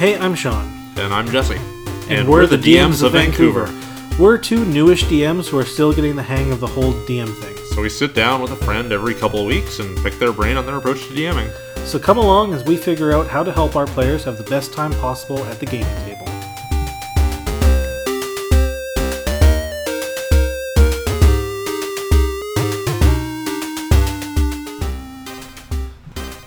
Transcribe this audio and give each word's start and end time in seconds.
Hey, 0.00 0.16
I'm 0.16 0.34
Sean. 0.34 0.64
And 0.96 1.12
I'm 1.12 1.28
Jesse. 1.28 1.58
And, 2.08 2.26
we're, 2.26 2.46
the 2.46 2.56
DMs 2.56 3.02
of 3.02 3.12
Vancouver. 3.12 3.68
We're 4.18 4.38
two 4.38 4.64
newish 4.64 5.04
DMs 5.04 5.50
who 5.50 5.58
are 5.58 5.64
still 5.66 5.92
getting 5.92 6.16
the 6.16 6.22
hang 6.22 6.50
of 6.52 6.58
the 6.58 6.66
whole 6.66 6.94
DM 7.04 7.28
thing. 7.42 7.54
So 7.74 7.82
we 7.82 7.90
sit 7.90 8.14
down 8.14 8.40
with 8.40 8.50
a 8.50 8.56
friend 8.56 8.92
every 8.92 9.14
couple 9.14 9.40
of 9.40 9.46
weeks 9.46 9.78
and 9.78 9.94
pick 9.98 10.14
their 10.14 10.32
brain 10.32 10.56
on 10.56 10.64
their 10.64 10.76
approach 10.76 11.06
to 11.08 11.12
DMing. 11.12 11.52
So 11.84 11.98
come 11.98 12.16
along 12.16 12.54
as 12.54 12.64
we 12.64 12.78
figure 12.78 13.12
out 13.12 13.26
how 13.26 13.44
to 13.44 13.52
help 13.52 13.76
our 13.76 13.84
players 13.86 14.24
have 14.24 14.38
the 14.38 14.44
best 14.44 14.72
time 14.72 14.92
possible 14.92 15.44
at 15.44 15.60
the 15.60 15.66
gaming 15.66 15.86
table. 16.06 16.24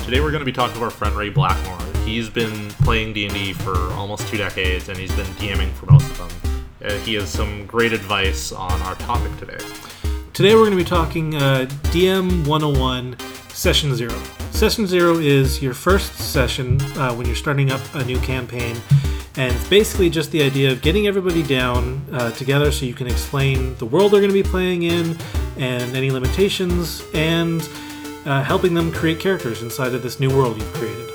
Today 0.04 0.22
we're 0.22 0.32
going 0.32 0.40
to 0.40 0.44
be 0.44 0.52
talking 0.52 0.76
to 0.78 0.84
our 0.84 0.90
friend 0.90 1.16
Ray 1.16 1.30
Blackmore. 1.30 1.83
He's 2.06 2.30
been 2.30 2.70
playing 2.84 3.14
D&D 3.14 3.54
for 3.54 3.76
almost 3.94 4.28
two 4.28 4.38
decades 4.38 4.90
and 4.90 4.98
he's 4.98 5.16
been 5.16 5.26
DMing 5.38 5.72
for 5.72 5.86
most 5.92 6.06
of 6.12 6.18
them. 6.18 6.64
Uh, 6.84 6.94
he 7.00 7.14
has 7.14 7.30
some 7.30 7.66
great 7.66 7.94
advice 7.94 8.52
on 8.52 8.82
our 8.82 8.96
topic 8.96 9.36
today. 9.38 9.58
Today 10.34 10.54
we're 10.54 10.66
going 10.66 10.78
to 10.78 10.84
be 10.84 10.90
talking 10.90 11.36
uh, 11.36 11.66
DM 11.92 12.46
101 12.46 13.16
Session 13.50 13.96
0. 13.96 14.12
Session 14.52 14.86
0 14.86 15.20
is 15.20 15.62
your 15.62 15.74
first 15.74 16.16
session 16.16 16.82
uh, 16.98 17.14
when 17.14 17.26
you're 17.26 17.36
starting 17.36 17.72
up 17.72 17.82
a 17.94 18.04
new 18.04 18.20
campaign, 18.20 18.76
and 19.38 19.54
it's 19.54 19.70
basically 19.70 20.10
just 20.10 20.32
the 20.32 20.42
idea 20.42 20.72
of 20.72 20.82
getting 20.82 21.08
everybody 21.08 21.44
down 21.44 22.06
uh, 22.12 22.32
together 22.32 22.72
so 22.72 22.86
you 22.86 22.94
can 22.94 23.08
explain 23.08 23.76
the 23.78 23.86
world 23.86 24.12
they're 24.12 24.22
going 24.22 24.34
to 24.34 24.44
be 24.44 24.48
playing 24.48 24.84
in 24.84 25.18
and 25.58 25.96
any 25.96 26.12
limitations, 26.12 27.04
and 27.14 27.70
uh, 28.26 28.44
helping 28.44 28.74
them 28.74 28.92
create 28.92 29.20
characters 29.20 29.62
inside 29.62 29.94
of 29.94 30.02
this 30.02 30.20
new 30.20 30.36
world 30.36 30.58
you've 30.58 30.74
created. 30.74 31.13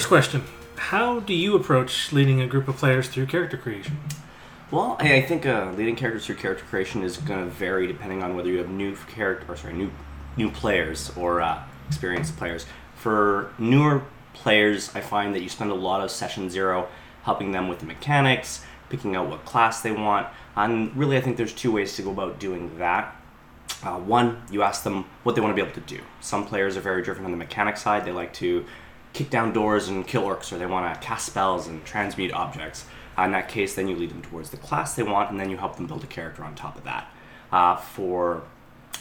First 0.00 0.08
question 0.08 0.44
How 0.76 1.20
do 1.20 1.34
you 1.34 1.54
approach 1.54 2.10
leading 2.10 2.40
a 2.40 2.46
group 2.46 2.68
of 2.68 2.78
players 2.78 3.06
through 3.06 3.26
character 3.26 3.58
creation? 3.58 3.98
Well, 4.70 4.96
I, 4.98 5.20
think 5.20 5.44
uh, 5.44 5.72
leading 5.76 5.94
characters 5.94 6.24
through 6.24 6.36
character 6.36 6.64
creation 6.64 7.02
is 7.02 7.18
going 7.18 7.44
to 7.44 7.50
vary 7.50 7.86
depending 7.86 8.22
on 8.22 8.34
whether 8.34 8.48
you 8.48 8.56
have 8.56 8.70
new 8.70 8.96
character, 9.14 9.44
or 9.52 9.58
sorry, 9.58 9.74
new 9.74 9.90
new 10.38 10.50
players 10.50 11.12
or 11.18 11.42
uh, 11.42 11.62
experienced 11.86 12.38
players. 12.38 12.64
For 12.94 13.52
newer 13.58 14.04
players, 14.32 14.90
I 14.96 15.02
find 15.02 15.34
that 15.34 15.42
you 15.42 15.50
spend 15.50 15.70
a 15.70 15.74
lot 15.74 16.00
of 16.00 16.10
session 16.10 16.48
zero 16.48 16.88
helping 17.24 17.52
them 17.52 17.68
with 17.68 17.80
the 17.80 17.86
mechanics, 17.86 18.64
picking 18.88 19.14
out 19.14 19.28
what 19.28 19.44
class 19.44 19.82
they 19.82 19.92
want, 19.92 20.28
and 20.56 20.96
really, 20.96 21.18
I 21.18 21.20
think 21.20 21.36
there's 21.36 21.52
two 21.52 21.72
ways 21.72 21.94
to 21.96 22.02
go 22.02 22.10
about 22.10 22.40
doing 22.40 22.78
that. 22.78 23.14
Uh, 23.82 23.98
one, 23.98 24.44
you 24.50 24.62
ask 24.62 24.82
them 24.82 25.04
what 25.24 25.34
they 25.34 25.42
want 25.42 25.54
to 25.54 25.62
be 25.62 25.68
able 25.68 25.78
to 25.78 25.94
do. 25.94 26.00
Some 26.22 26.46
players 26.46 26.78
are 26.78 26.80
very 26.80 27.02
driven 27.02 27.26
on 27.26 27.32
the 27.32 27.36
mechanic 27.36 27.76
side. 27.76 28.06
They 28.06 28.12
like 28.12 28.32
to 28.34 28.64
kick 29.12 29.30
down 29.30 29.52
doors 29.52 29.88
and 29.88 30.06
kill 30.06 30.22
orcs, 30.22 30.52
or 30.52 30.58
they 30.58 30.66
want 30.66 30.94
to 30.94 31.06
cast 31.06 31.26
spells 31.26 31.66
and 31.66 31.84
transmute 31.84 32.32
objects. 32.32 32.86
Uh, 33.18 33.22
in 33.22 33.32
that 33.32 33.48
case, 33.48 33.74
then 33.74 33.88
you 33.88 33.96
lead 33.96 34.10
them 34.10 34.22
towards 34.22 34.50
the 34.50 34.56
class 34.56 34.94
they 34.94 35.02
want, 35.02 35.30
and 35.30 35.38
then 35.38 35.50
you 35.50 35.56
help 35.56 35.76
them 35.76 35.86
build 35.86 36.04
a 36.04 36.06
character 36.06 36.44
on 36.44 36.54
top 36.54 36.76
of 36.76 36.84
that. 36.84 37.12
Uh, 37.52 37.76
for 37.76 38.42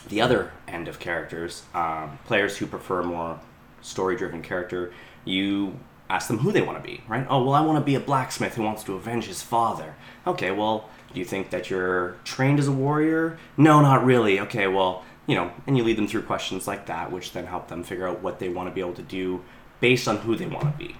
the 0.07 0.21
other 0.21 0.51
end 0.67 0.87
of 0.87 0.99
characters, 0.99 1.63
um, 1.73 2.17
players 2.25 2.57
who 2.57 2.65
prefer 2.65 3.03
more 3.03 3.39
story-driven 3.81 4.41
character, 4.41 4.91
you 5.25 5.79
ask 6.09 6.27
them 6.27 6.39
who 6.39 6.51
they 6.51 6.61
want 6.61 6.81
to 6.81 6.83
be, 6.83 7.03
right? 7.07 7.25
Oh, 7.29 7.43
well, 7.43 7.53
I 7.53 7.61
want 7.61 7.77
to 7.77 7.85
be 7.85 7.95
a 7.95 7.99
blacksmith 7.99 8.55
who 8.55 8.63
wants 8.63 8.83
to 8.85 8.95
avenge 8.95 9.25
his 9.25 9.43
father. 9.43 9.95
Okay, 10.25 10.49
well, 10.49 10.89
do 11.13 11.19
you 11.19 11.25
think 11.25 11.51
that 11.51 11.69
you're 11.69 12.17
trained 12.23 12.59
as 12.59 12.67
a 12.67 12.71
warrior? 12.71 13.37
No, 13.57 13.81
not 13.81 14.03
really. 14.03 14.39
Okay, 14.39 14.67
well, 14.67 15.05
you 15.27 15.35
know, 15.35 15.51
and 15.67 15.77
you 15.77 15.83
lead 15.83 15.97
them 15.97 16.07
through 16.07 16.23
questions 16.23 16.67
like 16.67 16.87
that, 16.87 17.11
which 17.11 17.33
then 17.33 17.45
help 17.45 17.67
them 17.67 17.83
figure 17.83 18.07
out 18.07 18.23
what 18.23 18.39
they 18.39 18.49
want 18.49 18.67
to 18.67 18.73
be 18.73 18.81
able 18.81 18.95
to 18.95 19.03
do 19.03 19.43
based 19.79 20.07
on 20.07 20.17
who 20.17 20.35
they 20.35 20.45
want 20.45 20.71
to 20.71 20.77
be. 20.77 20.95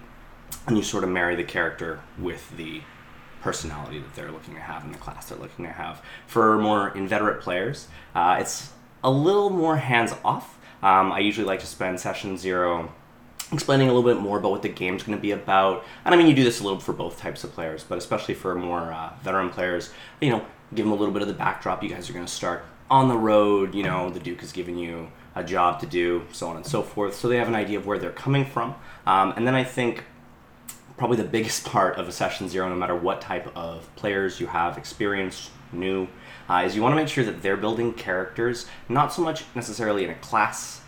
And 0.68 0.78
you 0.78 0.84
sort 0.84 1.03
of 1.03 1.09
marry 1.09 1.36
the 1.36 1.44
character 1.44 2.02
with 2.18 2.56
the 2.58 2.81
personality 3.42 4.00
that 4.00 4.16
they're 4.16 4.31
looking 4.31 4.53
to 4.56 4.59
have 4.59 4.84
in 4.84 4.92
the 4.92 4.98
class 4.98 5.30
they're 5.30 5.38
looking 5.38 5.66
to 5.66 5.72
have. 5.72 6.02
For 6.28 6.58
more 6.58 6.90
inveterate 6.90 7.42
players, 7.42 7.88
uh, 8.14 8.38
it's 8.40 8.72
a 9.03 9.12
little 9.12 9.50
more 9.50 9.78
hands 9.78 10.14
off. 10.24 10.58
Um, 10.81 11.12
I 11.12 11.20
usually 11.20 11.48
like 11.48 11.59
to 11.59 11.66
spend 11.66 12.00
session 12.00 12.38
zero 12.38 12.94
explaining 13.52 13.90
a 13.90 13.94
little 13.94 14.08
bit 14.08 14.22
more 14.22 14.38
about 14.38 14.52
what 14.52 14.62
the 14.62 14.70
game's 14.70 15.03
going 15.03 15.18
to 15.18 15.22
be 15.22 15.32
about. 15.32 15.84
And 16.06 16.14
I 16.14 16.18
mean, 16.18 16.28
you 16.28 16.36
do 16.36 16.44
this 16.44 16.59
a 16.59 16.64
little 16.64 16.80
for 16.80 16.94
both 16.94 17.20
types 17.20 17.44
of 17.44 17.52
players, 17.52 17.84
but 17.84 17.98
especially 17.98 18.36
for 18.36 18.53
more 18.56 18.94
uh, 18.94 19.14
veteran 19.24 19.50
players, 19.50 19.92
you 20.22 20.30
know, 20.30 20.46
give 20.74 20.86
them 20.86 20.92
a 20.92 20.96
little 20.96 21.14
bit 21.14 21.22
of 21.22 21.28
the 21.28 21.34
backdrop. 21.34 21.82
You 21.82 21.90
guys 21.90 22.09
are 22.09 22.14
going 22.14 22.26
to 22.26 22.32
start 22.32 22.64
on 22.90 23.08
the 23.08 23.18
road. 23.18 23.74
You 23.74 23.84
know, 23.84 24.09
the 24.09 24.20
Duke 24.20 24.42
has 24.42 24.52
given 24.52 24.78
you 24.78 25.12
a 25.40 25.44
job 25.44 25.80
to 25.80 25.86
do, 25.86 26.26
so 26.32 26.48
on 26.48 26.56
and 26.56 26.66
so 26.66 26.82
forth. 26.82 27.16
So 27.16 27.28
they 27.28 27.38
have 27.38 27.48
an 27.48 27.56
idea 27.56 27.78
of 27.78 27.88
where 27.88 27.98
they're 27.98 28.12
coming 28.12 28.46
from. 28.46 28.76
Um, 29.06 29.34
and 29.36 29.48
then 29.48 29.56
I 29.56 29.64
think 29.64 30.04
probably 30.98 31.18
the 31.18 31.24
biggest 31.24 31.66
part 31.72 31.98
of 31.98 32.08
a 32.08 32.12
session 32.12 32.50
zero, 32.50 32.70
no 32.70 32.76
matter 32.76 32.96
what 32.96 33.22
type 33.22 33.52
of 33.56 33.94
players 33.96 34.40
you 34.40 34.48
have, 34.48 34.78
experienced, 34.78 35.52
new, 35.72 36.08
uh, 36.50 36.64
is 36.66 36.76
you 36.76 36.82
want 36.82 36.94
to 36.94 36.96
make 36.96 37.08
sure 37.08 37.24
that 37.24 37.42
they're 37.42 37.58
building 37.58 37.94
characters, 37.94 38.66
not 38.88 39.14
so 39.14 39.22
much 39.22 39.44
necessarily 39.56 40.04
in 40.04 40.10
a 40.10 40.16
class 40.16 40.82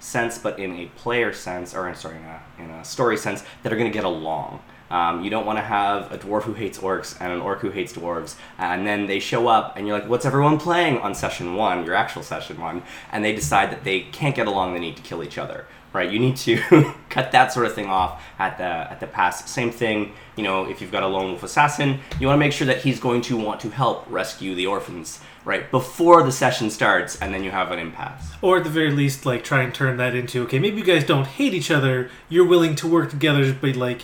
sense, 0.00 0.38
but 0.38 0.58
in 0.58 0.76
a 0.76 0.86
player 0.96 1.32
sense, 1.32 1.74
or 1.74 1.92
sorry, 1.94 2.16
in 2.16 2.24
a, 2.24 2.42
in 2.58 2.70
a 2.70 2.84
story 2.84 3.16
sense, 3.16 3.42
that 3.62 3.72
are 3.72 3.76
going 3.76 3.90
to 3.90 3.94
get 3.94 4.04
along. 4.04 4.62
Um, 4.90 5.22
you 5.22 5.30
don't 5.30 5.46
want 5.46 5.58
to 5.58 5.62
have 5.62 6.10
a 6.12 6.18
dwarf 6.18 6.42
who 6.42 6.54
hates 6.54 6.78
orcs 6.78 7.16
and 7.20 7.32
an 7.32 7.40
orc 7.40 7.60
who 7.60 7.70
hates 7.70 7.92
dwarves, 7.92 8.36
and 8.58 8.86
then 8.86 9.06
they 9.06 9.20
show 9.20 9.48
up 9.48 9.76
and 9.76 9.86
you're 9.86 9.98
like, 9.98 10.08
"What's 10.08 10.24
everyone 10.24 10.58
playing 10.58 10.98
on 10.98 11.14
session 11.14 11.54
one, 11.54 11.84
your 11.84 11.94
actual 11.94 12.22
session 12.22 12.60
one?" 12.60 12.82
And 13.12 13.24
they 13.24 13.34
decide 13.34 13.70
that 13.70 13.84
they 13.84 14.00
can't 14.00 14.34
get 14.34 14.46
along, 14.46 14.74
they 14.74 14.80
need 14.80 14.96
to 14.96 15.02
kill 15.02 15.22
each 15.22 15.38
other. 15.38 15.66
Right? 15.90 16.10
You 16.10 16.18
need 16.18 16.36
to 16.38 16.94
cut 17.08 17.32
that 17.32 17.50
sort 17.50 17.64
of 17.64 17.74
thing 17.74 17.86
off 17.86 18.22
at 18.38 18.58
the 18.58 18.64
at 18.64 19.00
the 19.00 19.06
pass. 19.06 19.50
Same 19.50 19.70
thing, 19.70 20.12
you 20.36 20.42
know, 20.42 20.68
if 20.68 20.80
you've 20.80 20.92
got 20.92 21.02
a 21.02 21.06
lone 21.06 21.30
wolf 21.30 21.42
assassin, 21.42 22.00
you 22.20 22.26
want 22.26 22.36
to 22.36 22.40
make 22.40 22.52
sure 22.52 22.66
that 22.66 22.82
he's 22.82 23.00
going 23.00 23.22
to 23.22 23.36
want 23.36 23.60
to 23.60 23.70
help 23.70 24.04
rescue 24.08 24.54
the 24.54 24.66
orphans 24.66 25.20
right 25.44 25.70
before 25.70 26.22
the 26.22 26.30
session 26.30 26.68
starts, 26.68 27.16
and 27.16 27.32
then 27.32 27.42
you 27.42 27.50
have 27.50 27.72
an 27.72 27.78
impasse. 27.78 28.32
Or 28.42 28.58
at 28.58 28.64
the 28.64 28.70
very 28.70 28.90
least, 28.90 29.24
like 29.24 29.42
try 29.44 29.62
and 29.62 29.74
turn 29.74 29.96
that 29.96 30.14
into 30.14 30.42
okay, 30.42 30.58
maybe 30.58 30.76
you 30.76 30.84
guys 30.84 31.04
don't 31.04 31.26
hate 31.26 31.54
each 31.54 31.70
other. 31.70 32.10
You're 32.28 32.46
willing 32.46 32.74
to 32.76 32.86
work 32.86 33.08
together, 33.08 33.52
but 33.58 33.74
like 33.74 34.02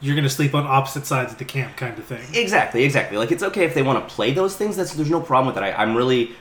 you're 0.00 0.14
going 0.14 0.24
to 0.24 0.30
sleep 0.30 0.54
on 0.54 0.66
opposite 0.66 1.06
sides 1.06 1.32
of 1.32 1.38
the 1.38 1.44
camp, 1.44 1.76
kind 1.76 1.98
of 1.98 2.04
thing. 2.04 2.22
Exactly, 2.34 2.84
exactly. 2.84 3.18
Like 3.18 3.32
it's 3.32 3.42
okay 3.42 3.64
if 3.64 3.74
they 3.74 3.82
want 3.82 4.06
to 4.06 4.14
play 4.14 4.32
those 4.32 4.56
things. 4.56 4.76
That's 4.76 4.94
there's 4.94 5.10
no 5.10 5.20
problem 5.20 5.46
with 5.46 5.54
that. 5.56 5.64
I, 5.64 5.82
I'm 5.82 5.96
really, 5.96 6.32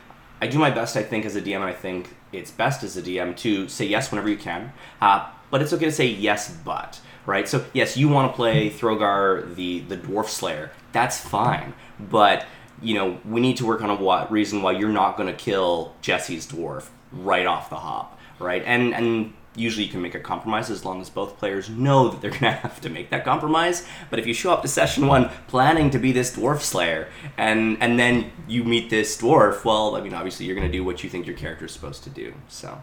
I 0.42 0.48
do 0.48 0.60
my 0.60 0.70
best. 0.70 0.96
I 0.96 1.04
think 1.04 1.26
as 1.26 1.36
a 1.36 1.42
DM, 1.42 1.62
I 1.62 1.74
think 1.74 2.16
it's 2.32 2.52
best 2.52 2.84
as 2.84 2.98
a 2.98 3.02
DM 3.02 3.36
to 3.38 3.68
say 3.68 3.86
yes 3.86 4.12
whenever 4.12 4.30
you 4.30 4.38
can. 4.38 4.74
Uh, 5.02 5.30
but 5.50 5.62
it's 5.62 5.74
okay 5.74 5.86
to 5.86 5.92
say 5.92 6.06
yes, 6.06 6.56
but 6.66 7.00
right. 7.26 7.48
So 7.48 7.66
yes, 7.74 7.98
you 7.98 8.10
want 8.10 8.32
to 8.32 8.36
play 8.36 8.70
Throgar, 8.70 9.56
the 9.56 9.80
the 9.80 9.98
dwarf 9.98 10.28
slayer. 10.28 10.72
That's 10.92 11.20
fine, 11.20 11.74
but 12.00 12.46
you 12.82 12.94
know 12.94 13.20
we 13.26 13.42
need 13.42 13.58
to 13.58 13.66
work 13.66 13.82
on 13.82 13.90
a 13.90 13.96
what 13.96 14.32
reason 14.32 14.62
why 14.62 14.74
you're 14.74 14.90
not 14.90 15.18
going 15.18 15.28
to 15.28 15.36
kill 15.36 15.96
Jesse's 16.02 16.46
dwarf 16.46 16.90
right 17.12 17.46
off 17.46 17.70
the 17.70 17.78
hop, 17.78 18.20
right? 18.40 18.62
And 18.66 18.94
and 18.94 19.34
usually 19.58 19.86
you 19.86 19.92
can 19.92 20.02
make 20.02 20.16
a 20.16 20.20
compromise 20.20 20.70
as 20.70 20.86
long 20.86 21.02
as 21.02 21.10
both 21.10 21.38
players 21.38 21.70
know 21.70 22.10
that 22.10 22.22
they're 22.22 22.32
going 22.40 22.42
to 22.44 22.52
have 22.52 22.80
to 22.82 22.90
make 22.90 23.10
that 23.10 23.26
compromise. 23.26 23.86
But 24.10 24.20
if 24.20 24.28
you 24.28 24.34
show 24.34 24.52
up 24.52 24.62
to 24.62 24.68
session 24.68 25.08
one 25.08 25.30
planning 25.48 25.90
to 25.90 26.00
be 26.00 26.12
this 26.12 26.36
dwarf 26.36 26.62
slayer, 26.62 27.08
and 27.38 27.78
and 27.82 28.00
then 28.00 28.32
you 28.48 28.64
meet 28.64 28.90
this 28.90 29.20
dwarf, 29.20 29.66
well, 29.66 29.96
I 29.96 30.02
mean, 30.02 30.14
obviously 30.14 30.46
you're 30.46 30.56
going 30.56 30.68
to 30.68 30.78
do 30.78 30.84
what 30.84 31.04
you 31.04 31.10
think 31.10 31.26
your 31.26 31.36
character 31.36 31.66
is 31.66 31.72
supposed 31.72 32.04
to 32.04 32.10
do. 32.10 32.34
So. 32.48 32.82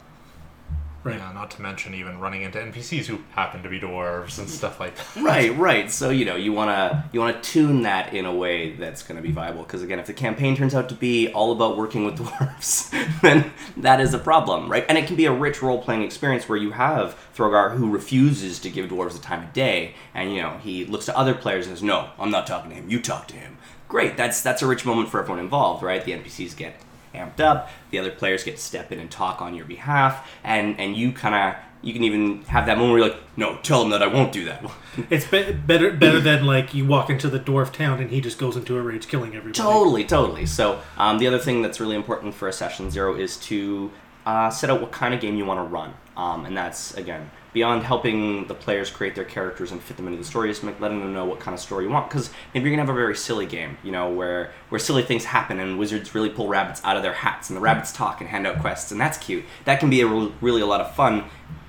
Right. 1.04 1.19
Yeah, 1.19 1.32
not 1.32 1.50
to 1.53 1.62
mention 1.62 1.92
even 1.92 2.19
running 2.19 2.42
into 2.42 2.59
NPCs 2.59 3.04
who 3.04 3.19
happen 3.32 3.62
to 3.62 3.69
be 3.69 3.78
dwarves 3.78 4.38
and 4.38 4.48
stuff 4.48 4.81
like 4.81 4.97
that. 4.97 5.04
Right, 5.22 5.56
right. 5.56 5.91
So 5.91 6.09
you 6.09 6.25
know 6.25 6.34
you 6.34 6.53
wanna 6.54 7.09
you 7.12 7.20
wanna 7.20 7.41
tune 7.42 7.82
that 7.82 8.15
in 8.15 8.25
a 8.25 8.34
way 8.34 8.72
that's 8.72 9.03
gonna 9.03 9.20
be 9.20 9.31
viable. 9.31 9.65
Because 9.65 9.82
again, 9.82 9.98
if 9.98 10.06
the 10.06 10.15
campaign 10.15 10.56
turns 10.56 10.75
out 10.75 10.88
to 10.88 10.94
be 10.94 11.28
all 11.28 11.53
about 11.53 11.76
working 11.76 12.06
with 12.06 12.19
dwarves, 12.19 12.91
then 13.21 13.53
that 13.77 14.01
is 14.01 14.15
a 14.15 14.18
problem, 14.18 14.71
right? 14.71 14.86
And 14.89 14.97
it 14.97 15.06
can 15.06 15.16
be 15.16 15.27
a 15.27 15.33
rich 15.33 15.62
role 15.62 15.80
playing 15.83 16.03
experience 16.03 16.48
where 16.48 16.59
you 16.59 16.71
have 16.71 17.16
Throgar 17.36 17.77
who 17.77 17.91
refuses 17.91 18.59
to 18.60 18.71
give 18.71 18.89
dwarves 18.89 19.12
the 19.12 19.18
time 19.18 19.42
of 19.45 19.53
day, 19.53 19.95
and 20.15 20.34
you 20.34 20.41
know 20.41 20.59
he 20.62 20.86
looks 20.86 21.04
to 21.04 21.18
other 21.18 21.34
players 21.34 21.66
and 21.66 21.77
says, 21.77 21.83
"No, 21.83 22.10
I'm 22.18 22.30
not 22.30 22.47
talking 22.47 22.71
to 22.71 22.77
him. 22.77 22.89
You 22.89 23.00
talk 23.00 23.28
to 23.28 23.36
him." 23.36 23.59
Great. 23.89 24.16
That's 24.16 24.41
that's 24.41 24.62
a 24.62 24.66
rich 24.66 24.86
moment 24.86 25.10
for 25.10 25.21
everyone 25.21 25.39
involved, 25.45 25.83
right? 25.83 26.03
The 26.03 26.12
NPCs 26.12 26.57
get 26.57 26.77
amped 27.15 27.41
up. 27.41 27.71
The 27.91 27.99
other 27.99 28.11
players 28.11 28.45
get 28.45 28.57
to 28.57 28.63
step 28.63 28.93
in 28.93 28.99
and 29.01 29.11
talk 29.11 29.41
on 29.41 29.55
your 29.55 29.65
behalf, 29.65 30.31
and 30.43 30.78
and 30.78 30.97
you 30.97 31.13
kind 31.13 31.34
of 31.34 31.63
you 31.83 31.93
can 31.93 32.03
even 32.03 32.43
have 32.45 32.66
that 32.66 32.78
moment 32.78 32.93
where 32.93 33.01
you're 33.01 33.09
like, 33.11 33.21
no, 33.37 33.59
tell 33.63 33.81
them 33.81 33.91
that 33.91 34.03
I 34.03 34.07
won't 34.07 34.33
do 34.33 34.45
that. 34.47 34.65
It's 35.11 35.27
be- 35.27 35.53
better 35.53 35.91
better 35.91 36.21
than 36.21 36.47
like 36.47 36.72
you 36.72 36.87
walk 36.87 37.11
into 37.11 37.28
the 37.28 37.41
dwarf 37.41 37.72
town 37.72 38.01
and 38.01 38.11
he 38.11 38.21
just 38.21 38.39
goes 38.39 38.57
into 38.57 38.78
a 38.78 38.81
rage, 38.81 39.09
killing 39.09 39.34
everybody. 39.34 39.53
totally, 39.53 40.05
totally. 40.05 40.47
So 40.47 40.81
um, 40.97 41.19
the 41.19 41.27
other 41.27 41.41
thing 41.41 41.63
that's 41.63 41.81
really 41.81 41.97
important 41.97 42.33
for 42.33 42.47
a 42.47 42.53
session 42.53 42.93
zero 42.93 43.17
is 43.17 43.37
to 43.39 43.91
uh, 44.25 44.51
set 44.51 44.71
out 44.71 44.81
what 44.81 44.93
kind 44.93 45.13
of 45.13 45.21
game 45.21 45.34
you 45.37 45.45
want 45.45 45.59
to 45.59 45.65
run. 45.65 45.95
Um, 46.16 46.47
and 46.47 46.57
that's 46.57 46.95
again 46.95 47.31
beyond 47.55 47.84
helping 47.84 48.47
the 48.49 48.55
players 48.55 48.91
create 48.91 49.15
their 49.15 49.25
characters 49.25 49.71
and 49.71 49.81
fit 49.81 49.97
them 49.97 50.07
into 50.07 50.19
the 50.19 50.25
story, 50.25 50.53
make, 50.65 50.81
letting 50.81 50.99
them 50.99 51.15
know 51.15 51.25
what 51.25 51.39
kind 51.41 51.55
of 51.55 51.61
story 51.61 51.84
you 51.84 51.91
want. 51.91 52.09
Because 52.11 52.31
maybe 52.53 52.69
you're 52.69 52.77
gonna 52.77 52.87
have 52.87 52.95
a 52.95 52.99
very 52.99 53.16
silly 53.16 53.47
game, 53.47 53.78
you 53.83 53.93
know, 53.93 54.11
where 54.11 54.53
where 54.69 54.78
silly 54.78 55.03
things 55.03 55.25
happen 55.25 55.61
and 55.61 55.78
wizards 55.78 56.15
really 56.15 56.28
pull 56.28 56.49
rabbits 56.49 56.83
out 56.84 56.97
of 56.97 57.03
their 57.03 57.13
hats 57.13 57.49
and 57.49 57.57
the 57.57 57.61
rabbits 57.61 57.93
talk 57.93 58.21
and 58.21 58.28
hand 58.28 58.47
out 58.47 58.61
quests, 58.61 58.93
and 58.93 59.01
that's 59.01 59.16
cute. 59.16 59.45
That 59.65 59.81
can 59.81 59.89
be 59.89 60.01
a 60.03 60.07
re- 60.07 60.33
really 60.41 60.61
a 60.61 60.66
lot 60.66 60.81
of 60.81 60.95
fun 60.95 61.25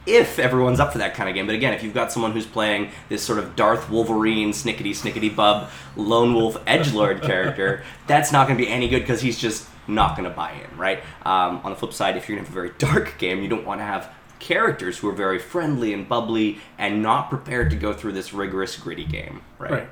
if 0.05 0.37
everyone's 0.37 0.79
up 0.79 0.91
for 0.91 0.99
that 0.99 1.15
kind 1.15 1.29
of 1.29 1.35
game. 1.35 1.47
But 1.47 1.55
again, 1.55 1.73
if 1.73 1.83
you've 1.83 1.93
got 1.93 2.11
someone 2.11 2.31
who's 2.31 2.45
playing 2.45 2.91
this 3.09 3.23
sort 3.23 3.39
of 3.39 3.55
Darth 3.55 3.89
Wolverine, 3.89 4.51
snickety 4.51 4.91
snickety 4.91 5.35
bub, 5.35 5.69
lone 5.95 6.33
wolf 6.33 6.57
edge 6.67 6.93
lord 6.93 7.21
character, 7.21 7.83
that's 8.07 8.31
not 8.31 8.47
going 8.47 8.57
to 8.57 8.63
be 8.63 8.69
any 8.69 8.87
good 8.87 8.99
because 8.99 9.21
he's 9.21 9.37
just 9.37 9.67
not 9.87 10.17
going 10.17 10.27
to 10.27 10.35
buy 10.35 10.51
in, 10.51 10.77
right? 10.77 10.99
Um, 11.23 11.61
on 11.63 11.71
the 11.71 11.75
flip 11.75 11.93
side, 11.93 12.17
if 12.17 12.27
you're 12.27 12.37
going 12.37 12.45
to 12.45 12.51
have 12.51 12.57
a 12.57 12.61
very 12.61 12.73
dark 12.77 13.17
game, 13.17 13.41
you 13.41 13.47
don't 13.47 13.65
want 13.65 13.81
to 13.81 13.85
have 13.85 14.11
characters 14.39 14.97
who 14.99 15.09
are 15.09 15.13
very 15.13 15.39
friendly 15.39 15.93
and 15.93 16.07
bubbly 16.07 16.59
and 16.77 17.01
not 17.01 17.29
prepared 17.29 17.69
to 17.71 17.75
go 17.75 17.93
through 17.93 18.11
this 18.13 18.33
rigorous, 18.33 18.75
gritty 18.77 19.05
game, 19.05 19.41
right? 19.57 19.71
Right. 19.71 19.89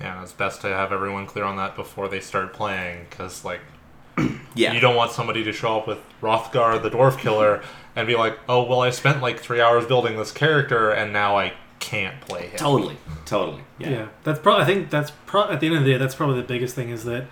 Yeah, 0.00 0.22
it's 0.22 0.32
best 0.32 0.62
to 0.62 0.68
have 0.68 0.92
everyone 0.92 1.26
clear 1.26 1.44
on 1.44 1.56
that 1.58 1.76
before 1.76 2.08
they 2.08 2.20
start 2.20 2.52
playing, 2.54 3.06
because 3.10 3.44
like 3.44 3.60
Yeah. 4.54 4.72
you 4.72 4.80
don't 4.80 4.96
want 4.96 5.12
somebody 5.12 5.44
to 5.44 5.52
show 5.52 5.78
up 5.78 5.86
with 5.86 5.98
Rothgar, 6.22 6.82
the 6.82 6.90
dwarf 6.90 7.18
killer, 7.18 7.62
and 7.94 8.06
be 8.06 8.16
like, 8.16 8.38
"Oh, 8.48 8.62
well, 8.64 8.80
I 8.80 8.90
spent 8.90 9.20
like 9.20 9.40
three 9.40 9.60
hours 9.60 9.84
building 9.86 10.16
this 10.16 10.32
character, 10.32 10.90
and 10.90 11.12
now 11.12 11.36
I 11.38 11.52
can't 11.80 12.18
play 12.22 12.48
him." 12.48 12.58
Totally, 12.58 12.96
totally. 13.26 13.62
Yeah, 13.78 13.90
Yeah. 13.90 14.06
that's 14.24 14.38
probably. 14.40 14.62
I 14.62 14.66
think 14.66 14.90
that's 14.90 15.12
pro- 15.26 15.50
at 15.50 15.60
the 15.60 15.66
end 15.66 15.76
of 15.76 15.84
the 15.84 15.92
day, 15.92 15.98
that's 15.98 16.14
probably 16.14 16.36
the 16.40 16.46
biggest 16.48 16.74
thing 16.74 16.88
is 16.88 17.04
that 17.04 17.26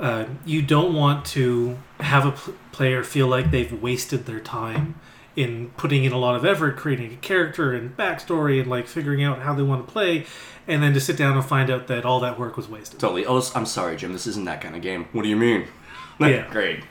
uh, 0.00 0.24
you 0.44 0.62
don't 0.62 0.94
want 0.94 1.24
to 1.26 1.78
have 2.00 2.26
a 2.26 2.32
pl- 2.32 2.54
player 2.72 3.04
feel 3.04 3.28
like 3.28 3.52
they've 3.52 3.80
wasted 3.80 4.26
their 4.26 4.40
time 4.40 4.96
in 5.36 5.70
putting 5.76 6.04
in 6.04 6.12
a 6.12 6.18
lot 6.18 6.36
of 6.36 6.44
effort, 6.44 6.76
creating 6.76 7.12
a 7.12 7.16
character 7.16 7.72
and 7.72 7.96
backstory, 7.96 8.60
and 8.60 8.70
like 8.70 8.86
figuring 8.86 9.22
out 9.22 9.40
how 9.40 9.54
they 9.54 9.62
want 9.62 9.86
to 9.86 9.92
play, 9.92 10.26
and 10.66 10.82
then 10.82 10.94
to 10.94 11.00
sit 11.00 11.16
down 11.16 11.36
and 11.36 11.44
find 11.44 11.70
out 11.70 11.86
that 11.88 12.04
all 12.04 12.20
that 12.20 12.38
work 12.38 12.56
was 12.56 12.68
wasted. 12.68 13.00
Totally. 13.00 13.26
Oh, 13.26 13.42
I'm 13.54 13.66
sorry, 13.66 13.96
Jim. 13.96 14.12
This 14.12 14.26
isn't 14.26 14.44
that 14.44 14.60
kind 14.60 14.76
of 14.76 14.82
game. 14.82 15.06
What 15.12 15.22
do 15.22 15.28
you 15.28 15.36
mean? 15.36 15.66
Yeah. 16.20 16.48
Great. 16.48 16.84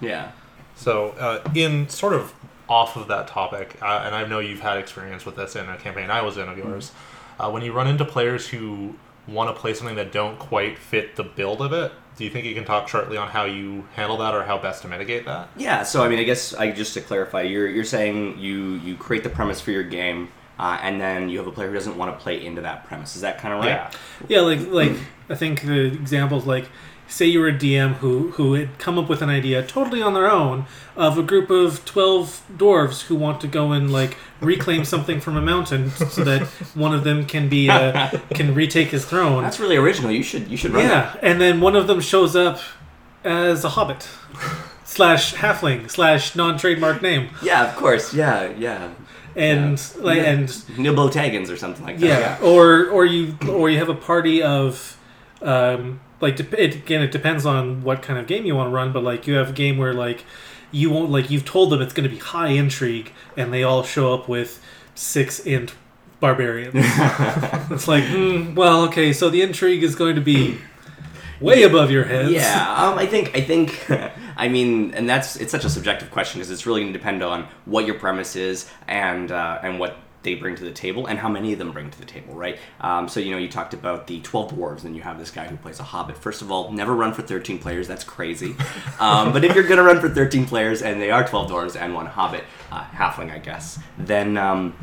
Yeah. 0.00 0.32
So, 0.74 1.10
uh, 1.10 1.46
in 1.54 1.90
sort 1.90 2.14
of 2.14 2.32
off 2.66 2.96
of 2.96 3.06
that 3.08 3.28
topic, 3.28 3.76
uh, 3.82 4.02
and 4.06 4.14
I 4.14 4.26
know 4.26 4.38
you've 4.38 4.60
had 4.60 4.78
experience 4.78 5.26
with 5.26 5.36
this 5.36 5.54
in 5.54 5.68
a 5.68 5.76
campaign 5.76 6.10
I 6.10 6.22
was 6.22 6.38
in 6.38 6.48
of 6.48 6.56
yours, 6.56 6.92
uh, 7.38 7.50
when 7.50 7.62
you 7.62 7.72
run 7.72 7.86
into 7.86 8.06
players 8.06 8.48
who 8.48 8.94
want 9.26 9.54
to 9.54 9.60
play 9.60 9.74
something 9.74 9.96
that 9.96 10.12
don't 10.12 10.38
quite 10.38 10.78
fit 10.78 11.16
the 11.16 11.22
build 11.22 11.62
of 11.62 11.72
it, 11.72 11.92
do 12.16 12.24
you 12.24 12.30
think 12.30 12.46
you 12.46 12.54
can 12.54 12.64
talk 12.64 12.88
shortly 12.88 13.16
on 13.16 13.28
how 13.28 13.44
you 13.44 13.86
handle 13.94 14.18
that 14.18 14.34
or 14.34 14.42
how 14.42 14.58
best 14.58 14.82
to 14.82 14.88
mitigate 14.88 15.24
that? 15.24 15.48
Yeah, 15.56 15.82
so 15.82 16.02
I 16.02 16.08
mean, 16.08 16.18
I 16.18 16.24
guess 16.24 16.54
I 16.54 16.70
just 16.70 16.94
to 16.94 17.00
clarify, 17.00 17.42
you're 17.42 17.68
you're 17.68 17.84
saying 17.84 18.38
you 18.38 18.74
you 18.76 18.96
create 18.96 19.24
the 19.24 19.30
premise 19.30 19.60
for 19.60 19.70
your 19.70 19.84
game, 19.84 20.28
uh, 20.58 20.78
and 20.82 21.00
then 21.00 21.28
you 21.28 21.38
have 21.38 21.46
a 21.46 21.52
player 21.52 21.68
who 21.68 21.74
doesn't 21.74 21.96
want 21.96 22.16
to 22.16 22.22
play 22.22 22.44
into 22.44 22.60
that 22.62 22.84
premise. 22.84 23.16
Is 23.16 23.22
that 23.22 23.38
kind 23.38 23.54
of 23.54 23.60
right? 23.60 23.68
Yeah. 23.68 23.90
Yeah, 24.28 24.40
like 24.40 24.66
like 24.68 24.96
I 25.28 25.34
think 25.34 25.62
the 25.62 25.86
examples 25.86 26.46
like 26.46 26.68
say 27.12 27.26
you 27.26 27.38
were 27.40 27.48
a 27.48 27.52
DM 27.52 27.94
who 27.96 28.30
who 28.32 28.54
had 28.54 28.78
come 28.78 28.98
up 28.98 29.08
with 29.08 29.20
an 29.22 29.28
idea 29.28 29.62
totally 29.62 30.00
on 30.02 30.14
their 30.14 30.30
own 30.30 30.64
of 30.96 31.18
a 31.18 31.22
group 31.22 31.50
of 31.50 31.84
twelve 31.84 32.42
dwarves 32.56 33.02
who 33.02 33.14
want 33.14 33.40
to 33.42 33.46
go 33.46 33.72
and 33.72 33.92
like 33.92 34.16
reclaim 34.40 34.84
something 34.84 35.20
from 35.20 35.36
a 35.36 35.42
mountain 35.42 35.90
so 35.90 36.24
that 36.24 36.42
one 36.74 36.94
of 36.94 37.04
them 37.04 37.24
can 37.26 37.48
be 37.48 37.68
uh, 37.70 38.08
can 38.34 38.54
retake 38.54 38.88
his 38.88 39.04
throne. 39.04 39.42
That's 39.42 39.60
really 39.60 39.76
original. 39.76 40.10
You 40.10 40.22
should 40.22 40.48
you 40.48 40.56
should 40.56 40.72
run 40.72 40.88
that. 40.88 41.14
Yeah, 41.22 41.30
and 41.30 41.40
then 41.40 41.60
one 41.60 41.76
of 41.76 41.86
them 41.86 42.00
shows 42.00 42.34
up 42.34 42.58
as 43.24 43.64
a 43.64 43.68
hobbit 43.70 44.08
slash 44.84 45.34
halfling 45.34 45.90
slash 45.90 46.34
non 46.34 46.58
trademark 46.58 47.02
name, 47.02 47.28
Yeah, 47.42 47.68
of 47.68 47.76
course. 47.76 48.12
Yeah, 48.14 48.52
yeah. 48.58 48.90
and 49.36 49.80
like 50.00 50.18
Yeah. 50.18 50.30
and 50.32 50.78
Nibble 50.78 51.08
Tagans 51.10 51.50
or 51.50 51.56
something 51.56 51.84
like 51.84 51.98
that. 51.98 52.06
yeah, 52.06 52.38
or 52.46 52.86
or 52.88 53.04
you 53.04 53.36
or 53.48 53.70
you 53.70 53.78
have 53.78 53.88
a 53.88 53.94
party 53.94 54.42
of 54.42 54.96
um 55.42 56.00
like 56.22 56.38
it, 56.40 56.74
again 56.74 57.02
it 57.02 57.12
depends 57.12 57.44
on 57.44 57.82
what 57.82 58.00
kind 58.00 58.18
of 58.18 58.26
game 58.26 58.46
you 58.46 58.54
want 58.54 58.68
to 58.68 58.72
run 58.72 58.92
but 58.92 59.02
like 59.02 59.26
you 59.26 59.34
have 59.34 59.50
a 59.50 59.52
game 59.52 59.76
where 59.76 59.92
like 59.92 60.24
you 60.70 60.88
won't 60.90 61.10
like 61.10 61.28
you've 61.30 61.44
told 61.44 61.70
them 61.70 61.82
it's 61.82 61.92
going 61.92 62.08
to 62.08 62.14
be 62.14 62.20
high 62.20 62.48
intrigue 62.48 63.12
and 63.36 63.52
they 63.52 63.62
all 63.62 63.82
show 63.82 64.14
up 64.14 64.28
with 64.28 64.62
six 64.94 65.40
int 65.40 65.74
barbarians. 66.20 66.74
It's 67.70 67.88
like 67.88 68.04
mm, 68.04 68.54
well 68.54 68.84
okay 68.84 69.12
so 69.12 69.28
the 69.28 69.42
intrigue 69.42 69.82
is 69.82 69.94
going 69.94 70.14
to 70.14 70.20
be 70.20 70.58
way 71.42 71.62
above 71.64 71.90
your 71.90 72.04
heads. 72.04 72.30
Yeah, 72.30 72.74
um, 72.76 72.98
I 72.98 73.06
think 73.06 73.36
I 73.36 73.40
think 73.40 73.90
I 74.36 74.48
mean, 74.48 74.94
and 74.94 75.08
that's 75.08 75.36
it's 75.36 75.50
such 75.50 75.64
a 75.64 75.70
subjective 75.70 76.10
question 76.10 76.38
because 76.38 76.50
it's 76.50 76.66
really 76.66 76.82
going 76.82 76.92
to 76.92 76.98
depend 76.98 77.22
on 77.22 77.48
what 77.64 77.86
your 77.86 77.96
premise 77.96 78.36
is 78.36 78.68
and 78.86 79.30
uh, 79.30 79.58
and 79.62 79.78
what 79.78 79.96
they 80.22 80.34
bring 80.34 80.54
to 80.56 80.64
the 80.64 80.72
table 80.72 81.06
and 81.06 81.18
how 81.18 81.28
many 81.28 81.52
of 81.52 81.58
them 81.58 81.72
bring 81.72 81.90
to 81.90 81.98
the 81.98 82.04
table, 82.04 82.34
right? 82.34 82.58
Um, 82.80 83.08
so 83.08 83.20
you 83.20 83.30
know, 83.32 83.38
you 83.38 83.48
talked 83.48 83.74
about 83.74 84.06
the 84.06 84.20
twelve 84.20 84.52
dwarves, 84.52 84.84
and 84.84 84.94
you 84.96 85.02
have 85.02 85.18
this 85.18 85.30
guy 85.30 85.46
who 85.46 85.56
plays 85.56 85.80
a 85.80 85.84
hobbit. 85.84 86.16
First 86.16 86.42
of 86.42 86.50
all, 86.50 86.72
never 86.72 86.94
run 86.94 87.12
for 87.12 87.22
thirteen 87.22 87.58
players. 87.58 87.88
That's 87.88 88.04
crazy. 88.04 88.56
Um, 89.00 89.32
but 89.32 89.42
if 89.44 89.54
you're 89.54 89.66
gonna 89.66 89.82
run 89.82 90.00
for 90.00 90.08
thirteen 90.08 90.46
players 90.46 90.80
and 90.82 91.00
they 91.00 91.10
are 91.10 91.26
twelve 91.26 91.50
dwarves 91.50 91.80
and 91.80 91.92
one 91.92 92.06
hobbit, 92.06 92.44
uh, 92.70 92.84
halfling, 92.84 93.32
I 93.32 93.38
guess, 93.38 93.78
then. 93.98 94.36
Um, 94.36 94.74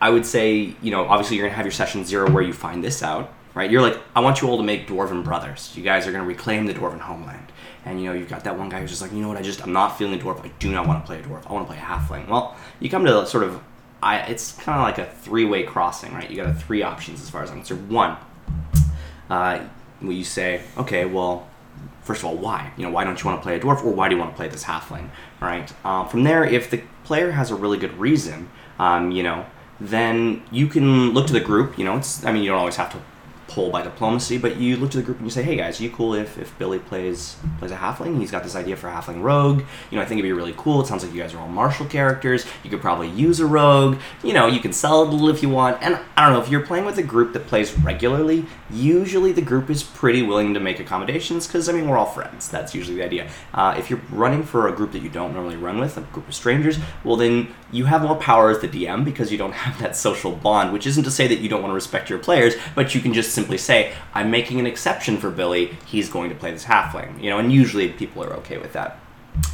I 0.00 0.10
would 0.10 0.26
say, 0.26 0.74
you 0.82 0.90
know, 0.90 1.04
obviously 1.06 1.36
you're 1.36 1.46
gonna 1.46 1.54
have 1.56 1.64
your 1.64 1.72
session 1.72 2.04
zero 2.04 2.28
where 2.28 2.42
you 2.42 2.52
find 2.52 2.82
this 2.82 3.04
out, 3.04 3.32
right? 3.54 3.70
You're 3.70 3.82
like, 3.82 4.00
I 4.16 4.20
want 4.20 4.42
you 4.42 4.48
all 4.48 4.56
to 4.56 4.62
make 4.64 4.88
dwarven 4.88 5.22
brothers. 5.22 5.72
You 5.76 5.84
guys 5.84 6.08
are 6.08 6.12
gonna 6.12 6.24
reclaim 6.24 6.66
the 6.66 6.74
dwarven 6.74 6.98
homeland, 6.98 7.52
and 7.84 8.00
you 8.00 8.08
know, 8.08 8.12
you've 8.12 8.28
got 8.28 8.42
that 8.42 8.58
one 8.58 8.68
guy 8.68 8.80
who's 8.80 8.90
just 8.90 9.00
like, 9.00 9.12
you 9.12 9.18
know 9.18 9.28
what? 9.28 9.36
I 9.36 9.42
just, 9.42 9.62
I'm 9.62 9.72
not 9.72 9.96
feeling 9.98 10.18
the 10.18 10.24
dwarf. 10.24 10.44
I 10.44 10.48
do 10.58 10.72
not 10.72 10.88
want 10.88 11.04
to 11.04 11.06
play 11.06 11.20
a 11.20 11.22
dwarf. 11.22 11.48
I 11.48 11.52
want 11.52 11.68
to 11.68 11.72
play 11.72 11.80
a 11.80 11.84
halfling. 11.84 12.28
Well, 12.28 12.56
you 12.80 12.90
come 12.90 13.04
to 13.04 13.24
sort 13.26 13.44
of, 13.44 13.62
I, 14.02 14.18
it's 14.22 14.52
kind 14.52 14.78
of 14.78 14.84
like 14.84 14.98
a 14.98 15.10
three-way 15.20 15.62
crossing, 15.62 16.12
right? 16.12 16.28
You 16.28 16.36
got 16.36 16.60
three 16.60 16.82
options 16.82 17.22
as 17.22 17.30
far 17.30 17.42
as 17.42 17.50
I'm 17.50 17.58
concerned. 17.58 17.88
One, 17.88 18.16
uh, 19.30 19.64
you 20.00 20.24
say, 20.24 20.62
okay, 20.76 21.04
well, 21.04 21.48
first 22.02 22.20
of 22.22 22.26
all, 22.26 22.36
why? 22.36 22.72
You 22.76 22.84
know, 22.84 22.90
why 22.90 23.04
don't 23.04 23.22
you 23.22 23.30
want 23.30 23.40
to 23.40 23.42
play 23.42 23.56
a 23.56 23.60
dwarf, 23.60 23.84
or 23.84 23.92
why 23.92 24.08
do 24.08 24.16
you 24.16 24.20
want 24.20 24.32
to 24.32 24.36
play 24.36 24.48
this 24.48 24.64
halfling, 24.64 25.08
right? 25.40 25.72
Uh, 25.84 26.04
from 26.04 26.24
there, 26.24 26.44
if 26.44 26.70
the 26.70 26.82
player 27.04 27.30
has 27.30 27.50
a 27.50 27.54
really 27.54 27.78
good 27.78 27.96
reason, 27.98 28.50
um, 28.78 29.10
you 29.12 29.22
know, 29.22 29.46
then 29.80 30.42
you 30.50 30.66
can 30.66 31.10
look 31.10 31.26
to 31.28 31.32
the 31.32 31.40
group. 31.40 31.78
You 31.78 31.84
know, 31.84 31.96
it's 31.96 32.24
I 32.24 32.32
mean, 32.32 32.42
you 32.42 32.50
don't 32.50 32.58
always 32.58 32.76
have 32.76 32.90
to 32.92 32.98
pull 33.52 33.70
by 33.70 33.82
diplomacy, 33.82 34.38
but 34.38 34.56
you 34.56 34.76
look 34.76 34.90
to 34.90 34.96
the 34.96 35.02
group 35.02 35.18
and 35.18 35.26
you 35.26 35.30
say, 35.30 35.42
hey 35.42 35.56
guys, 35.56 35.80
you 35.80 35.90
cool 35.90 36.14
if, 36.14 36.38
if 36.38 36.56
Billy 36.58 36.78
plays 36.78 37.36
plays 37.58 37.70
a 37.70 37.76
halfling? 37.76 38.18
He's 38.18 38.30
got 38.30 38.42
this 38.42 38.56
idea 38.56 38.76
for 38.76 38.88
a 38.88 38.92
halfling 38.92 39.22
rogue. 39.22 39.62
You 39.90 39.96
know, 39.96 40.02
I 40.02 40.06
think 40.06 40.18
it'd 40.18 40.28
be 40.28 40.32
really 40.32 40.54
cool. 40.56 40.80
It 40.80 40.86
sounds 40.86 41.04
like 41.04 41.12
you 41.12 41.20
guys 41.20 41.34
are 41.34 41.38
all 41.38 41.48
martial 41.48 41.86
characters. 41.86 42.46
You 42.64 42.70
could 42.70 42.80
probably 42.80 43.10
use 43.10 43.40
a 43.40 43.46
rogue. 43.46 43.98
You 44.24 44.32
know, 44.32 44.46
you 44.46 44.60
can 44.60 44.72
sell 44.72 45.02
a 45.02 45.04
little 45.04 45.28
if 45.28 45.42
you 45.42 45.50
want. 45.50 45.82
And 45.82 45.98
I 46.16 46.24
don't 46.24 46.32
know 46.32 46.42
if 46.42 46.48
you're 46.48 46.64
playing 46.64 46.86
with 46.86 46.98
a 46.98 47.02
group 47.02 47.34
that 47.34 47.46
plays 47.46 47.78
regularly. 47.78 48.46
Usually, 48.70 49.32
the 49.32 49.42
group 49.42 49.68
is 49.68 49.82
pretty 49.82 50.22
willing 50.22 50.54
to 50.54 50.60
make 50.60 50.80
accommodations 50.80 51.46
because 51.46 51.68
I 51.68 51.72
mean 51.72 51.88
we're 51.88 51.98
all 51.98 52.06
friends. 52.06 52.48
That's 52.48 52.74
usually 52.74 52.96
the 52.96 53.04
idea. 53.04 53.30
Uh, 53.52 53.74
if 53.78 53.90
you're 53.90 54.00
running 54.10 54.42
for 54.42 54.68
a 54.68 54.72
group 54.72 54.92
that 54.92 55.02
you 55.02 55.10
don't 55.10 55.34
normally 55.34 55.56
run 55.56 55.78
with, 55.78 55.96
a 55.98 56.00
group 56.00 56.28
of 56.28 56.34
strangers, 56.34 56.78
well 57.04 57.16
then 57.16 57.54
you 57.70 57.84
have 57.86 58.02
more 58.02 58.16
power 58.16 58.50
as 58.50 58.60
the 58.60 58.68
DM 58.68 59.04
because 59.04 59.30
you 59.30 59.38
don't 59.38 59.52
have 59.64 59.78
that 59.80 59.96
social 59.96 60.32
bond. 60.32 60.72
Which 60.72 60.86
isn't 60.86 61.04
to 61.04 61.10
say 61.10 61.26
that 61.28 61.40
you 61.40 61.48
don't 61.48 61.60
want 61.60 61.70
to 61.70 61.74
respect 61.74 62.08
your 62.08 62.18
players, 62.18 62.54
but 62.74 62.94
you 62.94 63.00
can 63.00 63.12
just 63.12 63.32
simply 63.42 63.58
say, 63.58 63.92
"I'm 64.14 64.30
making 64.30 64.60
an 64.60 64.66
exception 64.66 65.16
for 65.16 65.30
Billy. 65.30 65.76
He's 65.84 66.08
going 66.08 66.30
to 66.30 66.36
play 66.36 66.52
this 66.52 66.64
halfling." 66.64 67.20
You 67.20 67.30
know, 67.30 67.38
and 67.38 67.52
usually 67.52 67.88
people 67.88 68.22
are 68.22 68.32
okay 68.34 68.56
with 68.56 68.72
that. 68.74 69.00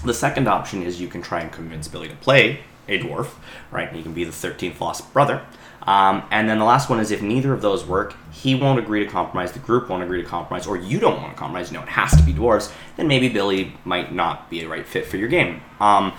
The 0.05 0.13
second 0.13 0.47
option 0.47 0.83
is 0.83 1.01
you 1.01 1.09
can 1.09 1.23
try 1.23 1.41
and 1.41 1.51
convince 1.51 1.89
Billy 1.89 2.09
to 2.09 2.17
play 2.17 2.61
a 2.87 2.99
dwarf, 2.99 3.31
right? 3.71 3.91
He 3.93 4.03
can 4.03 4.13
be 4.13 4.25
the 4.25 4.33
13th 4.33 4.79
lost 4.81 5.11
brother. 5.15 5.43
Um, 5.83 6.25
and 6.31 6.49
then 6.49 6.59
the 6.59 6.67
last 6.67 6.91
one 6.91 7.01
is 7.01 7.11
if 7.11 7.23
neither 7.23 7.55
of 7.55 7.63
those 7.63 7.87
work, 7.87 8.15
he 8.31 8.55
won't 8.55 8.79
agree 8.79 9.05
to 9.05 9.11
compromise, 9.11 9.53
the 9.53 9.59
group 9.59 9.89
won't 9.89 10.03
agree 10.03 10.23
to 10.23 10.29
compromise, 10.29 10.67
or 10.67 10.77
you 10.77 10.99
don't 10.99 11.23
want 11.23 11.33
to 11.33 11.39
compromise, 11.39 11.71
you 11.71 11.79
know, 11.79 11.83
it 11.83 11.89
has 11.89 12.15
to 12.17 12.23
be 12.23 12.35
dwarves, 12.35 12.73
then 12.97 13.09
maybe 13.09 13.29
Billy 13.29 13.73
might 13.85 14.13
not 14.13 14.51
be 14.51 14.63
a 14.63 14.69
right 14.69 14.87
fit 14.87 15.07
for 15.07 15.17
your 15.17 15.29
game. 15.29 15.63
Um, 15.81 16.13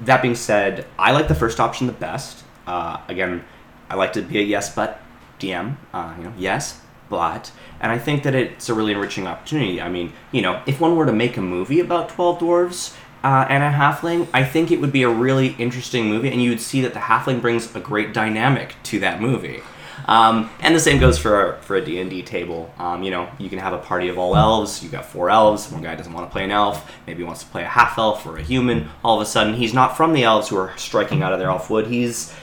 that 0.00 0.20
being 0.20 0.34
said, 0.34 0.86
I 0.98 1.12
like 1.12 1.28
the 1.28 1.34
first 1.34 1.60
option 1.60 1.86
the 1.86 1.92
best. 1.92 2.42
Uh, 2.66 2.98
again, 3.06 3.44
I 3.88 3.94
like 3.94 4.14
to 4.14 4.22
be 4.22 4.38
a 4.38 4.42
yes 4.42 4.74
but 4.74 5.00
DM. 5.38 5.76
Uh, 5.92 6.14
you 6.18 6.24
know, 6.24 6.32
yes 6.36 6.80
but, 7.14 7.52
and 7.80 7.92
I 7.92 7.98
think 7.98 8.22
that 8.24 8.34
it's 8.34 8.68
a 8.68 8.74
really 8.74 8.92
enriching 8.92 9.26
opportunity. 9.26 9.80
I 9.80 9.88
mean, 9.88 10.12
you 10.32 10.42
know, 10.42 10.62
if 10.66 10.80
one 10.80 10.96
were 10.96 11.06
to 11.06 11.12
make 11.12 11.36
a 11.36 11.42
movie 11.42 11.80
about 11.80 12.08
twelve 12.08 12.38
dwarves 12.38 12.96
uh, 13.22 13.46
and 13.48 13.62
a 13.62 13.70
halfling, 13.70 14.28
I 14.32 14.44
think 14.44 14.70
it 14.70 14.80
would 14.80 14.92
be 14.92 15.02
a 15.02 15.08
really 15.08 15.54
interesting 15.58 16.06
movie, 16.08 16.28
and 16.28 16.42
you 16.42 16.50
would 16.50 16.60
see 16.60 16.80
that 16.82 16.92
the 16.92 17.00
halfling 17.00 17.40
brings 17.40 17.74
a 17.74 17.80
great 17.80 18.12
dynamic 18.12 18.74
to 18.84 19.00
that 19.00 19.20
movie. 19.20 19.62
Um, 20.06 20.50
and 20.60 20.74
the 20.74 20.80
same 20.80 20.98
goes 20.98 21.18
for 21.18 21.58
for 21.62 21.76
a 21.76 21.84
D&D 21.84 22.22
table. 22.22 22.72
Um, 22.78 23.02
you 23.02 23.10
know, 23.10 23.28
you 23.38 23.48
can 23.48 23.58
have 23.58 23.72
a 23.72 23.78
party 23.78 24.08
of 24.08 24.18
all 24.18 24.36
elves. 24.36 24.82
You've 24.82 24.92
got 24.92 25.06
four 25.06 25.30
elves. 25.30 25.70
One 25.70 25.82
guy 25.82 25.94
doesn't 25.94 26.12
want 26.12 26.28
to 26.28 26.32
play 26.32 26.44
an 26.44 26.50
elf. 26.50 26.92
Maybe 27.06 27.18
he 27.18 27.24
wants 27.24 27.42
to 27.42 27.50
play 27.50 27.62
a 27.62 27.68
half 27.68 27.96
elf 27.96 28.26
or 28.26 28.36
a 28.36 28.42
human. 28.42 28.90
All 29.02 29.16
of 29.16 29.22
a 29.22 29.26
sudden, 29.26 29.54
he's 29.54 29.72
not 29.72 29.96
from 29.96 30.12
the 30.12 30.24
elves 30.24 30.48
who 30.48 30.56
are 30.56 30.76
striking 30.76 31.22
out 31.22 31.32
of 31.32 31.38
their 31.38 31.48
elf 31.48 31.70
wood. 31.70 31.86
He's 31.86 32.34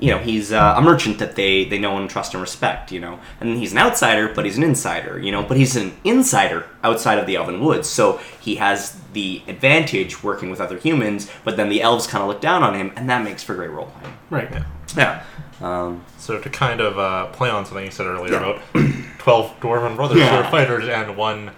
you 0.00 0.10
know, 0.10 0.18
he's 0.18 0.50
uh, 0.50 0.74
a 0.76 0.80
merchant 0.82 1.18
that 1.18 1.36
they 1.36 1.64
they 1.66 1.78
know 1.78 1.96
and 1.98 2.08
trust 2.10 2.32
and 2.34 2.40
respect. 2.40 2.90
You 2.90 3.00
know, 3.00 3.20
and 3.40 3.56
he's 3.58 3.72
an 3.72 3.78
outsider, 3.78 4.32
but 4.34 4.44
he's 4.44 4.56
an 4.56 4.62
insider. 4.62 5.18
You 5.18 5.30
know, 5.32 5.42
but 5.42 5.56
he's 5.56 5.76
an 5.76 5.92
insider 6.04 6.66
outside 6.82 7.18
of 7.18 7.26
the 7.26 7.36
Elven 7.36 7.60
Woods, 7.60 7.88
so 7.88 8.18
he 8.40 8.56
has 8.56 8.98
the 9.12 9.42
advantage 9.46 10.22
working 10.22 10.50
with 10.50 10.60
other 10.60 10.78
humans. 10.78 11.30
But 11.44 11.56
then 11.56 11.68
the 11.68 11.82
elves 11.82 12.06
kind 12.06 12.22
of 12.22 12.28
look 12.28 12.40
down 12.40 12.62
on 12.62 12.74
him, 12.74 12.92
and 12.96 13.08
that 13.10 13.22
makes 13.22 13.42
for 13.42 13.54
great 13.54 13.70
role 13.70 13.92
playing. 14.00 14.16
Right. 14.30 14.62
Yeah. 14.96 15.22
Um, 15.60 16.04
So 16.18 16.38
to 16.40 16.48
kind 16.48 16.80
of 16.80 16.98
uh, 16.98 17.26
play 17.26 17.50
on 17.50 17.66
something 17.66 17.84
you 17.84 17.90
said 17.90 18.06
earlier 18.06 18.32
Yeah. 18.32 18.38
about 18.56 18.62
twelve 19.18 19.58
dwarven 19.60 19.96
brothers 19.96 20.18
who 20.18 20.24
are 20.34 20.50
fighters 20.50 20.88
and 20.88 21.16
one, 21.16 21.50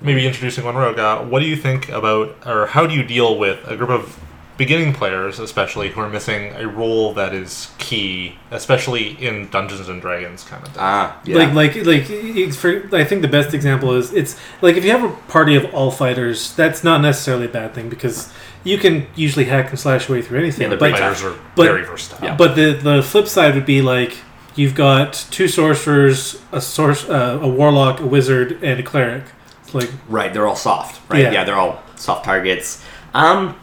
maybe 0.00 0.26
introducing 0.26 0.64
one 0.64 0.74
rogue. 0.76 0.98
Uh, 0.98 1.20
what 1.24 1.40
do 1.40 1.46
you 1.46 1.56
think 1.56 1.90
about, 1.90 2.34
or 2.46 2.66
how 2.68 2.86
do 2.86 2.94
you 2.94 3.02
deal 3.02 3.38
with 3.38 3.58
a 3.68 3.76
group 3.76 3.90
of 3.90 4.18
beginning 4.60 4.92
players, 4.92 5.38
especially 5.40 5.88
who 5.90 6.00
are 6.00 6.08
missing 6.08 6.52
a 6.54 6.68
role 6.68 7.12
that 7.14 7.34
is 7.34 7.72
key, 7.78 8.36
especially 8.52 9.04
in 9.26 9.48
Dungeons 9.48 9.88
and 9.88 10.00
Dragons 10.00 10.44
kind 10.44 10.62
of 10.62 10.68
thing? 10.72 10.78
ah, 10.82 11.20
yeah. 11.24 11.36
Like, 11.38 11.54
like, 11.74 11.86
like. 11.86 12.04
it's 12.08 12.56
For, 12.56 12.70
I 12.94 13.04
think 13.04 13.22
the 13.22 13.28
best 13.38 13.54
example 13.54 13.94
is 13.96 14.12
it's 14.12 14.36
like 14.62 14.76
if 14.76 14.84
you 14.84 14.92
have 14.92 15.02
a 15.02 15.14
party 15.32 15.56
of 15.56 15.64
all 15.74 15.90
fighters, 15.90 16.54
that's 16.54 16.84
not 16.84 17.00
necessarily 17.00 17.46
a 17.46 17.48
bad 17.60 17.74
thing 17.74 17.88
because 17.88 18.32
you 18.62 18.76
can 18.78 19.06
usually 19.16 19.46
hack 19.46 19.70
and 19.70 19.78
slash 19.80 20.08
your 20.08 20.18
way 20.18 20.22
through 20.22 20.38
anything. 20.38 20.62
Yeah, 20.70 20.76
they're 20.76 20.78
but 20.78 20.92
Fighters 20.92 21.24
are 21.24 21.34
but- 21.56 21.64
very 21.64 21.84
versatile. 21.84 22.24
Yeah. 22.26 22.36
But 22.36 22.54
the 22.54 22.72
the 22.74 23.02
flip 23.02 23.26
side 23.26 23.54
would 23.54 23.66
be 23.66 23.80
like 23.82 24.18
you've 24.56 24.74
got 24.74 25.14
two 25.30 25.48
sorcerers, 25.48 26.40
a 26.52 26.60
source, 26.60 27.08
uh, 27.08 27.38
a 27.40 27.48
warlock, 27.48 27.98
a 28.00 28.06
wizard, 28.06 28.62
and 28.62 28.78
a 28.78 28.82
cleric. 28.82 29.24
It's 29.62 29.74
like 29.74 29.90
Right, 30.08 30.32
they're 30.32 30.46
all 30.46 30.56
soft, 30.56 31.00
right? 31.10 31.22
Yeah. 31.22 31.32
Yeah, 31.32 31.44
they're 31.44 31.56
all 31.64 31.82
soft 31.96 32.24
targets. 32.24 32.84
Um, 33.14 33.56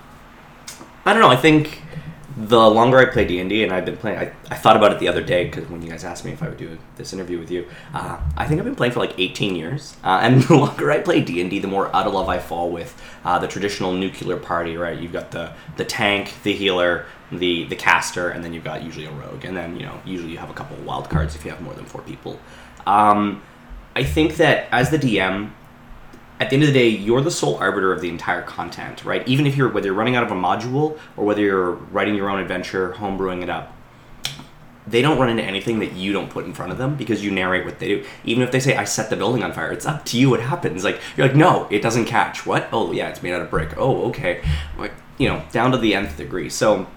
I 1.07 1.13
don't 1.13 1.21
know. 1.21 1.29
I 1.29 1.37
think 1.37 1.81
the 2.35 2.69
longer 2.69 2.97
I 2.97 3.05
play 3.05 3.25
D 3.25 3.39
and 3.39 3.49
D, 3.49 3.63
and 3.63 3.71
I've 3.71 3.85
been 3.85 3.95
playing, 3.95 4.19
I, 4.19 4.33
I 4.51 4.55
thought 4.55 4.75
about 4.75 4.91
it 4.91 4.99
the 4.99 5.07
other 5.07 5.23
day 5.23 5.45
because 5.45 5.65
when 5.69 5.81
you 5.81 5.89
guys 5.89 6.03
asked 6.03 6.25
me 6.25 6.33
if 6.33 6.43
I 6.43 6.49
would 6.49 6.57
do 6.57 6.77
this 6.97 7.13
interview 7.13 7.39
with 7.39 7.49
you, 7.49 7.65
uh, 7.93 8.19
I 8.35 8.45
think 8.45 8.59
I've 8.59 8.65
been 8.65 8.75
playing 8.75 8.91
for 8.91 8.99
like 8.99 9.17
18 9.17 9.55
years, 9.55 9.95
uh, 10.03 10.19
and 10.21 10.43
the 10.43 10.55
longer 10.55 10.91
I 10.91 10.99
play 10.99 11.21
D 11.21 11.39
and 11.39 11.49
D, 11.49 11.59
the 11.59 11.67
more 11.69 11.95
out 11.95 12.07
of 12.07 12.13
love 12.13 12.27
I 12.27 12.39
fall 12.39 12.69
with 12.69 13.01
uh, 13.23 13.39
the 13.39 13.47
traditional 13.47 13.93
nuclear 13.93 14.35
party. 14.35 14.75
Right, 14.75 14.99
you've 14.99 15.13
got 15.13 15.31
the 15.31 15.53
the 15.77 15.85
tank, 15.85 16.33
the 16.43 16.51
healer. 16.53 17.05
The, 17.29 17.65
the 17.65 17.75
caster 17.75 18.29
and 18.29 18.41
then 18.41 18.53
you've 18.53 18.63
got 18.63 18.83
usually 18.83 19.05
a 19.05 19.11
rogue 19.11 19.43
and 19.43 19.57
then 19.57 19.77
you 19.77 19.85
know 19.85 19.99
usually 20.05 20.31
you 20.31 20.37
have 20.37 20.49
a 20.49 20.53
couple 20.53 20.77
wild 20.77 21.09
cards 21.09 21.35
if 21.35 21.43
you 21.43 21.51
have 21.51 21.59
more 21.59 21.73
than 21.73 21.83
four 21.83 22.01
people 22.03 22.39
um, 22.85 23.43
I 23.97 24.05
think 24.05 24.37
that 24.37 24.69
as 24.71 24.91
the 24.91 24.97
DM 24.97 25.51
at 26.39 26.49
the 26.49 26.55
end 26.55 26.63
of 26.63 26.67
the 26.67 26.73
day, 26.73 26.87
you're 26.87 27.21
the 27.21 27.31
sole 27.31 27.55
arbiter 27.57 27.91
of 27.91 28.01
the 28.01 28.09
entire 28.09 28.43
content, 28.43 29.03
right? 29.03 29.27
Even 29.27 29.47
if 29.47 29.55
you're 29.55 29.69
whether 29.69 29.87
you're 29.87 29.95
running 29.95 30.15
out 30.15 30.23
of 30.23 30.31
a 30.31 30.35
module 30.35 30.97
or 31.15 31.25
whether 31.25 31.41
you're 31.41 31.71
writing 31.71 32.15
your 32.15 32.29
own 32.29 32.39
adventure, 32.39 32.93
homebrewing 32.97 33.41
it 33.41 33.49
up, 33.49 33.73
they 34.85 35.01
don't 35.01 35.19
run 35.19 35.29
into 35.29 35.43
anything 35.43 35.79
that 35.79 35.93
you 35.93 36.13
don't 36.13 36.29
put 36.29 36.45
in 36.45 36.53
front 36.53 36.71
of 36.71 36.77
them 36.77 36.95
because 36.95 37.23
you 37.23 37.31
narrate 37.31 37.65
what 37.65 37.79
they 37.79 37.87
do. 37.87 38.05
Even 38.23 38.43
if 38.43 38.51
they 38.51 38.59
say, 38.59 38.75
"I 38.75 38.83
set 38.83 39.09
the 39.09 39.15
building 39.15 39.43
on 39.43 39.51
fire," 39.51 39.71
it's 39.71 39.85
up 39.85 40.05
to 40.05 40.17
you 40.17 40.29
what 40.29 40.39
happens. 40.41 40.83
Like 40.83 41.01
you're 41.15 41.27
like, 41.27 41.35
"No, 41.35 41.67
it 41.69 41.81
doesn't 41.81 42.05
catch." 42.05 42.45
What? 42.45 42.69
Oh, 42.71 42.91
yeah, 42.91 43.09
it's 43.09 43.23
made 43.23 43.33
out 43.33 43.41
of 43.41 43.49
brick. 43.49 43.75
Oh, 43.77 44.07
okay. 44.09 44.41
Like, 44.77 44.93
you 45.17 45.27
know, 45.27 45.43
down 45.51 45.71
to 45.71 45.77
the 45.77 45.95
nth 45.95 46.17
degree. 46.17 46.49
So, 46.49 46.87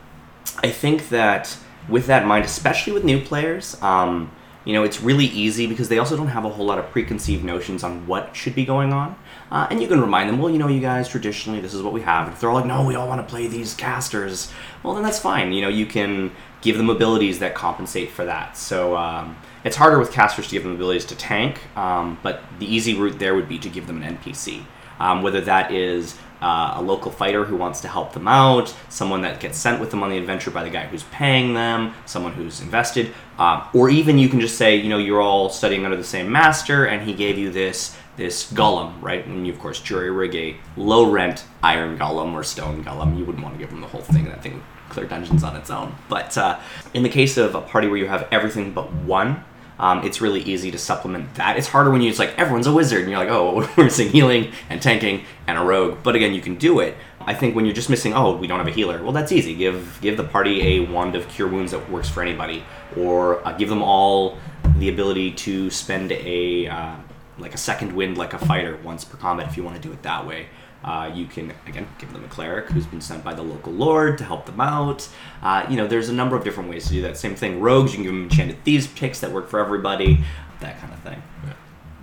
I 0.63 0.71
think 0.71 1.09
that 1.09 1.57
with 1.89 2.07
that 2.07 2.23
in 2.23 2.29
mind, 2.29 2.45
especially 2.45 2.93
with 2.93 3.05
new 3.05 3.21
players, 3.21 3.81
um, 3.83 4.31
you 4.65 4.73
know, 4.75 4.85
it's 4.85 5.01
really 5.01 5.27
easy 5.27 5.67
because 5.67 5.89
they 5.89 5.99
also 5.99 6.17
don't 6.17 6.29
have 6.29 6.45
a 6.45 6.51
whole 6.51 6.67
lot 6.67 6.79
of 6.79 6.91
preconceived 6.91 7.45
notions 7.45 7.83
on 7.83 8.07
what 8.07 8.37
should 8.37 8.55
be 8.55 8.65
going 8.65 8.93
on. 8.93 9.17
Uh, 9.51 9.67
and 9.71 9.83
you 9.83 9.89
can 9.89 10.01
remind 10.01 10.29
them, 10.29 10.39
well, 10.39 10.51
you 10.51 10.59
know, 10.59 10.69
you 10.69 10.81
guys 10.81 11.09
traditionally 11.09 11.61
this 11.61 11.75
is 11.75 11.83
what 11.83 11.93
we 11.93 12.03
have. 12.03 12.27
And 12.27 12.35
if 12.35 12.41
they're 12.41 12.51
all 12.51 12.57
like, 12.57 12.67
no, 12.67 12.85
we 12.85 12.95
all 12.95 13.09
want 13.09 13.21
to 13.21 13.29
play 13.29 13.49
these 13.49 13.75
casters, 13.75 14.53
well, 14.83 14.95
then 14.95 15.03
that's 15.03 15.19
fine. 15.19 15.53
You 15.53 15.63
know, 15.63 15.69
you 15.69 15.87
can 15.87 16.31
give 16.61 16.77
them 16.77 16.91
abilities 16.91 17.39
that 17.41 17.55
compensate 17.55 18.11
for 18.11 18.25
that. 18.25 18.57
So 18.57 18.97
um, 18.97 19.37
it's 19.65 19.77
harder 19.77 19.99
with 19.99 20.13
casters 20.13 20.47
to 20.49 20.53
give 20.53 20.63
them 20.63 20.75
abilities 20.75 21.05
to 21.07 21.17
tank, 21.17 21.61
um, 21.77 22.19
but 22.23 22.43
the 22.59 22.67
easy 22.67 22.95
route 22.95 23.19
there 23.19 23.35
would 23.35 23.49
be 23.49 23.59
to 23.59 23.69
give 23.69 23.87
them 23.87 24.03
an 24.03 24.17
NPC. 24.17 24.65
Um, 25.01 25.23
whether 25.23 25.41
that 25.41 25.73
is 25.73 26.19
uh, 26.43 26.75
a 26.77 26.83
local 26.83 27.11
fighter 27.11 27.45
who 27.45 27.57
wants 27.57 27.81
to 27.81 27.89
help 27.89 28.13
them 28.13 28.29
out, 28.29 28.75
someone 28.89 29.23
that 29.23 29.41
gets 29.41 29.59
sent 29.59 29.81
with 29.81 29.91
them 29.91 30.03
on 30.03 30.11
the 30.11 30.19
adventure 30.19 30.51
by 30.51 30.63
the 30.63 30.71
guy 30.71 30.87
who's 30.87 31.05
paying 31.05 31.55
them, 31.55 31.95
someone 32.07 32.33
who's 32.33 32.61
invested, 32.61 33.13
uh, 33.39 33.67
or 33.73 33.89
even 33.89 34.19
you 34.19 34.29
can 34.29 34.41
just 34.41 34.57
say, 34.57 34.77
you 34.77 34.89
know, 34.89 34.99
you're 34.99 35.21
all 35.21 35.49
studying 35.49 35.85
under 35.85 35.97
the 35.97 36.05
same 36.05 36.31
master, 36.31 36.87
and 36.87 37.03
he 37.03 37.15
gave 37.15 37.39
you 37.39 37.51
this 37.51 37.97
this 38.21 38.53
golem, 38.53 39.01
right? 39.01 39.27
And 39.27 39.47
you 39.47 39.53
of 39.53 39.59
course 39.59 39.81
jury 39.81 40.11
rig 40.11 40.37
a 40.37 40.57
low 40.77 41.11
rent 41.11 41.47
iron 41.63 41.99
golem 41.99 42.35
or 42.35 42.45
stone 42.45 42.85
golem. 42.85 43.19
You 43.19 43.25
wouldn't 43.25 43.43
want 43.43 43.55
to 43.55 43.59
give 43.59 43.71
them 43.71 43.81
the 43.81 43.87
whole 43.87 44.03
thing. 44.03 44.27
That 44.27 44.43
thing 44.43 44.55
would 44.55 44.63
clear 44.91 45.07
dungeons 45.07 45.43
on 45.43 45.57
its 45.57 45.71
own. 45.71 45.95
But 46.09 46.37
uh, 46.37 46.61
in 46.93 47.03
the 47.03 47.09
case 47.09 47.39
of 47.39 47.55
a 47.55 47.63
party 47.63 47.89
where 47.89 47.97
you 47.97 48.07
have 48.09 48.29
everything 48.31 48.73
but 48.73 48.93
one, 48.93 49.43
um, 49.79 50.05
it's 50.05 50.21
really 50.21 50.43
easy 50.43 50.71
to 50.71 50.77
supplement 50.77 51.35
that. 51.37 51.57
It's 51.57 51.69
harder 51.69 51.91
when 51.91 52.03
you 52.03 52.11
it's 52.11 52.19
like 52.19 52.39
everyone's 52.39 52.67
a 52.67 52.75
wizard 52.75 53.01
and 53.01 53.11
you're 53.11 53.19
like, 53.19 53.31
oh, 53.31 53.67
we're 53.77 53.85
missing 53.85 54.11
healing 54.11 54.53
and 54.69 54.83
tanking 54.83 55.25
and 55.47 55.57
a 55.57 55.63
rogue. 55.63 56.01
But 56.03 56.15
again, 56.15 56.35
you 56.35 56.43
can 56.43 56.57
do 56.57 56.81
it. 56.81 56.99
I 57.21 57.33
think 57.33 57.57
when 57.57 57.65
you're 57.65 57.75
just 57.75 57.89
missing, 57.89 58.13
oh, 58.13 58.37
we 58.37 58.47
don't 58.47 58.59
have 58.59 58.69
a 58.69 58.73
healer. 58.73 59.03
Well, 59.03 59.13
that's 59.13 59.33
easy. 59.33 59.55
Give 59.55 59.99
give 60.03 60.19
the 60.19 60.25
party 60.25 60.61
a 60.61 60.81
wand 60.81 61.17
of 61.17 61.27
cure 61.29 61.49
wounds 61.49 61.73
that 61.73 61.91
works 61.91 62.11
for 62.11 62.23
anybody, 62.23 62.65
or 62.99 63.47
uh, 63.49 63.53
give 63.53 63.71
them 63.71 63.83
all 63.83 64.37
the 64.77 64.91
ability 64.91 65.33
to 65.33 65.71
spend 65.71 66.13
a 66.13 66.67
uh, 66.67 66.97
like 67.41 67.55
a 67.55 67.59
second 67.59 67.93
wind 67.95 68.19
like 68.19 68.33
a 68.33 68.39
fighter 68.39 68.77
once 68.85 69.05
per 69.05 69.17
combat 69.17 69.49
if 69.49 69.57
you 69.57 69.63
want 69.63 69.77
to 69.77 69.83
do 69.83 69.93
it 69.93 70.03
that 70.03 70.27
way. 70.27 70.47
Uh, 70.83 71.11
you 71.15 71.27
can 71.27 71.53
again 71.67 71.87
give 71.99 72.11
them 72.13 72.25
a 72.25 72.29
cleric 72.29 72.71
who's 72.71 72.87
been 72.87 73.03
sent 73.03 73.23
by 73.23 73.35
the 73.35 73.43
local 73.43 73.73
lord 73.73 74.17
to 74.17 74.25
help 74.25 74.47
them 74.47 74.61
out. 74.61 75.09
Uh, 75.43 75.67
you 75.69 75.77
know, 75.77 75.87
there's 75.87 76.09
a 76.09 76.13
number 76.13 76.37
of 76.37 76.45
different 76.45 76.71
ways 76.71 76.87
to 76.87 76.91
do 76.91 77.03
that. 77.03 77.17
Same 77.19 77.35
thing, 77.35 77.61
rogues. 77.61 77.93
You 77.93 77.99
can 77.99 78.05
give 78.05 78.13
them 78.13 78.23
enchanted 78.25 78.65
thieves 78.65 78.87
picks 78.87 79.21
that 79.21 79.31
work 79.31 79.49
for 79.51 79.61
everybody. 79.61 80.25
That 80.61 80.79
kind 80.79 80.93
of 80.93 81.01
thing. 81.01 81.23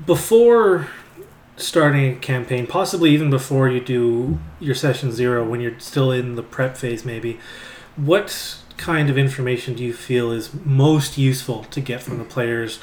before 0.06 0.88
starting 1.58 2.14
a 2.14 2.16
campaign, 2.16 2.68
possibly 2.68 3.10
even 3.12 3.30
before 3.30 3.68
you 3.68 3.80
do 3.80 4.40
your 4.60 4.76
session 4.76 5.12
zero, 5.12 5.48
when 5.48 5.60
you're 5.60 5.80
still 5.80 6.12
in 6.12 6.36
the 6.36 6.44
prep 6.44 6.78
phase, 6.78 7.04
maybe, 7.04 7.40
what 7.96 8.58
kind 8.78 9.10
of 9.10 9.18
information 9.18 9.74
do 9.74 9.84
you 9.84 9.94
feel 9.94 10.32
is 10.32 10.54
most 10.64 11.18
useful 11.18 11.64
to 11.66 11.82
get 11.82 12.02
from 12.02 12.20
the 12.20 12.24
players 12.24 12.80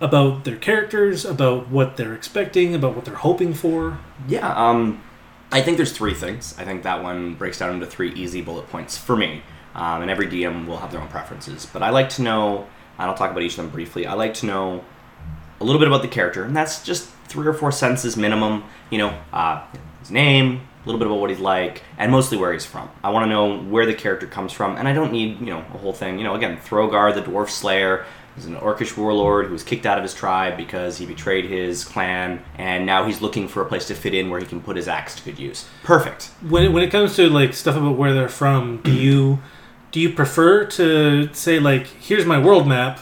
about 0.00 0.44
their 0.44 0.56
characters, 0.56 1.24
about 1.24 1.68
what 1.68 1.96
they're 1.96 2.14
expecting, 2.14 2.74
about 2.74 2.96
what 2.96 3.04
they're 3.04 3.14
hoping 3.14 3.54
for? 3.54 3.98
Yeah, 4.26 4.52
um, 4.54 5.02
I 5.52 5.60
think 5.60 5.76
there's 5.76 5.92
three 5.92 6.14
things. 6.14 6.54
I 6.58 6.64
think 6.64 6.82
that 6.84 7.02
one 7.02 7.34
breaks 7.34 7.58
down 7.58 7.74
into 7.74 7.86
three 7.86 8.12
easy 8.14 8.40
bullet 8.40 8.68
points 8.70 8.96
for 8.96 9.16
me. 9.16 9.42
Um, 9.74 10.02
and 10.02 10.10
every 10.10 10.26
DM 10.26 10.66
will 10.66 10.78
have 10.78 10.90
their 10.90 11.00
own 11.00 11.08
preferences. 11.08 11.66
But 11.66 11.82
I 11.82 11.90
like 11.90 12.08
to 12.10 12.22
know, 12.22 12.66
and 12.98 13.10
I'll 13.10 13.16
talk 13.16 13.30
about 13.30 13.42
each 13.42 13.52
of 13.52 13.58
them 13.58 13.70
briefly. 13.70 14.06
I 14.06 14.14
like 14.14 14.34
to 14.34 14.46
know 14.46 14.84
a 15.60 15.64
little 15.64 15.78
bit 15.78 15.88
about 15.88 16.02
the 16.02 16.08
character, 16.08 16.42
and 16.42 16.56
that's 16.56 16.84
just 16.84 17.08
three 17.28 17.46
or 17.46 17.52
four 17.52 17.70
sentences 17.70 18.16
minimum. 18.16 18.64
You 18.90 18.98
know, 18.98 19.18
uh, 19.32 19.64
his 20.00 20.10
name, 20.10 20.66
a 20.82 20.86
little 20.86 20.98
bit 20.98 21.06
about 21.06 21.20
what 21.20 21.30
he's 21.30 21.38
like, 21.38 21.82
and 21.98 22.10
mostly 22.10 22.38
where 22.38 22.52
he's 22.52 22.64
from. 22.64 22.90
I 23.04 23.10
want 23.10 23.24
to 23.24 23.30
know 23.30 23.60
where 23.60 23.86
the 23.86 23.94
character 23.94 24.26
comes 24.26 24.52
from, 24.52 24.76
and 24.76 24.88
I 24.88 24.92
don't 24.92 25.12
need, 25.12 25.38
you 25.38 25.46
know, 25.46 25.58
a 25.58 25.78
whole 25.78 25.92
thing. 25.92 26.18
You 26.18 26.24
know, 26.24 26.34
again, 26.34 26.56
Throgar, 26.56 27.14
the 27.14 27.22
Dwarf 27.22 27.50
Slayer, 27.50 28.06
is 28.36 28.46
an 28.46 28.56
orcish 28.56 28.96
warlord 28.96 29.46
who 29.46 29.52
was 29.52 29.62
kicked 29.62 29.86
out 29.86 29.98
of 29.98 30.02
his 30.02 30.14
tribe 30.14 30.56
because 30.56 30.98
he 30.98 31.06
betrayed 31.06 31.46
his 31.46 31.84
clan, 31.84 32.42
and 32.56 32.86
now 32.86 33.04
he's 33.04 33.20
looking 33.20 33.48
for 33.48 33.62
a 33.62 33.66
place 33.66 33.86
to 33.88 33.94
fit 33.94 34.14
in 34.14 34.30
where 34.30 34.40
he 34.40 34.46
can 34.46 34.60
put 34.60 34.76
his 34.76 34.88
axe 34.88 35.14
to 35.16 35.22
good 35.22 35.38
use. 35.38 35.66
Perfect. 35.82 36.30
When 36.48 36.72
when 36.72 36.82
it 36.82 36.90
comes 36.90 37.16
to 37.16 37.28
like 37.28 37.54
stuff 37.54 37.76
about 37.76 37.96
where 37.96 38.14
they're 38.14 38.28
from, 38.28 38.78
do 38.82 38.92
you 38.92 39.40
do 39.90 40.00
you 40.00 40.12
prefer 40.12 40.64
to 40.64 41.32
say 41.32 41.58
like, 41.58 41.86
here's 41.86 42.24
my 42.24 42.38
world 42.38 42.66
map, 42.66 43.00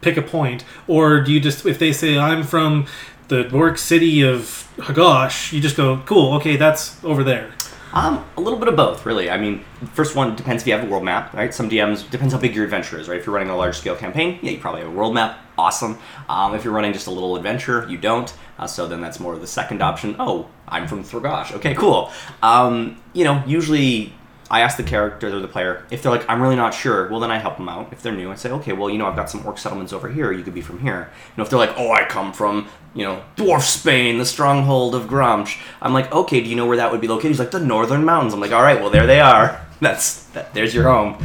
pick 0.00 0.16
a 0.16 0.22
point, 0.22 0.64
or 0.86 1.20
do 1.20 1.32
you 1.32 1.40
just 1.40 1.64
if 1.66 1.78
they 1.78 1.92
say 1.92 2.18
I'm 2.18 2.42
from 2.42 2.86
the 3.28 3.50
orc 3.52 3.78
city 3.78 4.22
of 4.22 4.70
Hagosh," 4.76 5.52
you 5.52 5.60
just 5.60 5.76
go, 5.76 6.02
cool, 6.06 6.34
okay, 6.34 6.56
that's 6.56 7.02
over 7.04 7.24
there. 7.24 7.52
Um, 7.96 8.26
a 8.36 8.42
little 8.42 8.58
bit 8.58 8.68
of 8.68 8.76
both, 8.76 9.06
really. 9.06 9.30
I 9.30 9.38
mean, 9.38 9.64
first 9.94 10.14
one 10.14 10.36
depends 10.36 10.62
if 10.62 10.66
you 10.66 10.74
have 10.74 10.84
a 10.84 10.86
world 10.86 11.02
map, 11.02 11.32
right? 11.32 11.54
Some 11.54 11.70
DMs 11.70 12.08
depends 12.10 12.34
how 12.34 12.38
big 12.38 12.54
your 12.54 12.66
adventure 12.66 12.98
is, 13.00 13.08
right? 13.08 13.18
If 13.18 13.24
you're 13.24 13.34
running 13.34 13.48
a 13.48 13.56
large 13.56 13.78
scale 13.78 13.96
campaign, 13.96 14.38
yeah, 14.42 14.50
you 14.50 14.58
probably 14.58 14.82
have 14.82 14.90
a 14.90 14.94
world 14.94 15.14
map. 15.14 15.40
Awesome. 15.56 15.98
Um, 16.28 16.54
if 16.54 16.62
you're 16.62 16.74
running 16.74 16.92
just 16.92 17.06
a 17.06 17.10
little 17.10 17.36
adventure, 17.36 17.86
you 17.88 17.96
don't. 17.96 18.30
Uh, 18.58 18.66
so 18.66 18.86
then 18.86 19.00
that's 19.00 19.18
more 19.18 19.32
of 19.32 19.40
the 19.40 19.46
second 19.46 19.80
option. 19.80 20.14
Oh, 20.18 20.50
I'm 20.68 20.86
from 20.86 21.04
Throgosh. 21.04 21.52
Okay, 21.52 21.74
cool. 21.74 22.12
Um, 22.42 23.00
you 23.14 23.24
know, 23.24 23.42
usually 23.46 24.12
I 24.50 24.60
ask 24.60 24.76
the 24.76 24.84
character 24.84 25.28
or 25.28 25.40
the 25.40 25.48
player 25.48 25.84
if 25.90 26.02
they're 26.02 26.12
like, 26.12 26.28
I'm 26.28 26.40
really 26.40 26.56
not 26.56 26.72
sure. 26.72 27.08
Well, 27.08 27.18
then 27.20 27.30
I 27.30 27.38
help 27.38 27.56
them 27.56 27.68
out. 27.68 27.92
If 27.92 28.02
they're 28.02 28.14
new, 28.14 28.30
I 28.30 28.36
say, 28.36 28.50
okay, 28.50 28.72
well, 28.72 28.88
you 28.88 28.98
know, 28.98 29.06
I've 29.06 29.16
got 29.16 29.28
some 29.28 29.44
orc 29.44 29.58
settlements 29.58 29.92
over 29.92 30.08
here. 30.08 30.30
You 30.32 30.44
could 30.44 30.54
be 30.54 30.60
from 30.60 30.78
here. 30.80 31.10
You 31.10 31.32
know, 31.36 31.44
if 31.44 31.50
they're 31.50 31.58
like, 31.58 31.74
oh, 31.76 31.90
I 31.90 32.04
come 32.04 32.32
from, 32.32 32.68
you 32.94 33.04
know, 33.04 33.24
Dwarf 33.36 33.62
Spain, 33.62 34.18
the 34.18 34.26
stronghold 34.26 34.94
of 34.94 35.08
Gruumsh. 35.08 35.60
I'm 35.82 35.92
like, 35.92 36.12
okay, 36.12 36.40
do 36.40 36.48
you 36.48 36.54
know 36.54 36.66
where 36.66 36.76
that 36.76 36.92
would 36.92 37.00
be 37.00 37.08
located? 37.08 37.32
He's 37.32 37.38
like, 37.40 37.50
the 37.50 37.60
Northern 37.60 38.04
Mountains. 38.04 38.34
I'm 38.34 38.40
like, 38.40 38.52
all 38.52 38.62
right, 38.62 38.80
well, 38.80 38.90
there 38.90 39.06
they 39.06 39.20
are. 39.20 39.60
That's 39.80 40.24
that. 40.26 40.54
There's 40.54 40.74
your 40.74 40.84
home. 40.84 41.22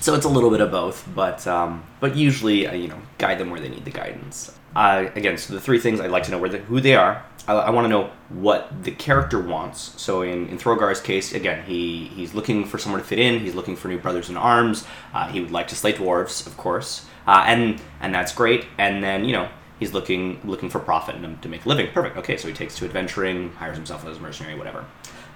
So 0.00 0.14
it's 0.14 0.26
a 0.26 0.28
little 0.28 0.50
bit 0.50 0.60
of 0.60 0.70
both, 0.70 1.08
but 1.14 1.46
um, 1.46 1.82
but 2.00 2.14
usually, 2.14 2.66
uh, 2.66 2.74
you 2.74 2.86
know, 2.86 2.98
guide 3.18 3.38
them 3.38 3.50
where 3.50 3.60
they 3.60 3.68
need 3.68 3.84
the 3.84 3.90
guidance. 3.90 4.56
Uh, 4.76 5.08
again, 5.14 5.38
so 5.38 5.54
the 5.54 5.60
three 5.60 5.78
things 5.78 6.00
I'd 6.00 6.10
like 6.10 6.24
to 6.24 6.30
know 6.30 6.38
where 6.38 6.50
the, 6.50 6.58
who 6.58 6.80
they 6.80 6.94
are, 6.94 7.24
I, 7.46 7.54
I 7.54 7.70
want 7.70 7.84
to 7.84 7.88
know 7.88 8.10
what 8.28 8.84
the 8.84 8.90
character 8.90 9.40
wants. 9.40 10.00
So 10.00 10.22
in, 10.22 10.48
in 10.48 10.58
Throgar's 10.58 11.00
case, 11.00 11.32
again, 11.32 11.64
he 11.64 12.06
he's 12.08 12.34
looking 12.34 12.64
for 12.64 12.78
someone 12.78 13.00
to 13.00 13.06
fit 13.06 13.18
in. 13.18 13.40
He's 13.40 13.54
looking 13.54 13.76
for 13.76 13.88
new 13.88 13.98
brothers 13.98 14.28
in 14.28 14.36
arms. 14.36 14.86
Uh, 15.14 15.28
he 15.28 15.40
would 15.40 15.52
like 15.52 15.68
to 15.68 15.76
slay 15.76 15.92
dwarves, 15.92 16.46
of 16.46 16.56
course, 16.56 17.06
uh, 17.26 17.44
and 17.46 17.80
and 18.00 18.14
that's 18.14 18.32
great. 18.34 18.66
And 18.78 19.02
then 19.02 19.24
you 19.24 19.32
know 19.32 19.48
he's 19.78 19.92
looking 19.92 20.40
looking 20.44 20.70
for 20.70 20.78
profit 20.78 21.16
and 21.16 21.40
to 21.42 21.48
make 21.48 21.64
a 21.64 21.68
living. 21.68 21.90
Perfect. 21.92 22.16
Okay, 22.18 22.36
so 22.36 22.48
he 22.48 22.54
takes 22.54 22.76
to 22.76 22.84
adventuring, 22.84 23.52
hires 23.52 23.76
himself 23.76 24.06
as 24.06 24.16
a 24.16 24.20
mercenary, 24.20 24.56
whatever. 24.56 24.84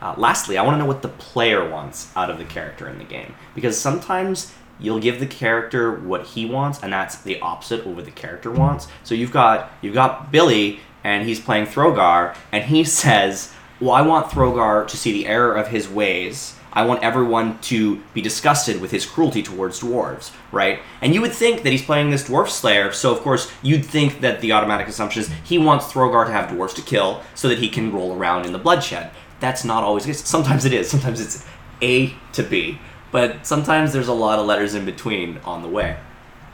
Uh, 0.02 0.14
lastly, 0.16 0.56
I 0.56 0.62
want 0.62 0.74
to 0.74 0.78
know 0.78 0.86
what 0.86 1.02
the 1.02 1.08
player 1.08 1.68
wants 1.68 2.10
out 2.16 2.30
of 2.30 2.38
the 2.38 2.44
character 2.44 2.88
in 2.88 2.98
the 2.98 3.04
game 3.04 3.34
because 3.54 3.78
sometimes 3.78 4.52
you'll 4.80 5.00
give 5.00 5.20
the 5.20 5.26
character 5.26 5.92
what 5.92 6.26
he 6.26 6.46
wants, 6.46 6.82
and 6.82 6.92
that's 6.92 7.16
the 7.22 7.40
opposite 7.40 7.80
of 7.80 7.94
what 7.94 8.04
the 8.04 8.10
character 8.10 8.50
wants. 8.50 8.88
So 9.04 9.14
you've 9.14 9.32
got 9.32 9.70
you've 9.82 9.94
got 9.94 10.32
Billy, 10.32 10.80
and 11.04 11.26
he's 11.26 11.40
playing 11.40 11.66
Throgar, 11.66 12.36
and 12.52 12.64
he 12.64 12.84
says, 13.02 13.52
"Well, 13.80 13.92
I 13.92 14.02
want 14.02 14.30
Throgar 14.30 14.86
to 14.88 14.96
see 14.96 15.12
the 15.12 15.26
error 15.26 15.54
of 15.54 15.68
his 15.68 15.88
ways." 15.88 16.56
I 16.72 16.84
want 16.84 17.02
everyone 17.02 17.58
to 17.62 18.00
be 18.14 18.20
disgusted 18.20 18.80
with 18.80 18.92
his 18.92 19.04
cruelty 19.04 19.42
towards 19.42 19.80
dwarves, 19.80 20.30
right? 20.52 20.80
And 21.00 21.12
you 21.12 21.20
would 21.20 21.32
think 21.32 21.62
that 21.64 21.70
he's 21.70 21.82
playing 21.82 22.10
this 22.10 22.28
dwarf 22.28 22.48
slayer, 22.48 22.92
so 22.92 23.12
of 23.12 23.20
course 23.22 23.50
you'd 23.60 23.84
think 23.84 24.20
that 24.20 24.40
the 24.40 24.52
automatic 24.52 24.86
assumption 24.86 25.22
is 25.22 25.30
he 25.42 25.58
wants 25.58 25.86
Throgar 25.86 26.26
to 26.26 26.32
have 26.32 26.50
dwarves 26.50 26.74
to 26.76 26.82
kill 26.82 27.22
so 27.34 27.48
that 27.48 27.58
he 27.58 27.68
can 27.68 27.92
roll 27.92 28.16
around 28.16 28.46
in 28.46 28.52
the 28.52 28.58
bloodshed. 28.58 29.10
That's 29.40 29.64
not 29.64 29.82
always 29.82 30.04
the 30.04 30.10
case. 30.10 30.24
Sometimes 30.24 30.64
it 30.64 30.72
is. 30.72 30.88
Sometimes 30.88 31.20
it's 31.20 31.44
A 31.82 32.14
to 32.34 32.42
B, 32.42 32.78
but 33.12 33.46
sometimes 33.46 33.92
there's 33.92 34.08
a 34.08 34.12
lot 34.12 34.38
of 34.38 34.46
letters 34.46 34.74
in 34.74 34.84
between 34.84 35.38
on 35.38 35.62
the 35.62 35.68
way. 35.68 35.96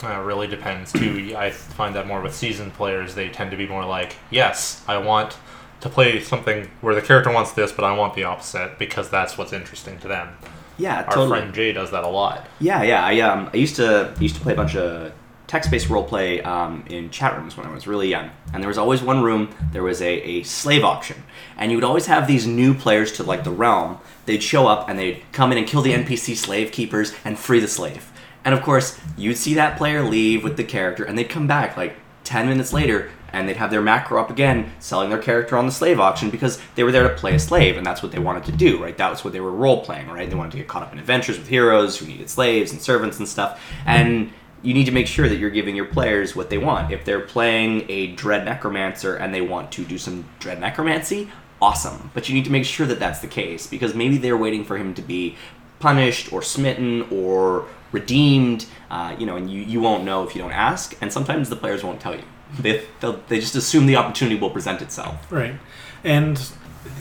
Uh, 0.02 0.08
it 0.08 0.24
really 0.24 0.46
depends 0.46 0.92
too. 0.92 1.34
I 1.38 1.50
find 1.50 1.94
that 1.94 2.06
more 2.06 2.20
with 2.20 2.34
seasoned 2.34 2.74
players, 2.74 3.14
they 3.14 3.28
tend 3.28 3.50
to 3.50 3.56
be 3.56 3.66
more 3.66 3.84
like, 3.84 4.16
yes, 4.30 4.84
I 4.86 4.98
want 4.98 5.36
to 5.80 5.88
play 5.88 6.20
something 6.20 6.70
where 6.80 6.94
the 6.94 7.02
character 7.02 7.32
wants 7.32 7.52
this, 7.52 7.72
but 7.72 7.84
I 7.84 7.96
want 7.96 8.14
the 8.14 8.24
opposite 8.24 8.78
because 8.78 9.10
that's 9.10 9.38
what's 9.38 9.52
interesting 9.52 9.98
to 10.00 10.08
them. 10.08 10.36
Yeah, 10.78 10.96
totally. 10.96 11.06
Our 11.06 11.14
totally. 11.14 11.38
friend 11.38 11.54
Jay 11.54 11.72
does 11.72 11.90
that 11.90 12.04
a 12.04 12.08
lot. 12.08 12.46
Yeah, 12.60 12.82
yeah. 12.82 13.04
I 13.04 13.20
um 13.20 13.50
I 13.52 13.56
used 13.56 13.76
to 13.76 14.12
I 14.16 14.20
used 14.20 14.36
to 14.36 14.40
play 14.40 14.52
a 14.52 14.56
bunch 14.56 14.76
of 14.76 15.12
text-based 15.46 15.88
roleplay 15.88 16.44
um, 16.44 16.84
in 16.88 17.10
chat 17.10 17.38
rooms 17.38 17.56
when 17.56 17.66
I 17.66 17.72
was 17.72 17.86
really 17.86 18.08
young, 18.08 18.30
and 18.52 18.62
there 18.62 18.68
was 18.68 18.78
always 18.78 19.02
one 19.02 19.22
room. 19.22 19.54
There 19.72 19.82
was 19.82 20.02
a, 20.02 20.20
a 20.22 20.42
slave 20.42 20.84
auction, 20.84 21.22
and 21.56 21.70
you 21.70 21.76
would 21.76 21.84
always 21.84 22.06
have 22.06 22.26
these 22.26 22.46
new 22.46 22.74
players 22.74 23.12
to 23.12 23.22
like 23.22 23.44
the 23.44 23.50
realm. 23.50 23.98
They'd 24.26 24.42
show 24.42 24.66
up 24.66 24.88
and 24.88 24.98
they'd 24.98 25.22
come 25.32 25.52
in 25.52 25.58
and 25.58 25.66
kill 25.66 25.82
the 25.82 25.92
NPC 25.92 26.36
slave 26.36 26.72
keepers 26.72 27.14
and 27.24 27.38
free 27.38 27.60
the 27.60 27.68
slave. 27.68 28.10
And 28.44 28.54
of 28.54 28.62
course, 28.62 28.98
you'd 29.16 29.36
see 29.36 29.54
that 29.54 29.76
player 29.76 30.02
leave 30.02 30.42
with 30.44 30.56
the 30.56 30.64
character, 30.64 31.04
and 31.04 31.16
they'd 31.16 31.28
come 31.28 31.46
back 31.46 31.76
like 31.76 31.96
ten 32.24 32.48
minutes 32.48 32.72
later, 32.72 33.10
and 33.32 33.48
they'd 33.48 33.56
have 33.56 33.70
their 33.70 33.82
macro 33.82 34.20
up 34.20 34.30
again, 34.30 34.72
selling 34.78 35.10
their 35.10 35.18
character 35.18 35.56
on 35.56 35.66
the 35.66 35.72
slave 35.72 36.00
auction 36.00 36.30
because 36.30 36.60
they 36.74 36.82
were 36.82 36.92
there 36.92 37.02
to 37.02 37.14
play 37.14 37.34
a 37.34 37.38
slave, 37.38 37.76
and 37.76 37.86
that's 37.86 38.02
what 38.02 38.12
they 38.12 38.18
wanted 38.18 38.44
to 38.44 38.52
do, 38.52 38.82
right? 38.82 38.96
That 38.96 39.10
was 39.10 39.22
what 39.22 39.32
they 39.32 39.40
were 39.40 39.50
role 39.50 39.84
playing, 39.84 40.08
right? 40.08 40.28
They 40.28 40.36
wanted 40.36 40.52
to 40.52 40.58
get 40.58 40.68
caught 40.68 40.82
up 40.82 40.92
in 40.92 40.98
adventures 40.98 41.38
with 41.38 41.48
heroes 41.48 41.98
who 41.98 42.06
needed 42.06 42.30
slaves 42.30 42.72
and 42.72 42.80
servants 42.80 43.18
and 43.18 43.28
stuff. 43.28 43.62
And 43.84 44.32
you 44.66 44.74
need 44.74 44.86
to 44.86 44.92
make 44.92 45.06
sure 45.06 45.28
that 45.28 45.36
you're 45.36 45.50
giving 45.50 45.76
your 45.76 45.84
players 45.84 46.34
what 46.34 46.50
they 46.50 46.58
want. 46.58 46.92
If 46.92 47.04
they're 47.04 47.20
playing 47.20 47.88
a 47.88 48.08
dread 48.08 48.44
necromancer 48.44 49.14
and 49.14 49.32
they 49.32 49.40
want 49.40 49.70
to 49.72 49.84
do 49.84 49.96
some 49.96 50.24
dread 50.40 50.60
necromancy, 50.60 51.30
awesome. 51.62 52.10
But 52.14 52.28
you 52.28 52.34
need 52.34 52.44
to 52.46 52.50
make 52.50 52.64
sure 52.64 52.84
that 52.86 52.98
that's 52.98 53.20
the 53.20 53.28
case 53.28 53.68
because 53.68 53.94
maybe 53.94 54.18
they're 54.18 54.36
waiting 54.36 54.64
for 54.64 54.76
him 54.76 54.92
to 54.94 55.02
be 55.02 55.36
punished 55.78 56.32
or 56.32 56.42
smitten 56.42 57.02
or 57.12 57.68
redeemed, 57.92 58.66
uh, 58.90 59.14
you 59.16 59.24
know, 59.24 59.36
and 59.36 59.48
you, 59.48 59.62
you 59.62 59.80
won't 59.80 60.02
know 60.02 60.24
if 60.24 60.34
you 60.34 60.42
don't 60.42 60.50
ask. 60.50 60.96
And 61.00 61.12
sometimes 61.12 61.48
the 61.48 61.56
players 61.56 61.84
won't 61.84 62.00
tell 62.00 62.16
you. 62.16 62.24
They, 62.58 62.84
they 63.28 63.38
just 63.38 63.54
assume 63.54 63.86
the 63.86 63.96
opportunity 63.96 64.36
will 64.36 64.50
present 64.50 64.82
itself. 64.82 65.30
Right, 65.30 65.54
and 66.02 66.40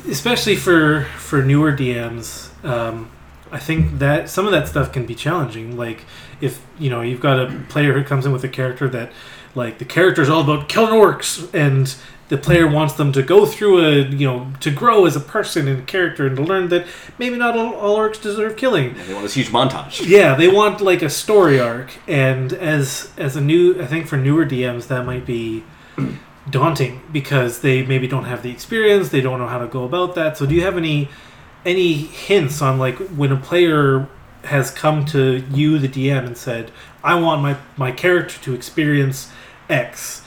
especially 0.07 0.55
for 0.55 1.03
for 1.17 1.43
newer 1.43 1.71
DMs, 1.71 2.49
um, 2.63 3.11
I 3.51 3.59
think 3.59 3.99
that 3.99 4.29
some 4.29 4.45
of 4.45 4.51
that 4.51 4.67
stuff 4.67 4.91
can 4.91 5.05
be 5.05 5.15
challenging. 5.15 5.77
Like 5.77 6.05
if 6.41 6.65
you 6.79 6.89
know 6.89 7.01
you've 7.01 7.21
got 7.21 7.39
a 7.39 7.63
player 7.69 7.93
who 7.93 8.03
comes 8.03 8.25
in 8.25 8.31
with 8.31 8.43
a 8.43 8.49
character 8.49 8.87
that, 8.89 9.11
like 9.53 9.77
the 9.77 9.85
character 9.85 10.21
is 10.21 10.29
all 10.29 10.41
about 10.41 10.67
killing 10.67 10.93
orcs, 10.93 11.53
and 11.53 11.95
the 12.27 12.37
player 12.37 12.67
wants 12.67 12.95
them 12.95 13.11
to 13.11 13.21
go 13.21 13.45
through 13.45 13.85
a 13.85 14.01
you 14.07 14.27
know 14.27 14.51
to 14.59 14.71
grow 14.71 15.05
as 15.05 15.15
a 15.15 15.19
person 15.19 15.67
and 15.67 15.85
character 15.87 16.25
and 16.25 16.35
to 16.37 16.43
learn 16.43 16.69
that 16.69 16.87
maybe 17.19 17.37
not 17.37 17.55
all, 17.57 17.73
all 17.75 17.97
orcs 17.97 18.21
deserve 18.21 18.57
killing. 18.57 18.95
They 19.07 19.13
want 19.13 19.23
this 19.23 19.35
huge 19.35 19.49
montage. 19.49 20.07
Yeah, 20.07 20.35
they 20.35 20.47
want 20.47 20.81
like 20.81 21.01
a 21.01 21.09
story 21.09 21.59
arc, 21.59 21.91
and 22.07 22.51
as 22.53 23.11
as 23.17 23.35
a 23.35 23.41
new, 23.41 23.81
I 23.81 23.85
think 23.85 24.07
for 24.07 24.17
newer 24.17 24.45
DMs 24.45 24.87
that 24.87 25.05
might 25.05 25.25
be 25.25 25.63
daunting 26.49 27.01
because 27.11 27.61
they 27.61 27.85
maybe 27.85 28.07
don't 28.07 28.25
have 28.25 28.43
the 28.43 28.51
experience, 28.51 29.09
they 29.09 29.21
don't 29.21 29.39
know 29.39 29.47
how 29.47 29.59
to 29.59 29.67
go 29.67 29.83
about 29.83 30.15
that. 30.15 30.37
So, 30.37 30.45
do 30.45 30.55
you 30.55 30.61
have 30.61 30.77
any 30.77 31.09
any 31.65 31.93
hints 31.93 32.61
on 32.61 32.77
like 32.77 32.97
when 33.09 33.31
a 33.31 33.37
player 33.37 34.07
has 34.43 34.69
come 34.69 35.05
to 35.05 35.43
you, 35.51 35.79
the 35.79 35.87
DM, 35.87 36.25
and 36.25 36.37
said, 36.37 36.71
"I 37.03 37.15
want 37.15 37.41
my 37.41 37.57
my 37.77 37.91
character 37.91 38.39
to 38.43 38.53
experience 38.53 39.31
X"? 39.69 40.21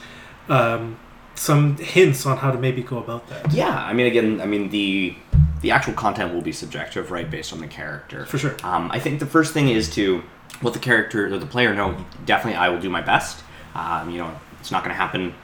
Um, 0.48 0.98
some 1.34 1.76
hints 1.76 2.26
on 2.26 2.38
how 2.38 2.50
to 2.50 2.58
maybe 2.58 2.82
go 2.82 2.98
about 2.98 3.28
that. 3.28 3.52
Yeah, 3.52 3.70
I 3.70 3.92
mean, 3.92 4.06
again, 4.06 4.40
I 4.40 4.46
mean 4.46 4.70
the 4.70 5.14
the 5.60 5.70
actual 5.70 5.94
content 5.94 6.34
will 6.34 6.42
be 6.42 6.52
subjective, 6.52 7.10
right, 7.10 7.30
based 7.30 7.52
on 7.52 7.60
the 7.60 7.66
character. 7.66 8.26
For 8.26 8.38
sure. 8.38 8.56
Um, 8.62 8.90
I 8.92 8.98
think 8.98 9.20
the 9.20 9.26
first 9.26 9.52
thing 9.54 9.68
is 9.68 9.90
to 9.94 10.22
let 10.62 10.72
the 10.72 10.80
character 10.80 11.26
or 11.26 11.38
the 11.38 11.46
player 11.46 11.74
know. 11.74 12.04
Definitely, 12.26 12.58
I 12.58 12.68
will 12.68 12.80
do 12.80 12.90
my 12.90 13.00
best. 13.00 13.42
Um, 13.74 14.10
you 14.10 14.18
know, 14.18 14.38
it's 14.60 14.70
not 14.70 14.82
going 14.82 14.90
to 14.90 15.00
happen 15.00 15.34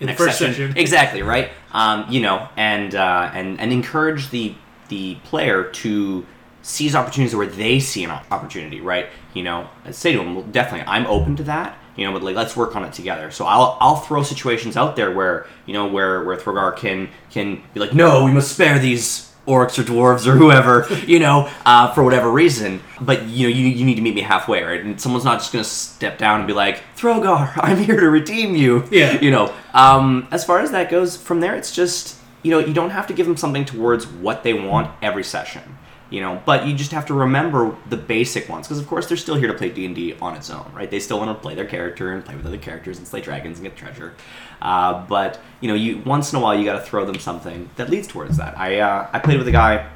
In 0.00 0.08
the 0.08 0.14
first 0.14 0.38
session, 0.38 0.76
Exactly 0.76 1.22
right. 1.22 1.50
Um, 1.72 2.06
you 2.10 2.20
know, 2.20 2.48
and 2.56 2.94
uh, 2.94 3.30
and 3.32 3.60
and 3.60 3.72
encourage 3.72 4.30
the 4.30 4.54
the 4.92 5.14
player 5.24 5.64
to 5.64 6.26
seize 6.60 6.94
opportunities 6.94 7.34
where 7.34 7.46
they 7.46 7.80
see 7.80 8.04
an 8.04 8.10
opportunity. 8.30 8.80
Right. 8.80 9.06
You 9.32 9.42
know, 9.42 9.68
say 9.90 10.12
to 10.12 10.18
them, 10.18 10.34
well, 10.34 10.44
definitely, 10.44 10.86
I'm 10.86 11.06
open 11.06 11.34
to 11.36 11.44
that. 11.44 11.78
You 11.96 12.06
know, 12.06 12.12
but 12.12 12.22
like 12.22 12.36
let's 12.36 12.56
work 12.56 12.76
on 12.76 12.84
it 12.84 12.92
together. 12.92 13.30
So 13.30 13.44
I'll 13.44 13.76
I'll 13.80 13.96
throw 13.96 14.22
situations 14.22 14.76
out 14.76 14.96
there 14.96 15.10
where 15.10 15.46
you 15.66 15.74
know 15.74 15.86
where 15.86 16.24
where 16.24 16.36
Throgar 16.36 16.76
can 16.76 17.08
can 17.30 17.62
be 17.74 17.80
like, 17.80 17.94
no, 17.94 18.24
we 18.24 18.32
must 18.32 18.52
spare 18.52 18.78
these 18.78 19.30
orcs 19.46 19.78
or 19.78 19.82
dwarves 19.82 20.26
or 20.26 20.36
whoever, 20.36 20.86
you 21.06 21.18
know, 21.18 21.50
uh, 21.66 21.92
for 21.92 22.02
whatever 22.02 22.30
reason. 22.30 22.80
But 23.00 23.24
you 23.24 23.48
know, 23.48 23.54
you, 23.54 23.66
you 23.66 23.84
need 23.84 23.96
to 23.96 24.02
meet 24.02 24.14
me 24.14 24.22
halfway, 24.22 24.62
right? 24.62 24.82
And 24.82 24.98
someone's 24.98 25.24
not 25.24 25.40
just 25.40 25.52
gonna 25.52 25.64
step 25.64 26.16
down 26.16 26.40
and 26.40 26.46
be 26.46 26.54
like, 26.54 26.82
Throgar, 26.96 27.52
I'm 27.56 27.78
here 27.78 28.00
to 28.00 28.08
redeem 28.08 28.56
you. 28.56 28.88
Yeah. 28.90 29.20
You 29.20 29.30
know, 29.30 29.54
um, 29.74 30.28
as 30.30 30.44
far 30.44 30.60
as 30.60 30.70
that 30.70 30.90
goes, 30.90 31.16
from 31.16 31.40
there, 31.40 31.54
it's 31.54 31.74
just 31.74 32.21
you 32.42 32.50
know, 32.50 32.58
you 32.58 32.74
don't 32.74 32.90
have 32.90 33.06
to 33.08 33.14
give 33.14 33.26
them 33.26 33.36
something 33.36 33.64
towards 33.64 34.06
what 34.06 34.42
they 34.42 34.52
want 34.52 34.90
every 35.02 35.24
session. 35.24 35.78
You 36.10 36.20
know, 36.20 36.42
but 36.44 36.66
you 36.66 36.74
just 36.74 36.90
have 36.92 37.06
to 37.06 37.14
remember 37.14 37.74
the 37.88 37.96
basic 37.96 38.46
ones 38.46 38.68
because, 38.68 38.78
of 38.78 38.86
course, 38.86 39.06
they're 39.06 39.16
still 39.16 39.36
here 39.36 39.48
to 39.48 39.54
play 39.54 39.70
D 39.70 39.86
and 39.86 39.94
D 39.94 40.14
on 40.20 40.36
its 40.36 40.50
own, 40.50 40.70
right? 40.74 40.90
They 40.90 41.00
still 41.00 41.18
want 41.18 41.34
to 41.34 41.40
play 41.40 41.54
their 41.54 41.64
character 41.64 42.12
and 42.12 42.22
play 42.22 42.36
with 42.36 42.44
other 42.44 42.58
characters 42.58 42.98
and 42.98 43.08
slay 43.08 43.22
dragons 43.22 43.58
and 43.58 43.66
get 43.66 43.76
treasure. 43.76 44.12
Uh, 44.60 45.06
but 45.06 45.40
you 45.62 45.68
know, 45.68 45.74
you 45.74 46.02
once 46.04 46.30
in 46.30 46.38
a 46.38 46.42
while 46.42 46.54
you 46.54 46.66
got 46.66 46.74
to 46.74 46.84
throw 46.84 47.06
them 47.06 47.18
something 47.18 47.70
that 47.76 47.88
leads 47.88 48.06
towards 48.08 48.36
that. 48.36 48.58
I 48.58 48.80
uh, 48.80 49.08
I 49.10 49.20
played 49.20 49.38
with 49.38 49.48
a 49.48 49.52
guy 49.52 49.88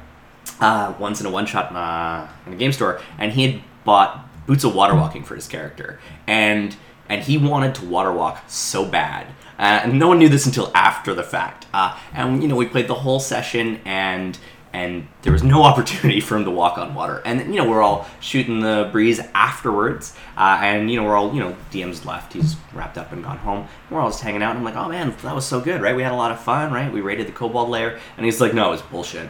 uh, 0.59 0.95
once 0.97 1.21
in 1.21 1.27
a 1.27 1.29
one 1.29 1.45
shot 1.45 1.69
in 1.69 1.77
a, 1.77 2.29
in 2.47 2.53
a 2.53 2.55
game 2.55 2.71
store, 2.71 2.99
and 3.19 3.31
he 3.31 3.51
had 3.51 3.61
bought 3.83 4.27
boots 4.47 4.63
of 4.63 4.73
water 4.73 4.95
walking 4.95 5.23
for 5.23 5.35
his 5.35 5.47
character, 5.47 5.99
and 6.25 6.75
and 7.09 7.23
he 7.23 7.37
wanted 7.37 7.75
to 7.75 7.85
water 7.85 8.11
walk 8.11 8.43
so 8.47 8.85
bad. 8.85 9.27
Uh, 9.59 9.81
and 9.83 9.97
no 9.97 10.07
one 10.07 10.19
knew 10.19 10.29
this 10.29 10.45
until 10.45 10.71
after 10.75 11.13
the 11.13 11.23
fact. 11.23 11.65
Uh, 11.73 11.97
and 12.13 12.41
you 12.41 12.47
know, 12.47 12.55
we 12.55 12.65
played 12.65 12.87
the 12.87 12.95
whole 12.95 13.19
session, 13.19 13.79
and 13.85 14.37
and 14.73 15.07
there 15.23 15.33
was 15.33 15.43
no 15.43 15.63
opportunity 15.69 16.19
for 16.19 16.37
him 16.37 16.45
to 16.45 16.51
walk 16.51 16.77
on 16.77 16.93
water. 16.93 17.21
And 17.25 17.39
you 17.53 17.61
know, 17.61 17.69
we're 17.69 17.81
all 17.81 18.07
shooting 18.19 18.59
the 18.59 18.89
breeze 18.91 19.19
afterwards, 19.33 20.15
uh, 20.37 20.59
and 20.61 20.91
you 20.91 20.97
know, 20.97 21.07
we're 21.07 21.15
all 21.15 21.33
you 21.33 21.39
know, 21.39 21.55
DM's 21.71 22.05
left, 22.05 22.33
he's 22.33 22.55
wrapped 22.73 22.97
up 22.97 23.11
and 23.11 23.23
gone 23.23 23.37
home. 23.37 23.67
We're 23.89 23.99
all 23.99 24.09
just 24.09 24.21
hanging 24.21 24.43
out, 24.43 24.51
and 24.51 24.59
I'm 24.59 24.65
like, 24.65 24.75
oh 24.75 24.89
man, 24.89 25.15
that 25.23 25.33
was 25.33 25.45
so 25.45 25.59
good, 25.59 25.81
right? 25.81 25.95
We 25.95 26.03
had 26.03 26.11
a 26.11 26.15
lot 26.15 26.31
of 26.31 26.39
fun, 26.39 26.71
right? 26.71 26.91
We 26.91 27.01
raided 27.01 27.27
the 27.27 27.31
Kobold 27.31 27.69
layer, 27.69 27.99
and 28.17 28.25
he's 28.25 28.39
like, 28.39 28.53
no, 28.53 28.73
it's 28.73 28.83
bullshit. 28.83 29.29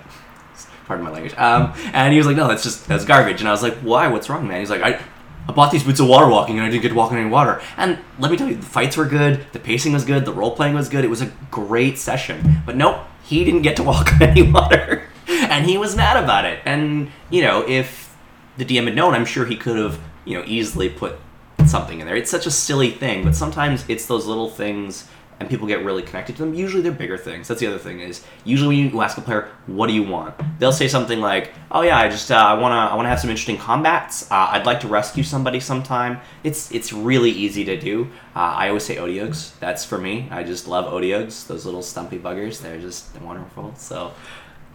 Pardon 0.86 1.04
my 1.06 1.12
language. 1.12 1.34
Um, 1.38 1.74
and 1.94 2.14
he 2.14 2.18
was 2.18 2.28
like, 2.28 2.38
no, 2.38 2.48
that's 2.48 2.64
just 2.64 2.88
that's 2.88 3.04
garbage. 3.04 3.42
And 3.42 3.50
I 3.50 3.52
was 3.52 3.62
like, 3.62 3.76
why? 3.76 4.08
What's 4.08 4.30
wrong, 4.30 4.48
man? 4.48 4.60
He's 4.60 4.70
like, 4.70 4.82
I. 4.82 5.02
I 5.48 5.54
bought 5.54 5.72
these 5.72 5.84
boots 5.84 6.00
of 6.00 6.08
water 6.08 6.28
walking 6.28 6.58
and 6.58 6.66
I 6.66 6.70
didn't 6.70 6.82
get 6.82 6.90
to 6.90 6.96
walk 6.96 7.12
in 7.12 7.18
any 7.18 7.30
water. 7.30 7.62
And 7.78 8.00
let 8.20 8.32
me 8.32 8.38
tell 8.38 8.50
you, 8.50 8.56
the 8.56 8.66
fights 8.66 8.98
were 8.98 9.06
good, 9.06 9.46
the 9.54 9.60
pacing 9.60 9.94
was 9.94 10.04
good, 10.04 10.26
the 10.26 10.34
role 10.34 10.56
playing 10.56 10.74
was 10.74 10.90
good. 10.90 11.06
It 11.06 11.10
was 11.10 11.22
a 11.22 11.32
great 11.52 11.98
session. 11.98 12.62
But 12.66 12.76
nope, 12.76 13.00
he 13.24 13.46
didn't 13.46 13.62
get 13.62 13.76
to 13.78 13.84
walk 13.84 14.12
in 14.14 14.24
any 14.24 14.42
water. 14.52 15.08
and 15.28 15.66
he 15.66 15.78
was 15.78 15.96
mad 15.96 16.22
about 16.22 16.46
it. 16.46 16.60
And, 16.66 17.12
you 17.30 17.42
know, 17.42 17.68
if 17.68 18.16
the 18.58 18.66
DM 18.66 18.86
had 18.86 18.96
known, 18.96 19.14
I'm 19.14 19.26
sure 19.26 19.46
he 19.46 19.56
could 19.56 19.78
have, 19.78 20.00
you 20.26 20.38
know, 20.38 20.44
easily 20.46 20.90
put 20.90 21.18
something 21.66 22.00
in 22.00 22.08
there. 22.08 22.16
It's 22.16 22.32
such 22.32 22.46
a 22.46 22.52
silly 22.52 22.92
thing, 22.92 23.24
but 23.24 23.36
sometimes 23.36 23.86
it's 23.88 24.06
those 24.06 24.26
little 24.26 24.50
things 24.50 25.08
and 25.40 25.50
people 25.50 25.68
get 25.68 25.84
really 25.86 26.02
connected 26.02 26.36
to 26.36 26.44
them, 26.44 26.54
usually 26.54 26.82
they're 26.82 26.92
bigger 26.92 27.18
things. 27.18 27.48
That's 27.48 27.60
the 27.60 27.68
other 27.68 27.78
thing 27.78 28.00
is 28.00 28.24
usually 28.44 28.76
when 28.76 28.92
you 28.92 29.02
ask 29.02 29.18
a 29.18 29.22
player, 29.22 29.50
"What 29.68 29.88
do 29.88 29.94
you 29.94 30.04
want?" 30.04 30.36
They'll 30.60 30.72
say 30.72 30.88
something 30.88 31.20
like, 31.20 31.54
"Oh 31.72 31.82
yeah, 31.82 31.98
I 31.98 32.10
just 32.10 32.32
uh, 32.32 32.36
I 32.36 32.54
wanna 32.56 32.76
I 32.76 32.96
wanna 32.96 33.10
have 33.10 33.20
some 33.20 33.30
interesting 33.30 33.58
combats. 33.58 34.30
Uh, 34.32 34.50
I'd 34.52 34.66
like 34.66 34.80
to 34.82 34.88
rescue 34.88 35.24
somebody 35.24 35.60
sometime." 35.60 36.20
It's 36.44 36.72
it's 36.72 36.92
really 36.92 37.32
easy 37.32 37.64
to 37.66 37.80
do. 37.80 38.10
Uh, 38.36 38.54
I 38.56 38.68
always 38.70 38.84
say 38.84 38.96
otyughs. 38.98 39.58
That's 39.60 39.86
for 39.86 39.98
me. 39.98 40.28
I 40.32 40.44
just 40.44 40.68
love 40.68 40.86
otyughs. 40.92 41.48
Those 41.48 41.66
little 41.66 41.84
stumpy 41.84 42.18
buggers. 42.18 42.62
They're 42.62 42.80
just 42.80 43.20
wonderful. 43.22 43.74
So 43.78 44.14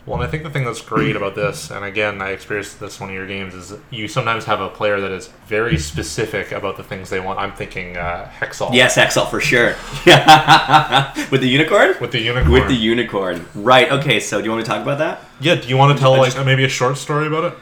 Well, 0.05 0.21
and 0.21 0.27
I 0.27 0.31
think 0.31 0.43
the 0.43 0.51
thing 0.51 0.65
that's 0.65 0.81
great 0.81 1.15
about 1.15 1.37
this, 1.37 1.71
and 1.71 1.85
again, 1.85 2.21
I 2.21 2.31
experienced 2.31 2.81
this 2.81 2.99
one 2.99 3.11
of 3.11 3.15
your 3.15 3.27
games, 3.27 3.55
is 3.55 3.73
you 3.91 4.09
sometimes 4.09 4.45
have 4.47 4.61
a 4.61 4.69
player 4.69 5.01
that 5.01 5.12
is 5.12 5.29
very 5.47 5.79
specific 5.79 6.51
about 6.51 6.77
the 6.77 6.83
things 6.83 7.09
they 7.09 7.21
want. 7.21 7.38
I'm 7.38 7.53
thinking 7.53 7.97
uh, 7.97 8.29
Hexal. 8.41 8.75
yes, 8.75 8.99
Excel 8.99 9.27
for 9.27 9.41
sure. 9.41 9.69
With 11.31 11.41
the 11.41 11.49
unicorn. 11.49 11.95
With 12.01 12.11
the 12.12 12.21
unicorn. 12.21 12.53
With 12.53 12.69
the 12.69 12.75
unicorn. 12.75 13.47
Right. 13.55 13.93
Okay. 13.93 14.19
So 14.19 14.38
do 14.41 14.45
you 14.45 14.51
want 14.51 14.65
to 14.65 14.71
talk 14.71 14.83
about 14.83 14.99
that? 14.99 15.21
yeah, 15.41 15.55
do 15.55 15.69
you 15.69 15.77
want 15.77 15.97
to 15.97 16.01
tell 16.01 16.15
I 16.15 16.19
like 16.19 16.33
just- 16.35 16.45
maybe 16.47 16.65
a 16.65 16.69
short 16.69 16.97
story 16.99 17.27
about 17.29 17.45
it? 17.45 17.55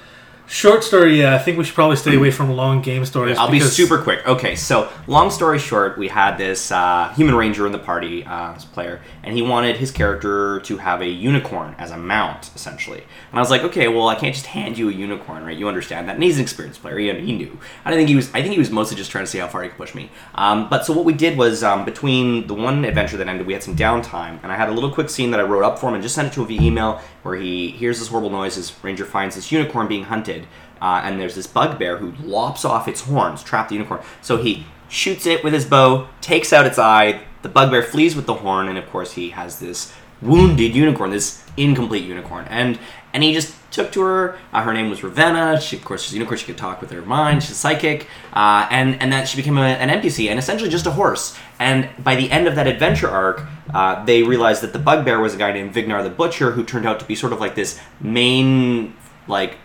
Short 0.51 0.83
story, 0.83 1.21
yeah. 1.21 1.37
I 1.37 1.39
think 1.39 1.59
we 1.59 1.65
should 1.65 1.77
probably 1.77 1.95
stay 1.95 2.17
away 2.17 2.33
from 2.33 2.51
long 2.57 2.83
game 2.83 3.05
stories. 3.05 3.39
I'll 3.39 3.53
be 3.53 3.61
super 3.61 4.03
quick. 4.03 4.27
Okay, 4.27 4.57
so 4.57 4.91
long 5.07 5.31
story 5.31 5.61
short, 5.61 5.97
we 5.97 6.09
had 6.09 6.39
this 6.39 6.73
uh, 6.73 7.13
human 7.15 7.37
ranger 7.37 7.67
in 7.67 7.73
the 7.73 7.79
party, 7.79 8.25
uh, 8.25 8.55
this 8.55 8.65
player, 8.65 9.01
and 9.23 9.37
he 9.37 9.43
wanted 9.43 9.77
his 9.77 9.93
character 9.93 10.59
to 10.63 10.79
have 10.79 11.03
a 11.03 11.07
unicorn 11.07 11.77
as 11.79 11.93
a 11.93 11.97
mount, 11.97 12.51
essentially. 12.57 12.99
And 12.99 13.39
I 13.39 13.39
was 13.39 13.49
like, 13.49 13.63
okay, 13.63 13.87
well, 13.87 14.09
I 14.09 14.17
can't 14.17 14.35
just 14.35 14.47
hand 14.47 14.77
you 14.77 14.89
a 14.89 14.93
unicorn, 14.93 15.45
right? 15.45 15.57
You 15.57 15.69
understand 15.69 16.09
that. 16.09 16.17
And 16.17 16.25
he's 16.25 16.39
an 16.39 16.43
experienced 16.43 16.83
player. 16.83 16.99
He, 16.99 17.13
he 17.21 17.33
knew. 17.33 17.57
I 17.85 17.93
think 17.93 18.09
he 18.09 18.17
was. 18.17 18.29
I 18.35 18.43
think 18.43 18.53
he 18.53 18.59
was 18.59 18.73
mostly 18.73 18.97
just 18.97 19.13
trying 19.13 19.27
to 19.27 19.31
see 19.31 19.39
how 19.39 19.47
far 19.47 19.63
he 19.63 19.69
could 19.69 19.79
push 19.79 19.95
me. 19.95 20.11
Um, 20.35 20.69
but 20.69 20.85
so 20.85 20.93
what 20.93 21.05
we 21.05 21.13
did 21.13 21.39
was 21.39 21.63
um, 21.63 21.85
between 21.85 22.49
the 22.49 22.55
one 22.55 22.85
adventure 22.85 23.17
that 23.19 23.29
ended, 23.29 23.47
we 23.47 23.53
had 23.53 23.63
some 23.63 23.77
downtime, 23.77 24.41
and 24.43 24.51
I 24.51 24.57
had 24.57 24.69
a 24.69 24.73
little 24.73 24.91
quick 24.91 25.11
scene 25.11 25.31
that 25.31 25.39
I 25.39 25.45
wrote 25.45 25.63
up 25.63 25.79
for 25.79 25.87
him 25.91 25.95
and 25.95 26.03
just 26.03 26.17
sent 26.17 26.27
it 26.27 26.35
to 26.35 26.41
him 26.41 26.49
via 26.49 26.61
email, 26.61 27.01
where 27.23 27.37
he 27.37 27.71
hears 27.71 27.99
this 27.99 28.09
horrible 28.09 28.31
noise. 28.31 28.57
His 28.57 28.73
ranger 28.83 29.05
finds 29.05 29.35
this 29.35 29.53
unicorn 29.53 29.89
being 29.89 30.05
hunted. 30.05 30.47
Uh, 30.81 31.03
and 31.05 31.21
there's 31.21 31.35
this 31.35 31.47
bugbear 31.47 31.99
who 31.99 32.13
lops 32.27 32.65
off 32.65 32.89
its 32.89 33.03
horns, 33.03 33.43
trap 33.43 33.69
the 33.69 33.75
unicorn. 33.75 34.01
So 34.23 34.39
he 34.39 34.67
shoots 34.89 35.27
it 35.27 35.45
with 35.45 35.53
his 35.53 35.65
bow, 35.65 36.09
takes 36.21 36.53
out 36.53 36.67
its 36.67 36.79
eye. 36.79 37.23
The 37.43 37.49
bugbear 37.49 37.83
flees 37.83 38.17
with 38.17 38.27
the 38.27 38.35
horn, 38.35 38.69
and 38.69 38.79
of 38.79 38.89
course 38.91 39.13
he 39.13 39.31
has 39.31 39.61
this 39.61 39.93
wounded 40.23 40.75
unicorn, 40.75 41.11
this 41.11 41.43
incomplete 41.57 42.05
unicorn, 42.05 42.47
and 42.49 42.79
and 43.13 43.23
he 43.23 43.33
just 43.33 43.55
took 43.71 43.93
to 43.93 44.03
her. 44.03 44.39
Uh, 44.53 44.63
her 44.63 44.73
name 44.73 44.91
was 44.91 45.03
Ravenna. 45.03 45.61
She, 45.61 45.77
of 45.77 45.85
course, 45.85 46.03
she's 46.03 46.13
a 46.13 46.17
unicorn. 46.17 46.39
She 46.39 46.47
could 46.47 46.59
talk 46.59 46.81
with 46.81 46.91
her 46.91 47.03
mind. 47.03 47.43
She's 47.43 47.57
psychic, 47.57 48.07
uh, 48.33 48.67
and 48.71 49.01
and 49.01 49.13
that 49.13 49.29
she 49.29 49.37
became 49.37 49.59
a, 49.59 49.63
an 49.63 49.89
NPC 50.01 50.29
and 50.29 50.39
essentially 50.39 50.71
just 50.71 50.87
a 50.87 50.91
horse. 50.91 51.37
And 51.59 51.89
by 52.03 52.17
the 52.17 52.31
end 52.31 52.47
of 52.47 52.55
that 52.57 52.67
adventure 52.67 53.09
arc, 53.09 53.47
uh, 53.73 54.05
they 54.05 54.23
realized 54.23 54.63
that 54.63 54.73
the 54.73 54.79
bugbear 54.79 55.21
was 55.21 55.35
a 55.35 55.39
guy 55.39 55.53
named 55.53 55.75
Vignar 55.75 56.03
the 56.03 56.11
Butcher, 56.11 56.53
who 56.53 56.65
turned 56.65 56.87
out 56.87 57.01
to 57.01 57.07
be 57.07 57.15
sort 57.15 57.33
of 57.33 57.41
like 57.41 57.55
this 57.55 57.81
main 58.01 58.95
like 59.27 59.57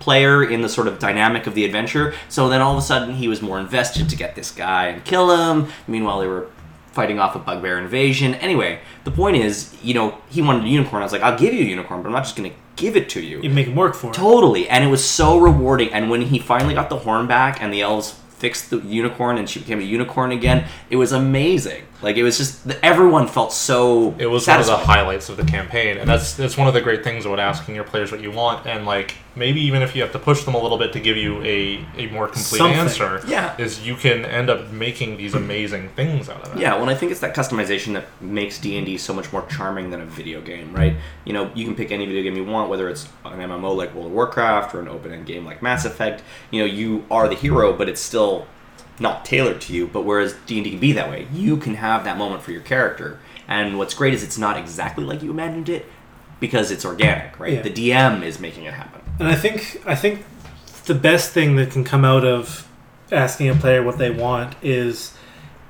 player 0.00 0.44
in 0.44 0.60
the 0.60 0.68
sort 0.68 0.86
of 0.86 0.98
dynamic 0.98 1.46
of 1.46 1.54
the 1.54 1.64
adventure. 1.64 2.14
So 2.28 2.48
then 2.48 2.60
all 2.60 2.72
of 2.72 2.78
a 2.78 2.82
sudden 2.82 3.14
he 3.14 3.28
was 3.28 3.40
more 3.40 3.58
invested 3.58 4.08
to 4.10 4.16
get 4.16 4.34
this 4.34 4.50
guy 4.50 4.88
and 4.88 5.04
kill 5.04 5.34
him. 5.34 5.68
Meanwhile, 5.86 6.20
they 6.20 6.26
were 6.26 6.48
fighting 6.92 7.18
off 7.18 7.34
a 7.34 7.38
bugbear 7.38 7.78
invasion. 7.78 8.34
Anyway, 8.36 8.80
the 9.04 9.10
point 9.10 9.36
is, 9.36 9.74
you 9.82 9.94
know, 9.94 10.18
he 10.28 10.42
wanted 10.42 10.64
a 10.64 10.68
unicorn. 10.68 11.02
I 11.02 11.04
was 11.06 11.12
like, 11.12 11.22
I'll 11.22 11.38
give 11.38 11.54
you 11.54 11.62
a 11.62 11.68
unicorn, 11.68 12.02
but 12.02 12.08
I'm 12.08 12.12
not 12.12 12.24
just 12.24 12.36
going 12.36 12.50
to 12.50 12.56
give 12.76 12.96
it 12.96 13.08
to 13.10 13.20
you. 13.20 13.40
You 13.42 13.50
make 13.50 13.66
him 13.66 13.76
work 13.76 13.94
for 13.94 14.08
it. 14.08 14.14
Totally, 14.14 14.68
and 14.68 14.84
it 14.84 14.88
was 14.88 15.04
so 15.04 15.38
rewarding. 15.38 15.92
And 15.92 16.10
when 16.10 16.22
he 16.22 16.38
finally 16.38 16.74
got 16.74 16.88
the 16.90 16.98
horn 16.98 17.26
back, 17.26 17.62
and 17.62 17.72
the 17.72 17.82
elves 17.82 18.12
fixed 18.38 18.70
the 18.70 18.78
unicorn, 18.78 19.38
and 19.38 19.48
she 19.48 19.60
became 19.60 19.80
a 19.80 19.84
unicorn 19.84 20.32
again, 20.32 20.66
it 20.90 20.96
was 20.96 21.12
amazing. 21.12 21.84
Like 22.02 22.16
it 22.16 22.22
was 22.22 22.36
just 22.36 22.66
everyone 22.82 23.28
felt 23.28 23.52
so. 23.52 24.14
It 24.18 24.26
was 24.26 24.44
satisfied. 24.44 24.72
one 24.72 24.80
of 24.82 24.86
the 24.86 24.92
highlights 24.92 25.28
of 25.30 25.36
the 25.38 25.44
campaign, 25.44 25.96
and 25.96 26.08
that's 26.08 26.34
that's 26.34 26.56
one 26.56 26.68
of 26.68 26.74
the 26.74 26.80
great 26.82 27.02
things 27.02 27.24
about 27.24 27.40
asking 27.40 27.74
your 27.74 27.84
players 27.84 28.12
what 28.12 28.20
you 28.20 28.30
want, 28.30 28.66
and 28.66 28.84
like 28.84 29.14
maybe 29.36 29.60
even 29.62 29.80
if 29.82 29.96
you 29.96 30.02
have 30.02 30.12
to 30.12 30.18
push 30.18 30.44
them 30.44 30.54
a 30.54 30.58
little 30.62 30.76
bit 30.78 30.92
to 30.92 31.00
give 31.00 31.16
you 31.16 31.42
a, 31.42 31.84
a 31.96 32.06
more 32.12 32.26
complete 32.26 32.58
Something. 32.58 32.78
answer, 32.78 33.20
Yeah. 33.26 33.56
is 33.58 33.84
you 33.84 33.96
can 33.96 34.24
end 34.24 34.48
up 34.48 34.70
making 34.70 35.16
these 35.16 35.34
amazing 35.34 35.88
things 35.90 36.28
out 36.28 36.42
of 36.46 36.54
it. 36.56 36.60
Yeah, 36.60 36.76
well, 36.76 36.88
I 36.88 36.94
think 36.94 37.10
it's 37.10 37.20
that 37.20 37.34
customization 37.34 37.94
that 37.94 38.04
makes 38.20 38.60
D 38.60 38.76
and 38.76 38.86
D 38.86 38.96
so 38.98 39.12
much 39.14 39.32
more 39.32 39.44
charming 39.46 39.90
than 39.90 40.00
a 40.02 40.06
video 40.06 40.40
game, 40.40 40.72
right? 40.72 40.94
You 41.24 41.32
know, 41.32 41.50
you 41.54 41.64
can 41.64 41.74
pick 41.74 41.90
any 41.90 42.06
video 42.06 42.22
game 42.22 42.36
you 42.36 42.44
want, 42.44 42.70
whether 42.70 42.88
it's 42.88 43.08
an 43.24 43.40
MMO 43.40 43.74
like 43.74 43.92
World 43.94 44.06
of 44.08 44.12
Warcraft 44.12 44.74
or 44.74 44.80
an 44.80 44.88
open-end 44.88 45.26
game 45.26 45.44
like 45.44 45.62
Mass 45.62 45.84
Effect. 45.84 46.22
You 46.52 46.60
know, 46.60 46.66
you 46.66 47.04
are 47.10 47.26
the 47.28 47.34
hero, 47.34 47.72
but 47.72 47.88
it's 47.88 48.00
still 48.00 48.46
not 48.98 49.24
tailored 49.24 49.60
to 49.62 49.72
you. 49.72 49.86
But 49.86 50.02
whereas 50.02 50.34
D 50.46 50.56
and 50.56 50.64
D 50.64 50.70
can 50.70 50.80
be 50.80 50.92
that 50.92 51.10
way, 51.10 51.28
you 51.32 51.56
can 51.56 51.76
have 51.76 52.04
that 52.04 52.16
moment 52.18 52.42
for 52.42 52.52
your 52.52 52.62
character. 52.62 53.18
And 53.46 53.78
what's 53.78 53.94
great 53.94 54.14
is 54.14 54.22
it's 54.22 54.38
not 54.38 54.56
exactly 54.56 55.04
like 55.04 55.22
you 55.22 55.30
imagined 55.30 55.68
it 55.68 55.86
because 56.40 56.70
it's 56.70 56.84
organic, 56.84 57.38
right? 57.38 57.54
Yeah. 57.54 57.62
The 57.62 57.70
DM 57.70 58.22
is 58.22 58.40
making 58.40 58.64
it 58.64 58.74
happen. 58.74 59.02
And 59.18 59.28
I 59.28 59.34
think 59.34 59.82
I 59.86 59.94
think 59.94 60.24
the 60.86 60.94
best 60.94 61.32
thing 61.32 61.56
that 61.56 61.70
can 61.70 61.84
come 61.84 62.04
out 62.04 62.24
of 62.24 62.68
asking 63.12 63.48
a 63.48 63.54
player 63.54 63.82
what 63.82 63.98
they 63.98 64.10
want 64.10 64.56
is 64.62 65.14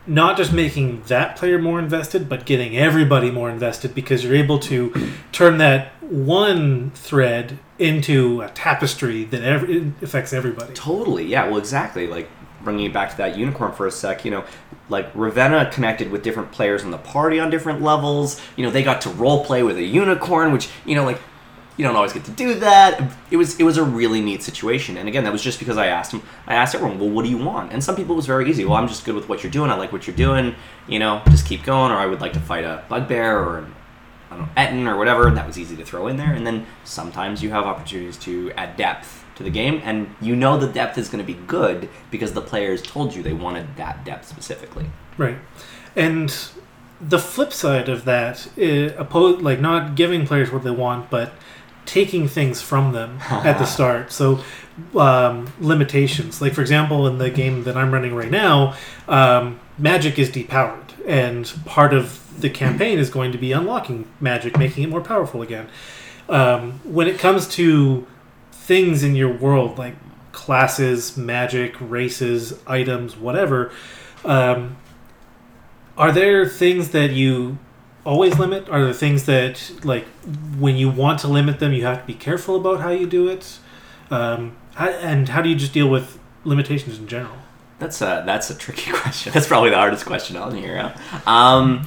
not 0.06 0.36
just 0.36 0.52
making 0.52 1.02
that 1.04 1.36
player 1.36 1.58
more 1.58 1.78
invested, 1.78 2.28
but 2.28 2.44
getting 2.44 2.76
everybody 2.76 3.30
more 3.30 3.50
invested 3.50 3.94
because 3.94 4.22
you're 4.22 4.34
able 4.34 4.58
to 4.58 4.92
turn 5.32 5.58
that 5.58 5.92
one 6.02 6.90
thread 6.90 7.58
into 7.78 8.42
a 8.42 8.48
tapestry 8.50 9.24
that 9.24 9.42
ev- 9.42 10.02
affects 10.02 10.32
everybody. 10.32 10.74
Totally, 10.74 11.26
yeah. 11.26 11.46
Well, 11.48 11.58
exactly. 11.58 12.06
Like 12.06 12.28
bringing 12.64 12.86
it 12.86 12.92
back 12.92 13.10
to 13.10 13.16
that 13.18 13.36
unicorn 13.36 13.72
for 13.72 13.86
a 13.86 13.90
sec. 13.90 14.24
You 14.24 14.30
know, 14.30 14.44
like 14.88 15.10
Ravenna 15.14 15.70
connected 15.70 16.10
with 16.10 16.22
different 16.22 16.52
players 16.52 16.82
in 16.82 16.90
the 16.90 16.98
party 16.98 17.38
on 17.38 17.50
different 17.50 17.82
levels. 17.82 18.40
You 18.56 18.64
know, 18.64 18.70
they 18.70 18.82
got 18.82 19.00
to 19.02 19.10
role 19.10 19.44
play 19.44 19.62
with 19.62 19.76
a 19.76 19.82
unicorn, 19.82 20.52
which 20.52 20.68
you 20.84 20.94
know, 20.94 21.04
like 21.04 21.20
you 21.76 21.84
don't 21.84 21.96
always 21.96 22.12
get 22.12 22.24
to 22.24 22.30
do 22.30 22.54
that. 22.54 23.12
It 23.30 23.36
was 23.36 23.58
it 23.58 23.64
was 23.64 23.76
a 23.76 23.84
really 23.84 24.20
neat 24.20 24.42
situation. 24.42 24.96
And 24.96 25.08
again, 25.08 25.24
that 25.24 25.32
was 25.32 25.42
just 25.42 25.58
because 25.58 25.76
I 25.76 25.86
asked 25.86 26.12
him. 26.12 26.22
I 26.46 26.54
asked 26.54 26.74
everyone, 26.74 26.98
well, 26.98 27.10
what 27.10 27.24
do 27.24 27.30
you 27.30 27.38
want? 27.38 27.72
And 27.72 27.82
some 27.82 27.96
people 27.96 28.14
it 28.14 28.16
was 28.16 28.26
very 28.26 28.48
easy. 28.48 28.64
Well, 28.64 28.74
I'm 28.74 28.88
just 28.88 29.04
good 29.04 29.14
with 29.14 29.28
what 29.28 29.42
you're 29.42 29.52
doing. 29.52 29.70
I 29.70 29.74
like 29.74 29.92
what 29.92 30.06
you're 30.06 30.16
doing. 30.16 30.54
You 30.88 30.98
know, 30.98 31.22
just 31.28 31.46
keep 31.46 31.64
going. 31.64 31.90
Or 31.92 31.96
I 31.96 32.06
would 32.06 32.20
like 32.20 32.32
to 32.34 32.40
fight 32.40 32.64
a 32.64 32.84
bugbear 32.88 33.38
or 33.38 33.58
an 33.58 33.74
I 34.30 34.36
don't 34.36 34.46
know, 34.46 34.52
Ettin 34.56 34.86
or 34.88 34.96
whatever, 34.96 35.30
that 35.30 35.46
was 35.46 35.58
easy 35.58 35.76
to 35.76 35.84
throw 35.84 36.08
in 36.08 36.16
there. 36.16 36.32
And 36.32 36.46
then 36.46 36.66
sometimes 36.82 37.42
you 37.42 37.50
have 37.50 37.64
opportunities 37.64 38.16
to 38.18 38.50
add 38.52 38.76
depth 38.76 39.23
to 39.36 39.42
the 39.42 39.50
game, 39.50 39.80
and 39.84 40.14
you 40.20 40.36
know 40.36 40.56
the 40.56 40.68
depth 40.68 40.98
is 40.98 41.08
going 41.08 41.24
to 41.24 41.32
be 41.32 41.38
good 41.46 41.88
because 42.10 42.32
the 42.32 42.40
players 42.40 42.82
told 42.82 43.14
you 43.14 43.22
they 43.22 43.32
wanted 43.32 43.76
that 43.76 44.04
depth 44.04 44.28
specifically. 44.28 44.86
Right. 45.18 45.38
And 45.96 46.34
the 47.00 47.18
flip 47.18 47.52
side 47.52 47.88
of 47.88 48.04
that, 48.04 48.48
is, 48.56 48.92
oppo- 48.92 49.40
like 49.42 49.60
not 49.60 49.94
giving 49.94 50.26
players 50.26 50.52
what 50.52 50.62
they 50.62 50.70
want, 50.70 51.10
but 51.10 51.32
taking 51.86 52.28
things 52.28 52.62
from 52.62 52.92
them 52.92 53.18
at 53.30 53.58
the 53.58 53.66
start. 53.66 54.12
So 54.12 54.40
um, 54.94 55.52
limitations. 55.60 56.40
Like 56.40 56.52
for 56.52 56.60
example, 56.60 57.06
in 57.06 57.18
the 57.18 57.30
game 57.30 57.64
that 57.64 57.76
I'm 57.76 57.92
running 57.92 58.14
right 58.14 58.30
now, 58.30 58.76
um, 59.08 59.60
magic 59.78 60.18
is 60.18 60.30
depowered, 60.30 60.90
and 61.06 61.52
part 61.64 61.92
of 61.92 62.40
the 62.40 62.50
campaign 62.50 62.98
is 62.98 63.10
going 63.10 63.32
to 63.32 63.38
be 63.38 63.52
unlocking 63.52 64.08
magic, 64.20 64.58
making 64.58 64.84
it 64.84 64.90
more 64.90 65.00
powerful 65.00 65.42
again. 65.42 65.68
Um, 66.28 66.80
when 66.84 67.06
it 67.06 67.18
comes 67.18 67.46
to 67.48 68.06
things 68.64 69.02
in 69.02 69.14
your 69.14 69.32
world 69.32 69.78
like 69.78 69.94
classes, 70.32 71.16
magic, 71.16 71.76
races, 71.80 72.58
items, 72.66 73.16
whatever, 73.16 73.70
um, 74.24 74.76
are 75.96 76.10
there 76.10 76.46
things 76.46 76.90
that 76.90 77.12
you 77.12 77.58
always 78.04 78.38
limit? 78.38 78.68
Are 78.68 78.82
there 78.84 78.92
things 78.92 79.26
that, 79.26 79.84
like, 79.84 80.06
when 80.58 80.76
you 80.76 80.90
want 80.90 81.20
to 81.20 81.28
limit 81.28 81.60
them, 81.60 81.72
you 81.72 81.84
have 81.84 82.00
to 82.00 82.06
be 82.06 82.14
careful 82.14 82.56
about 82.56 82.80
how 82.80 82.90
you 82.90 83.06
do 83.06 83.28
it? 83.28 83.58
Um, 84.10 84.56
how, 84.74 84.88
and 84.88 85.28
how 85.28 85.40
do 85.42 85.48
you 85.48 85.56
just 85.56 85.72
deal 85.72 85.88
with 85.88 86.18
limitations 86.44 86.98
in 86.98 87.06
general? 87.06 87.36
That's 87.78 88.00
a 88.00 88.22
that's 88.24 88.50
a 88.50 88.54
tricky 88.54 88.90
question. 88.92 89.32
That's 89.32 89.46
probably 89.46 89.70
the 89.70 89.76
hardest 89.76 90.06
question 90.06 90.36
on 90.36 90.54
here. 90.54 90.74
Yeah. 90.74 91.20
Um, 91.26 91.84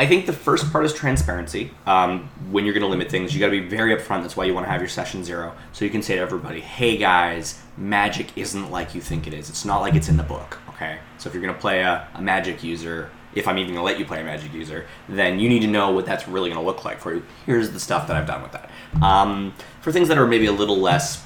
I 0.00 0.06
think 0.06 0.24
the 0.24 0.32
first 0.32 0.72
part 0.72 0.86
is 0.86 0.94
transparency. 0.94 1.72
Um, 1.84 2.30
when 2.50 2.64
you're 2.64 2.72
going 2.72 2.84
to 2.84 2.88
limit 2.88 3.10
things, 3.10 3.34
you 3.34 3.38
got 3.38 3.50
to 3.50 3.60
be 3.60 3.68
very 3.68 3.94
upfront. 3.94 4.22
That's 4.22 4.34
why 4.34 4.46
you 4.46 4.54
want 4.54 4.64
to 4.64 4.70
have 4.70 4.80
your 4.80 4.88
session 4.88 5.22
zero, 5.22 5.54
so 5.74 5.84
you 5.84 5.90
can 5.90 6.02
say 6.02 6.14
to 6.14 6.22
everybody, 6.22 6.60
"Hey 6.60 6.96
guys, 6.96 7.60
magic 7.76 8.28
isn't 8.34 8.70
like 8.70 8.94
you 8.94 9.02
think 9.02 9.26
it 9.26 9.34
is. 9.34 9.50
It's 9.50 9.66
not 9.66 9.82
like 9.82 9.94
it's 9.94 10.08
in 10.08 10.16
the 10.16 10.22
book." 10.22 10.58
Okay. 10.70 11.00
So 11.18 11.28
if 11.28 11.34
you're 11.34 11.42
going 11.42 11.54
to 11.54 11.60
play 11.60 11.82
a, 11.82 12.08
a 12.14 12.22
magic 12.22 12.64
user, 12.64 13.10
if 13.34 13.46
I'm 13.46 13.58
even 13.58 13.74
going 13.74 13.82
to 13.82 13.84
let 13.84 13.98
you 13.98 14.06
play 14.06 14.22
a 14.22 14.24
magic 14.24 14.54
user, 14.54 14.86
then 15.06 15.38
you 15.38 15.50
need 15.50 15.60
to 15.60 15.66
know 15.66 15.90
what 15.90 16.06
that's 16.06 16.26
really 16.26 16.48
going 16.48 16.58
to 16.58 16.66
look 16.66 16.82
like 16.82 16.98
for 16.98 17.12
you. 17.12 17.22
Here's 17.44 17.70
the 17.70 17.78
stuff 17.78 18.08
that 18.08 18.16
I've 18.16 18.26
done 18.26 18.40
with 18.40 18.52
that. 18.52 18.70
Um, 19.02 19.52
for 19.82 19.92
things 19.92 20.08
that 20.08 20.16
are 20.16 20.26
maybe 20.26 20.46
a 20.46 20.52
little 20.52 20.78
less 20.78 21.22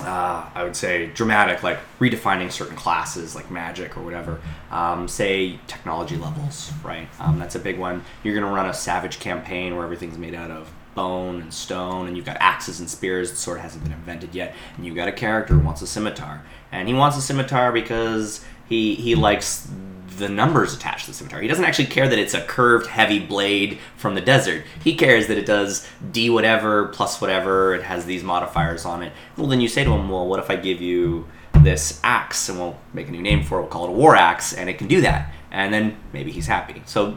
uh, 0.00 0.48
I 0.54 0.64
would 0.64 0.76
say 0.76 1.06
dramatic, 1.06 1.62
like 1.62 1.78
redefining 1.98 2.50
certain 2.50 2.76
classes, 2.76 3.34
like 3.34 3.50
magic 3.50 3.96
or 3.96 4.02
whatever. 4.02 4.40
Um, 4.70 5.08
say 5.08 5.58
technology 5.66 6.16
levels, 6.16 6.72
right? 6.82 7.08
Um, 7.20 7.38
that's 7.38 7.54
a 7.54 7.58
big 7.58 7.78
one. 7.78 8.04
You're 8.22 8.34
going 8.34 8.46
to 8.46 8.52
run 8.52 8.66
a 8.68 8.74
savage 8.74 9.20
campaign 9.20 9.76
where 9.76 9.84
everything's 9.84 10.18
made 10.18 10.34
out 10.34 10.50
of 10.50 10.70
bone 10.94 11.42
and 11.42 11.52
stone, 11.52 12.06
and 12.06 12.16
you've 12.16 12.26
got 12.26 12.36
axes 12.40 12.80
and 12.80 12.88
spears. 12.88 13.30
The 13.30 13.36
sword 13.36 13.60
hasn't 13.60 13.82
been 13.84 13.92
invented 13.92 14.34
yet, 14.34 14.54
and 14.76 14.86
you've 14.86 14.94
got 14.94 15.08
a 15.08 15.12
character 15.12 15.54
who 15.54 15.60
wants 15.60 15.82
a 15.82 15.86
scimitar, 15.86 16.42
and 16.72 16.88
he 16.88 16.94
wants 16.94 17.16
a 17.16 17.20
scimitar 17.20 17.72
because 17.72 18.44
he 18.68 18.94
he 18.94 19.14
likes 19.14 19.68
the 20.18 20.28
numbers 20.28 20.74
attached 20.74 21.06
to 21.06 21.10
the 21.10 21.16
scimitar. 21.16 21.40
He 21.40 21.48
doesn't 21.48 21.64
actually 21.64 21.86
care 21.86 22.08
that 22.08 22.18
it's 22.18 22.34
a 22.34 22.42
curved, 22.42 22.86
heavy 22.86 23.18
blade 23.18 23.78
from 23.96 24.14
the 24.14 24.20
desert. 24.20 24.64
He 24.82 24.94
cares 24.94 25.26
that 25.28 25.38
it 25.38 25.46
does 25.46 25.86
D 26.12 26.30
whatever 26.30 26.86
plus 26.88 27.20
whatever. 27.20 27.74
It 27.74 27.82
has 27.82 28.06
these 28.06 28.22
modifiers 28.22 28.84
on 28.84 29.02
it. 29.02 29.12
Well, 29.36 29.46
then 29.46 29.60
you 29.60 29.68
say 29.68 29.84
to 29.84 29.90
him, 29.92 30.08
well, 30.08 30.26
what 30.26 30.40
if 30.40 30.50
I 30.50 30.56
give 30.56 30.80
you 30.80 31.26
this 31.52 32.00
axe 32.02 32.48
and 32.48 32.58
we'll 32.58 32.78
make 32.92 33.08
a 33.08 33.10
new 33.10 33.22
name 33.22 33.42
for 33.42 33.58
it? 33.58 33.62
We'll 33.62 33.70
call 33.70 33.84
it 33.84 33.90
a 33.90 33.92
war 33.92 34.16
axe, 34.16 34.52
and 34.52 34.68
it 34.68 34.78
can 34.78 34.88
do 34.88 35.00
that. 35.00 35.32
And 35.50 35.72
then 35.72 35.96
maybe 36.12 36.30
he's 36.32 36.46
happy. 36.46 36.82
So 36.86 37.16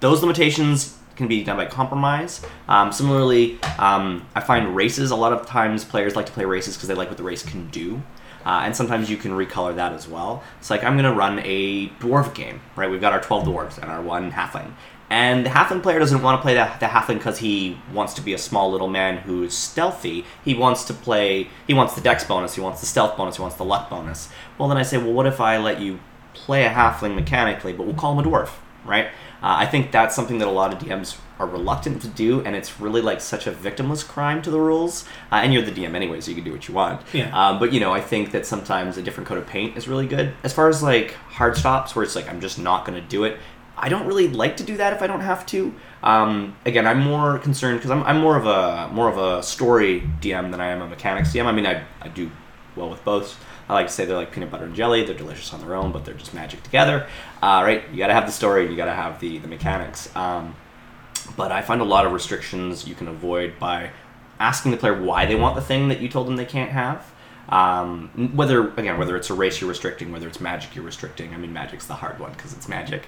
those 0.00 0.20
limitations 0.20 0.96
can 1.16 1.28
be 1.28 1.44
done 1.44 1.56
by 1.56 1.66
compromise. 1.66 2.40
Um, 2.68 2.92
similarly, 2.92 3.58
um, 3.78 4.26
I 4.34 4.40
find 4.40 4.74
races 4.74 5.10
a 5.10 5.16
lot 5.16 5.32
of 5.32 5.46
times 5.46 5.84
players 5.84 6.16
like 6.16 6.26
to 6.26 6.32
play 6.32 6.44
races 6.46 6.76
because 6.76 6.88
they 6.88 6.94
like 6.94 7.08
what 7.08 7.18
the 7.18 7.22
race 7.22 7.42
can 7.42 7.68
do. 7.68 8.02
Uh, 8.44 8.62
and 8.64 8.74
sometimes 8.74 9.10
you 9.10 9.16
can 9.16 9.32
recolor 9.32 9.74
that 9.76 9.92
as 9.92 10.08
well. 10.08 10.42
It's 10.58 10.70
like 10.70 10.82
I'm 10.82 10.94
going 10.94 11.04
to 11.04 11.12
run 11.12 11.40
a 11.44 11.88
dwarf 12.00 12.34
game, 12.34 12.60
right? 12.76 12.90
We've 12.90 13.00
got 13.00 13.12
our 13.12 13.20
12 13.20 13.46
dwarves 13.46 13.78
and 13.78 13.90
our 13.90 14.00
one 14.02 14.32
halfling. 14.32 14.72
And 15.10 15.44
the 15.44 15.50
halfling 15.50 15.82
player 15.82 15.98
doesn't 15.98 16.22
want 16.22 16.38
to 16.38 16.42
play 16.42 16.54
the, 16.54 16.70
the 16.78 16.86
halfling 16.86 17.18
because 17.18 17.38
he 17.38 17.78
wants 17.92 18.14
to 18.14 18.22
be 18.22 18.32
a 18.32 18.38
small 18.38 18.70
little 18.70 18.88
man 18.88 19.18
who's 19.18 19.56
stealthy. 19.56 20.24
He 20.44 20.54
wants 20.54 20.84
to 20.84 20.94
play, 20.94 21.48
he 21.66 21.74
wants 21.74 21.94
the 21.94 22.00
dex 22.00 22.22
bonus, 22.22 22.54
he 22.54 22.60
wants 22.60 22.80
the 22.80 22.86
stealth 22.86 23.16
bonus, 23.16 23.36
he 23.36 23.42
wants 23.42 23.56
the 23.56 23.64
luck 23.64 23.90
bonus. 23.90 24.28
Well, 24.56 24.68
then 24.68 24.78
I 24.78 24.84
say, 24.84 24.98
well, 24.98 25.12
what 25.12 25.26
if 25.26 25.40
I 25.40 25.58
let 25.58 25.80
you 25.80 25.98
play 26.32 26.64
a 26.64 26.70
halfling 26.70 27.16
mechanically, 27.16 27.72
but 27.72 27.86
we'll 27.86 27.96
call 27.96 28.18
him 28.18 28.24
a 28.24 28.28
dwarf, 28.28 28.50
right? 28.84 29.08
Uh, 29.42 29.56
I 29.58 29.66
think 29.66 29.90
that's 29.90 30.14
something 30.14 30.38
that 30.38 30.48
a 30.48 30.50
lot 30.50 30.72
of 30.72 30.78
DMs 30.78 31.16
are 31.38 31.46
reluctant 31.46 32.02
to 32.02 32.08
do, 32.08 32.42
and 32.42 32.54
it's 32.54 32.80
really 32.80 33.00
like 33.00 33.20
such 33.20 33.46
a 33.46 33.52
victimless 33.52 34.06
crime 34.06 34.42
to 34.42 34.50
the 34.50 34.60
rules. 34.60 35.04
Uh, 35.32 35.36
and 35.36 35.52
you're 35.52 35.62
the 35.62 35.72
DM 35.72 35.94
anyway, 35.94 36.20
so 36.20 36.30
you 36.30 36.34
can 36.34 36.44
do 36.44 36.52
what 36.52 36.68
you 36.68 36.74
want. 36.74 37.00
Yeah. 37.12 37.30
Um, 37.36 37.58
but 37.58 37.72
you 37.72 37.80
know, 37.80 37.92
I 37.92 38.00
think 38.00 38.32
that 38.32 38.44
sometimes 38.44 38.98
a 38.98 39.02
different 39.02 39.28
coat 39.28 39.38
of 39.38 39.46
paint 39.46 39.76
is 39.76 39.88
really 39.88 40.06
good. 40.06 40.34
As 40.44 40.52
far 40.52 40.68
as 40.68 40.82
like 40.82 41.12
hard 41.12 41.56
stops, 41.56 41.96
where 41.96 42.02
it's 42.04 42.14
like 42.14 42.28
I'm 42.28 42.40
just 42.40 42.58
not 42.58 42.84
going 42.84 43.00
to 43.00 43.06
do 43.08 43.24
it. 43.24 43.38
I 43.82 43.88
don't 43.88 44.06
really 44.06 44.28
like 44.28 44.58
to 44.58 44.62
do 44.62 44.76
that 44.76 44.92
if 44.92 45.00
I 45.00 45.06
don't 45.06 45.22
have 45.22 45.46
to. 45.46 45.74
Um, 46.02 46.54
again, 46.66 46.86
I'm 46.86 47.00
more 47.00 47.38
concerned 47.38 47.78
because 47.78 47.90
I'm, 47.90 48.02
I'm 48.02 48.20
more 48.20 48.36
of 48.36 48.44
a 48.46 48.92
more 48.92 49.08
of 49.08 49.16
a 49.16 49.42
story 49.42 50.02
DM 50.20 50.50
than 50.50 50.60
I 50.60 50.66
am 50.66 50.82
a 50.82 50.86
mechanics 50.86 51.32
DM. 51.32 51.46
I 51.46 51.52
mean, 51.52 51.66
I, 51.66 51.84
I 52.02 52.08
do 52.08 52.30
well 52.76 52.90
with 52.90 53.02
both. 53.04 53.42
I 53.70 53.74
like 53.74 53.86
to 53.86 53.92
say 53.92 54.04
they're 54.04 54.16
like 54.16 54.32
peanut 54.32 54.50
butter 54.50 54.64
and 54.64 54.74
jelly. 54.74 55.04
They're 55.04 55.14
delicious 55.14 55.54
on 55.54 55.60
their 55.60 55.76
own, 55.76 55.92
but 55.92 56.04
they're 56.04 56.14
just 56.14 56.34
magic 56.34 56.60
together. 56.64 57.06
Uh, 57.40 57.62
right? 57.64 57.84
You 57.92 57.98
got 57.98 58.08
to 58.08 58.14
have 58.14 58.26
the 58.26 58.32
story. 58.32 58.68
You 58.68 58.76
got 58.76 58.86
to 58.86 58.94
have 58.94 59.20
the 59.20 59.38
the 59.38 59.46
mechanics. 59.46 60.14
Um, 60.16 60.56
but 61.36 61.52
I 61.52 61.62
find 61.62 61.80
a 61.80 61.84
lot 61.84 62.04
of 62.04 62.10
restrictions 62.12 62.88
you 62.88 62.96
can 62.96 63.06
avoid 63.06 63.60
by 63.60 63.90
asking 64.40 64.72
the 64.72 64.76
player 64.76 65.00
why 65.00 65.24
they 65.24 65.36
want 65.36 65.54
the 65.54 65.62
thing 65.62 65.86
that 65.86 66.00
you 66.00 66.08
told 66.08 66.26
them 66.26 66.34
they 66.34 66.44
can't 66.44 66.72
have. 66.72 67.12
Um, 67.50 68.32
whether 68.34 68.68
again, 68.74 68.98
whether 68.98 69.16
it's 69.16 69.28
a 69.28 69.34
race 69.34 69.60
you're 69.60 69.68
restricting, 69.68 70.12
whether 70.12 70.28
it's 70.28 70.40
magic 70.40 70.74
you're 70.74 70.84
restricting. 70.84 71.34
I 71.34 71.36
mean, 71.36 71.52
magic's 71.52 71.86
the 71.86 71.94
hard 71.94 72.18
one 72.20 72.32
because 72.32 72.52
it's 72.52 72.68
magic. 72.68 73.06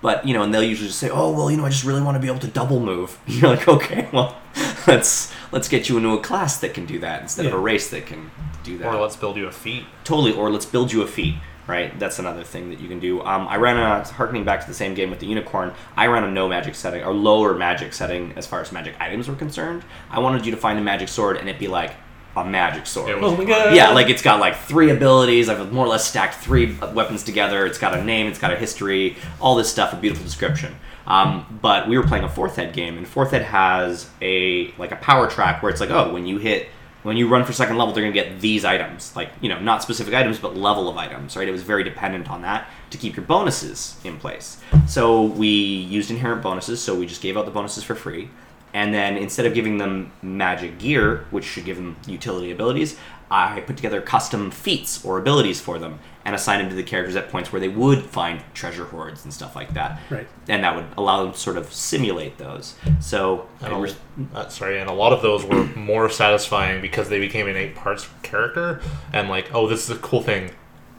But 0.00 0.26
you 0.26 0.32
know, 0.32 0.42
and 0.42 0.54
they'll 0.54 0.62
usually 0.62 0.88
just 0.88 0.98
say, 0.98 1.10
"Oh, 1.10 1.32
well, 1.32 1.50
you 1.50 1.56
know, 1.56 1.66
I 1.66 1.68
just 1.68 1.84
really 1.84 2.02
want 2.02 2.14
to 2.14 2.20
be 2.20 2.28
able 2.28 2.38
to 2.40 2.48
double 2.48 2.80
move." 2.80 3.18
You're 3.26 3.50
like, 3.50 3.68
"Okay, 3.68 4.08
well, 4.12 4.38
let's 4.86 5.32
let's 5.52 5.68
get 5.68 5.88
you 5.88 5.96
into 5.96 6.10
a 6.10 6.20
class 6.20 6.58
that 6.60 6.72
can 6.72 6.86
do 6.86 6.98
that 7.00 7.22
instead 7.22 7.46
of 7.46 7.52
a 7.52 7.58
race 7.58 7.90
that 7.90 8.06
can 8.06 8.30
do 8.62 8.78
that." 8.78 8.94
Or 8.94 9.00
let's 9.00 9.16
build 9.16 9.36
you 9.36 9.46
a 9.46 9.52
feat. 9.52 9.84
Totally, 10.04 10.32
or 10.32 10.50
let's 10.50 10.66
build 10.66 10.92
you 10.92 11.02
a 11.02 11.06
feat, 11.06 11.34
right? 11.66 11.98
That's 11.98 12.18
another 12.18 12.44
thing 12.44 12.70
that 12.70 12.80
you 12.80 12.88
can 12.88 13.00
do. 13.00 13.20
Um, 13.22 13.46
I 13.48 13.56
ran 13.56 13.76
a, 13.76 14.04
harkening 14.04 14.44
back 14.44 14.60
to 14.62 14.66
the 14.66 14.74
same 14.74 14.94
game 14.94 15.10
with 15.10 15.18
the 15.18 15.26
unicorn, 15.26 15.74
I 15.96 16.06
ran 16.06 16.24
a 16.24 16.30
no 16.30 16.48
magic 16.48 16.76
setting, 16.76 17.04
or 17.04 17.12
lower 17.12 17.54
magic 17.54 17.92
setting 17.92 18.32
as 18.36 18.46
far 18.46 18.60
as 18.60 18.72
magic 18.72 18.94
items 19.00 19.28
were 19.28 19.34
concerned. 19.34 19.82
I 20.10 20.20
wanted 20.20 20.46
you 20.46 20.52
to 20.52 20.58
find 20.58 20.78
a 20.78 20.82
magic 20.82 21.08
sword 21.08 21.36
and 21.36 21.48
it'd 21.48 21.58
be 21.58 21.68
like 21.68 21.92
a 22.36 22.44
magic 22.44 22.86
sword. 22.86 23.10
It 23.10 23.20
was 23.20 23.32
Oh 23.32 23.36
my 23.36 23.44
god. 23.44 23.74
yeah, 23.74 23.90
like 23.90 24.08
it's 24.08 24.22
got 24.22 24.38
like 24.40 24.56
three 24.56 24.90
abilities. 24.90 25.48
I've 25.48 25.72
more 25.72 25.84
or 25.84 25.88
less 25.88 26.06
stacked 26.06 26.34
three 26.36 26.76
weapons 26.94 27.24
together. 27.24 27.66
It's 27.66 27.78
got 27.78 27.94
a 27.96 28.02
name, 28.04 28.26
it's 28.26 28.38
got 28.38 28.52
a 28.52 28.56
history, 28.56 29.16
all 29.40 29.56
this 29.56 29.70
stuff, 29.70 29.92
a 29.92 29.96
beautiful 29.96 30.24
description. 30.24 30.74
Um, 31.06 31.58
but 31.60 31.88
we 31.88 31.98
were 31.98 32.04
playing 32.06 32.24
a 32.24 32.28
fourth 32.28 32.58
ed 32.58 32.72
game, 32.72 32.96
and 32.96 33.06
fourth 33.08 33.32
ed 33.32 33.42
has 33.42 34.08
a 34.22 34.72
like 34.78 34.92
a 34.92 34.96
power 34.96 35.28
track 35.28 35.62
where 35.62 35.70
it's 35.70 35.80
like, 35.80 35.90
oh, 35.90 36.12
when 36.12 36.24
you 36.26 36.38
hit, 36.38 36.68
when 37.02 37.16
you 37.16 37.26
run 37.26 37.44
for 37.44 37.52
second 37.52 37.78
level, 37.78 37.92
they're 37.92 38.04
gonna 38.04 38.12
get 38.14 38.40
these 38.40 38.64
items, 38.64 39.16
like 39.16 39.30
you 39.40 39.48
know, 39.48 39.58
not 39.58 39.82
specific 39.82 40.14
items, 40.14 40.38
but 40.38 40.56
level 40.56 40.88
of 40.88 40.96
items, 40.96 41.36
right? 41.36 41.48
It 41.48 41.52
was 41.52 41.62
very 41.64 41.82
dependent 41.82 42.30
on 42.30 42.42
that 42.42 42.68
to 42.90 42.98
keep 42.98 43.16
your 43.16 43.24
bonuses 43.24 43.96
in 44.04 44.18
place. 44.18 44.60
So 44.86 45.22
we 45.24 45.48
used 45.48 46.10
inherent 46.12 46.42
bonuses, 46.42 46.80
so 46.80 46.94
we 46.94 47.06
just 47.06 47.22
gave 47.22 47.36
out 47.36 47.44
the 47.44 47.50
bonuses 47.50 47.82
for 47.82 47.96
free. 47.96 48.28
And 48.72 48.94
then 48.94 49.16
instead 49.16 49.46
of 49.46 49.54
giving 49.54 49.78
them 49.78 50.12
magic 50.22 50.78
gear, 50.78 51.26
which 51.30 51.44
should 51.44 51.64
give 51.64 51.76
them 51.76 51.96
utility 52.06 52.50
abilities, 52.50 52.96
I 53.30 53.60
put 53.60 53.76
together 53.76 54.00
custom 54.00 54.50
feats 54.50 55.04
or 55.04 55.18
abilities 55.18 55.60
for 55.60 55.78
them 55.78 56.00
and 56.24 56.34
assign 56.34 56.58
them 56.58 56.68
to 56.68 56.74
the 56.74 56.82
characters 56.82 57.14
at 57.14 57.30
points 57.30 57.52
where 57.52 57.60
they 57.60 57.68
would 57.68 58.02
find 58.02 58.42
treasure 58.54 58.84
hoards 58.84 59.24
and 59.24 59.32
stuff 59.32 59.54
like 59.54 59.72
that. 59.74 60.00
Right. 60.10 60.26
And 60.48 60.64
that 60.64 60.74
would 60.74 60.86
allow 60.96 61.22
them 61.22 61.32
to 61.32 61.38
sort 61.38 61.56
of 61.56 61.72
simulate 61.72 62.38
those. 62.38 62.74
So, 62.98 63.46
And 63.60 63.72
and 63.72 63.96
a, 64.34 64.38
uh, 64.38 64.48
sorry, 64.48 64.80
and 64.80 64.90
a 64.90 64.92
lot 64.92 65.12
of 65.12 65.22
those 65.22 65.44
were 65.44 65.64
more 65.76 66.10
satisfying 66.10 66.82
because 66.82 67.08
they 67.08 67.20
became 67.20 67.46
an 67.46 67.56
eight 67.56 67.76
parts 67.76 68.08
character, 68.22 68.80
and 69.12 69.28
like, 69.28 69.54
oh, 69.54 69.68
this 69.68 69.88
is 69.88 69.96
a 69.96 70.00
cool 70.00 70.22
thing 70.22 70.50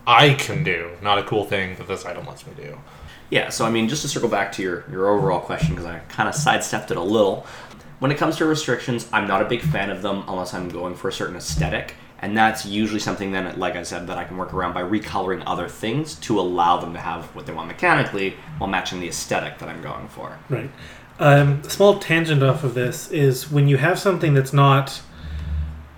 I 0.07 0.33
can 0.33 0.63
do, 0.63 0.91
not 1.01 1.17
a 1.19 1.23
cool 1.23 1.43
thing 1.43 1.75
that 1.75 1.87
this 1.87 2.05
item 2.05 2.25
lets 2.25 2.47
me 2.47 2.53
do. 2.55 2.79
Yeah, 3.31 3.49
so 3.49 3.65
I 3.65 3.71
mean, 3.71 3.87
just 3.87 4.01
to 4.03 4.07
circle 4.09 4.29
back 4.29 4.51
to 4.53 4.61
your, 4.61 4.83
your 4.91 5.07
overall 5.07 5.39
question, 5.39 5.69
because 5.69 5.85
I 5.85 5.99
kind 6.09 6.29
of 6.29 6.35
sidestepped 6.35 6.91
it 6.91 6.97
a 6.97 7.01
little. 7.01 7.47
When 7.99 8.11
it 8.11 8.17
comes 8.17 8.37
to 8.37 8.45
restrictions, 8.45 9.07
I'm 9.13 9.27
not 9.27 9.41
a 9.41 9.45
big 9.45 9.61
fan 9.61 9.89
of 9.89 10.01
them 10.01 10.25
unless 10.27 10.53
I'm 10.53 10.69
going 10.69 10.95
for 10.95 11.07
a 11.07 11.13
certain 11.13 11.37
aesthetic. 11.37 11.95
And 12.19 12.37
that's 12.37 12.65
usually 12.65 12.99
something 12.99 13.31
then, 13.31 13.57
like 13.57 13.75
I 13.75 13.83
said, 13.83 14.07
that 14.07 14.17
I 14.17 14.25
can 14.25 14.37
work 14.37 14.53
around 14.53 14.73
by 14.73 14.83
recoloring 14.83 15.41
other 15.47 15.67
things 15.67 16.15
to 16.15 16.39
allow 16.39 16.77
them 16.77 16.93
to 16.93 16.99
have 16.99 17.25
what 17.35 17.45
they 17.45 17.53
want 17.53 17.67
mechanically 17.67 18.35
while 18.57 18.69
matching 18.69 18.99
the 18.99 19.07
aesthetic 19.07 19.57
that 19.59 19.69
I'm 19.69 19.81
going 19.81 20.07
for. 20.07 20.37
Right. 20.49 20.69
Um, 21.19 21.61
a 21.65 21.69
small 21.69 21.99
tangent 21.99 22.43
off 22.43 22.63
of 22.63 22.73
this 22.73 23.09
is 23.11 23.49
when 23.49 23.67
you 23.67 23.77
have 23.77 23.97
something 23.97 24.33
that's 24.33 24.53
not 24.53 25.01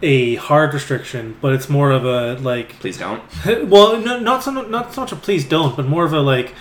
a 0.02 0.36
hard 0.36 0.74
restriction, 0.74 1.38
but 1.42 1.54
it's 1.54 1.70
more 1.70 1.92
of 1.92 2.06
a 2.06 2.36
like 2.36 2.80
Please 2.80 2.98
don't. 2.98 3.24
well, 3.70 3.98
no, 4.00 4.20
not 4.20 4.44
so 4.44 4.52
not 4.52 4.94
so 4.94 5.02
much 5.02 5.12
a 5.14 5.16
please 5.16 5.46
don't, 5.46 5.76
but 5.76 5.88
more 5.88 6.06
of 6.06 6.14
a 6.14 6.20
like 6.20 6.54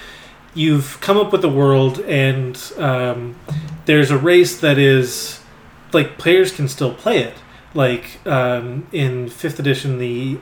you've 0.55 0.99
come 1.01 1.17
up 1.17 1.33
with 1.33 1.45
a 1.45 1.49
world 1.49 2.01
and 2.01 2.57
um, 2.79 3.37
there's 3.87 4.11
a 4.11 4.19
race 4.19 4.61
that 4.61 4.79
is 4.79 5.41
like 5.93 6.19
players 6.19 6.53
can 6.53 6.69
still 6.69 6.95
play 6.95 7.19
it. 7.19 7.35
Like 7.75 8.25
um, 8.27 8.87
in 8.93 9.29
fifth 9.29 9.59
edition, 9.59 9.99
the 9.99 10.39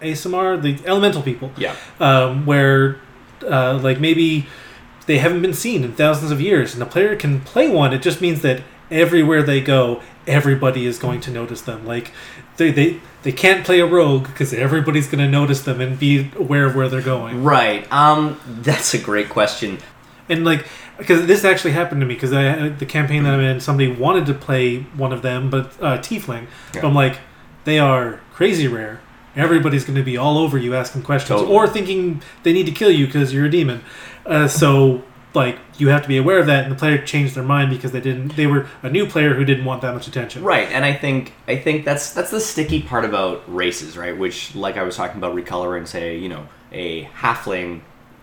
Aasimar, 0.00 0.60
the 0.62 0.78
elemental 0.86 1.22
people, 1.22 1.50
Yeah. 1.56 1.74
um, 1.98 2.46
where 2.46 3.00
uh, 3.42 3.78
like 3.82 3.98
maybe 4.00 4.46
they 5.06 5.18
haven't 5.18 5.42
been 5.42 5.54
seen 5.54 5.82
in 5.84 5.92
thousands 5.94 6.30
of 6.30 6.40
years, 6.40 6.74
and 6.74 6.82
a 6.82 6.86
player 6.86 7.16
can 7.16 7.40
play 7.40 7.68
one. 7.68 7.92
It 7.92 8.02
just 8.02 8.20
means 8.20 8.42
that 8.42 8.62
everywhere 8.90 9.42
they 9.42 9.60
go, 9.60 10.02
everybody 10.26 10.86
is 10.86 10.98
going 10.98 11.20
to 11.22 11.30
notice 11.32 11.62
them. 11.62 11.84
Like 11.84 12.12
they 12.58 12.70
they, 12.70 13.00
they 13.22 13.32
can't 13.32 13.64
play 13.64 13.80
a 13.80 13.86
rogue 13.86 14.24
because 14.24 14.52
everybody's 14.52 15.06
going 15.06 15.24
to 15.24 15.30
notice 15.30 15.62
them 15.62 15.80
and 15.80 15.98
be 15.98 16.30
aware 16.36 16.66
of 16.66 16.76
where 16.76 16.88
they're 16.88 17.02
going. 17.02 17.44
Right. 17.44 17.90
Um, 17.92 18.40
that's 18.46 18.94
a 18.94 18.98
great 18.98 19.28
question. 19.28 19.78
And 20.28 20.44
like 20.44 20.66
because 20.98 21.26
this 21.26 21.44
actually 21.44 21.70
happened 21.70 22.00
to 22.00 22.06
me 22.06 22.14
because 22.14 22.30
the 22.30 22.86
campaign 22.86 23.22
that 23.22 23.32
I'm 23.32 23.40
in, 23.40 23.60
somebody 23.60 23.90
wanted 23.90 24.26
to 24.26 24.34
play 24.34 24.80
one 24.80 25.12
of 25.12 25.22
them, 25.22 25.48
but 25.48 25.66
uh, 25.80 25.98
tiefling. 25.98 26.48
Yeah. 26.74 26.82
But 26.82 26.84
I'm 26.84 26.94
like, 26.94 27.18
they 27.64 27.78
are 27.78 28.20
crazy 28.32 28.66
rare. 28.66 29.00
Everybody's 29.36 29.84
going 29.84 29.96
to 29.96 30.02
be 30.02 30.16
all 30.16 30.36
over 30.36 30.58
you 30.58 30.74
asking 30.74 31.04
questions 31.04 31.40
Totally. 31.40 31.56
or 31.56 31.68
thinking 31.68 32.20
they 32.42 32.52
need 32.52 32.66
to 32.66 32.72
kill 32.72 32.90
you 32.90 33.06
because 33.06 33.32
you're 33.32 33.46
a 33.46 33.50
demon. 33.50 33.82
Uh, 34.26 34.48
so 34.48 35.04
like 35.38 35.58
you 35.78 35.88
have 35.88 36.02
to 36.02 36.08
be 36.08 36.18
aware 36.18 36.38
of 36.38 36.46
that, 36.46 36.64
and 36.64 36.72
the 36.72 36.76
player 36.76 36.98
changed 36.98 37.34
their 37.34 37.44
mind 37.44 37.70
because 37.70 37.92
they 37.92 38.00
didn't. 38.00 38.36
They 38.36 38.46
were 38.46 38.66
a 38.82 38.90
new 38.90 39.06
player 39.06 39.34
who 39.34 39.44
didn't 39.44 39.64
want 39.64 39.80
that 39.82 39.94
much 39.94 40.06
attention. 40.06 40.44
Right, 40.44 40.68
and 40.70 40.84
I 40.84 40.92
think 40.92 41.32
I 41.46 41.56
think 41.56 41.84
that's 41.84 42.12
that's 42.12 42.30
the 42.30 42.40
sticky 42.40 42.82
part 42.82 43.04
about 43.04 43.42
races, 43.52 43.96
right? 43.96 44.16
Which, 44.16 44.54
like 44.54 44.76
I 44.76 44.82
was 44.82 44.96
talking 44.96 45.16
about, 45.16 45.34
recoloring, 45.34 45.86
say, 45.86 46.18
you 46.18 46.28
know, 46.28 46.48
a 46.72 47.04
halfling 47.04 47.80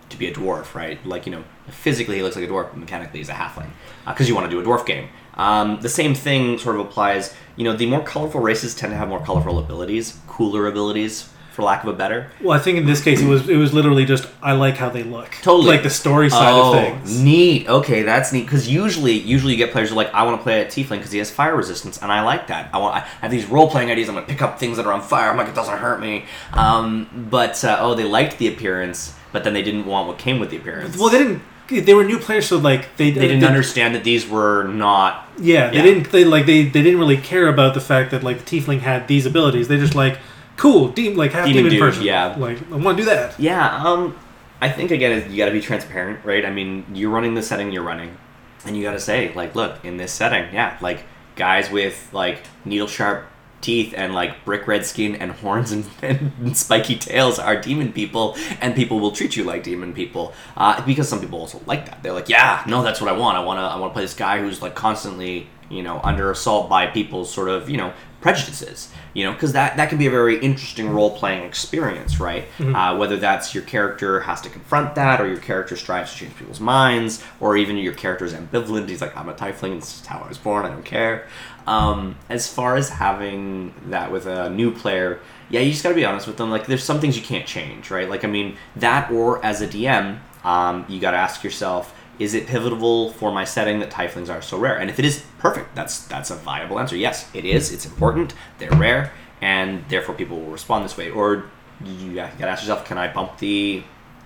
to 0.09 0.17
be 0.17 0.27
a 0.27 0.33
dwarf, 0.33 0.75
right? 0.75 1.03
Like 1.05 1.25
you 1.25 1.31
know, 1.31 1.43
physically 1.69 2.17
he 2.17 2.23
looks 2.23 2.35
like 2.35 2.45
a 2.45 2.47
dwarf, 2.47 2.69
but 2.69 2.77
mechanically 2.77 3.19
he's 3.19 3.29
a 3.29 3.33
halfling, 3.33 3.69
because 4.05 4.27
you 4.29 4.35
want 4.35 4.49
to 4.49 4.51
do 4.51 4.59
a 4.59 4.63
dwarf 4.63 4.85
game. 4.85 5.09
Um, 5.35 5.81
the 5.81 5.89
same 5.89 6.13
thing 6.13 6.57
sort 6.59 6.75
of 6.75 6.85
applies. 6.85 7.33
You 7.55 7.63
know, 7.63 7.75
the 7.75 7.85
more 7.85 8.03
colorful 8.03 8.41
races 8.41 8.75
tend 8.75 8.91
to 8.91 8.97
have 8.97 9.07
more 9.07 9.23
colorful 9.23 9.57
abilities, 9.59 10.19
cooler 10.27 10.67
abilities, 10.67 11.29
for 11.55 11.63
lack 11.63 11.83
of 11.83 11.89
a 11.89 11.93
better. 11.93 12.29
Well, 12.41 12.51
I 12.51 12.61
think 12.61 12.77
in 12.77 12.85
this 12.85 13.01
case 13.01 13.21
it 13.21 13.27
was 13.27 13.47
it 13.47 13.55
was 13.55 13.73
literally 13.73 14.03
just 14.03 14.27
I 14.41 14.51
like 14.51 14.75
how 14.75 14.89
they 14.89 15.03
look. 15.03 15.31
Totally. 15.41 15.67
like 15.67 15.83
the 15.83 15.89
story 15.89 16.29
side 16.29 16.51
oh, 16.53 16.73
of 16.73 16.73
things. 16.75 17.21
neat. 17.21 17.69
Okay, 17.69 18.03
that's 18.03 18.33
neat. 18.33 18.43
Because 18.43 18.67
usually, 18.67 19.13
usually 19.13 19.53
you 19.53 19.57
get 19.57 19.71
players 19.71 19.89
who 19.89 19.95
are 19.95 20.03
like, 20.03 20.13
I 20.13 20.23
want 20.23 20.37
to 20.37 20.43
play 20.43 20.61
a 20.61 20.65
tiefling 20.65 20.97
because 20.97 21.13
he 21.13 21.19
has 21.19 21.31
fire 21.31 21.55
resistance, 21.55 22.01
and 22.01 22.11
I 22.11 22.23
like 22.23 22.47
that. 22.47 22.69
I 22.73 22.77
want. 22.77 22.95
I 22.95 22.99
have 23.21 23.31
these 23.31 23.45
role 23.45 23.69
playing 23.69 23.89
ideas. 23.89 24.09
I'm 24.09 24.15
gonna 24.15 24.27
pick 24.27 24.41
up 24.41 24.59
things 24.59 24.75
that 24.75 24.85
are 24.85 24.91
on 24.91 25.01
fire. 25.01 25.29
I'm 25.29 25.37
like, 25.37 25.47
it 25.47 25.55
doesn't 25.55 25.77
hurt 25.77 26.01
me. 26.01 26.25
Um, 26.51 27.27
but 27.31 27.63
uh, 27.63 27.77
oh, 27.79 27.95
they 27.95 28.03
liked 28.03 28.37
the 28.37 28.49
appearance, 28.49 29.15
but 29.31 29.45
then 29.45 29.53
they 29.53 29.63
didn't 29.63 29.85
want 29.85 30.09
what 30.09 30.17
came 30.17 30.39
with 30.39 30.49
the 30.49 30.57
appearance. 30.57 30.97
Well, 30.97 31.09
they 31.09 31.19
didn't. 31.19 31.41
They 31.67 31.95
were 31.95 32.03
new 32.03 32.19
players, 32.19 32.47
so 32.47 32.57
like 32.57 32.97
they 32.97 33.11
they 33.11 33.27
didn't 33.27 33.45
understand 33.45 33.95
that 33.95 34.03
these 34.03 34.27
were 34.27 34.65
not. 34.67 35.27
Yeah, 35.39 35.69
they 35.69 35.77
Yeah. 35.77 35.83
didn't. 35.83 36.11
They 36.11 36.25
like 36.25 36.45
they, 36.45 36.63
they 36.65 36.83
didn't 36.83 36.99
really 36.99 37.17
care 37.17 37.47
about 37.47 37.73
the 37.73 37.81
fact 37.81 38.11
that 38.11 38.23
like 38.23 38.43
the 38.45 38.59
tiefling 38.61 38.81
had 38.81 39.07
these 39.07 39.25
abilities. 39.25 39.67
They 39.69 39.77
just 39.77 39.95
like 39.95 40.19
cool, 40.57 40.89
de- 40.89 41.13
like 41.13 41.31
half 41.31 41.45
Demon 41.45 41.63
demon, 41.63 41.71
dude, 41.71 41.79
person. 41.81 42.03
yeah. 42.03 42.35
like 42.37 42.59
I 42.71 42.75
want 42.75 42.97
to 42.97 43.03
do 43.03 43.09
that. 43.09 43.39
Yeah. 43.39 43.83
Um. 43.83 44.17
I 44.61 44.69
think 44.69 44.89
again, 44.91 45.29
you 45.31 45.37
got 45.37 45.47
to 45.47 45.51
be 45.51 45.59
transparent, 45.61 46.23
right? 46.23 46.45
I 46.45 46.49
mean, 46.49 46.85
you're 46.93 47.09
running 47.09 47.35
the 47.35 47.43
setting 47.43 47.71
you're 47.73 47.83
running, 47.83 48.17
and 48.65 48.75
you 48.75 48.83
got 48.83 48.93
to 48.93 48.99
say, 49.01 49.33
like, 49.33 49.53
look, 49.53 49.83
in 49.83 49.97
this 49.97 50.13
setting, 50.13 50.53
yeah, 50.53 50.77
like 50.81 51.03
guys 51.35 51.69
with 51.69 52.09
like 52.13 52.39
needle 52.63 52.87
sharp 52.87 53.25
teeth 53.59 53.93
and 53.97 54.13
like 54.13 54.45
brick 54.45 54.65
red 54.67 54.85
skin 54.85 55.15
and 55.15 55.31
horns 55.31 55.71
and, 55.71 55.85
and 56.01 56.55
spiky 56.55 56.95
tails 56.95 57.37
are 57.37 57.59
demon 57.59 57.91
people, 57.91 58.37
and 58.61 58.75
people 58.75 58.99
will 58.99 59.11
treat 59.11 59.35
you 59.35 59.43
like 59.43 59.61
demon 59.63 59.93
people 59.93 60.33
uh, 60.55 60.83
because 60.85 61.09
some 61.09 61.19
people 61.19 61.39
also 61.39 61.61
like 61.65 61.85
that. 61.87 62.01
They're 62.01 62.13
like, 62.13 62.29
yeah, 62.29 62.63
no, 62.65 62.81
that's 62.81 63.01
what 63.01 63.09
I 63.09 63.17
want. 63.17 63.37
I 63.37 63.43
want 63.43 63.57
to, 63.57 63.61
I 63.63 63.75
want 63.77 63.91
to 63.91 63.93
play 63.93 64.03
this 64.03 64.13
guy 64.13 64.39
who's 64.39 64.61
like 64.61 64.73
constantly, 64.73 65.47
you 65.69 65.83
know, 65.83 65.99
under 66.01 66.31
assault 66.31 66.69
by 66.69 66.87
people's 66.87 67.31
sort 67.31 67.49
of, 67.49 67.69
you 67.69 67.77
know, 67.77 67.93
prejudices 68.25 68.89
you 69.13 69.23
know 69.23 69.31
because 69.33 69.53
that 69.53 69.77
that 69.77 69.87
can 69.87 69.99
be 69.99 70.07
a 70.07 70.09
very 70.09 70.39
interesting 70.39 70.89
role-playing 70.89 71.43
experience 71.43 72.19
right? 72.19 72.45
Uh, 72.75 72.97
whether 72.97 73.17
that's 73.17 73.53
your 73.53 73.63
character 73.63 74.21
has 74.21 74.41
to 74.41 74.49
confront 74.49 74.95
that 74.95 75.21
or 75.21 75.27
your 75.27 75.37
character 75.37 75.75
strives 75.75 76.11
to 76.11 76.17
change 76.17 76.35
people's 76.35 76.59
minds 76.59 77.23
or 77.39 77.55
even 77.55 77.77
your 77.77 77.93
character 77.93 78.25
is 78.25 78.33
ambivalent 78.33 78.89
he's 78.89 78.99
like 78.99 79.15
i'm 79.15 79.29
a 79.29 79.33
tiefling 79.35 79.79
this 79.79 80.01
is 80.01 80.05
how 80.07 80.17
i 80.25 80.27
was 80.27 80.39
born 80.39 80.65
i 80.65 80.69
don't 80.69 80.83
care. 80.83 81.27
Um, 81.67 82.15
as 82.29 82.51
far 82.51 82.75
as 82.77 82.89
having 82.89 83.73
that 83.89 84.11
with 84.11 84.25
a 84.25 84.49
new 84.49 84.71
player 84.71 85.19
yeah 85.49 85.59
you 85.59 85.69
just 85.69 85.83
got 85.83 85.89
to 85.89 85.95
be 85.95 86.05
honest 86.05 86.25
with 86.25 86.37
them 86.37 86.49
like 86.49 86.65
there's 86.65 86.83
some 86.83 86.99
things 86.99 87.15
you 87.15 87.23
can't 87.23 87.45
change 87.45 87.91
right? 87.91 88.09
Like 88.09 88.23
i 88.23 88.27
mean 88.27 88.57
that 88.75 89.11
or 89.11 89.45
as 89.45 89.61
a 89.61 89.67
dm 89.67 90.17
um, 90.43 90.85
you 90.89 90.99
got 90.99 91.11
to 91.11 91.17
ask 91.17 91.43
yourself 91.43 91.93
is 92.19 92.33
it 92.33 92.47
pivotal 92.47 93.11
for 93.11 93.31
my 93.31 93.43
setting 93.43 93.79
that 93.79 93.89
tieflings 93.89 94.29
are 94.29 94.41
so 94.41 94.57
rare? 94.57 94.77
And 94.77 94.89
if 94.89 94.99
it 94.99 95.05
is, 95.05 95.23
perfect. 95.39 95.75
That's 95.75 96.05
that's 96.07 96.31
a 96.31 96.35
viable 96.35 96.79
answer. 96.79 96.95
Yes, 96.95 97.29
it 97.33 97.45
is. 97.45 97.71
It's 97.71 97.85
important. 97.85 98.33
They're 98.59 98.71
rare, 98.71 99.11
and 99.41 99.83
therefore 99.89 100.15
people 100.15 100.39
will 100.39 100.51
respond 100.51 100.85
this 100.85 100.97
way. 100.97 101.09
Or 101.09 101.45
you 101.83 102.15
gotta 102.15 102.47
ask 102.47 102.63
yourself, 102.63 102.85
can 102.85 102.97
I 102.97 103.11
bump 103.11 103.37
the 103.39 103.83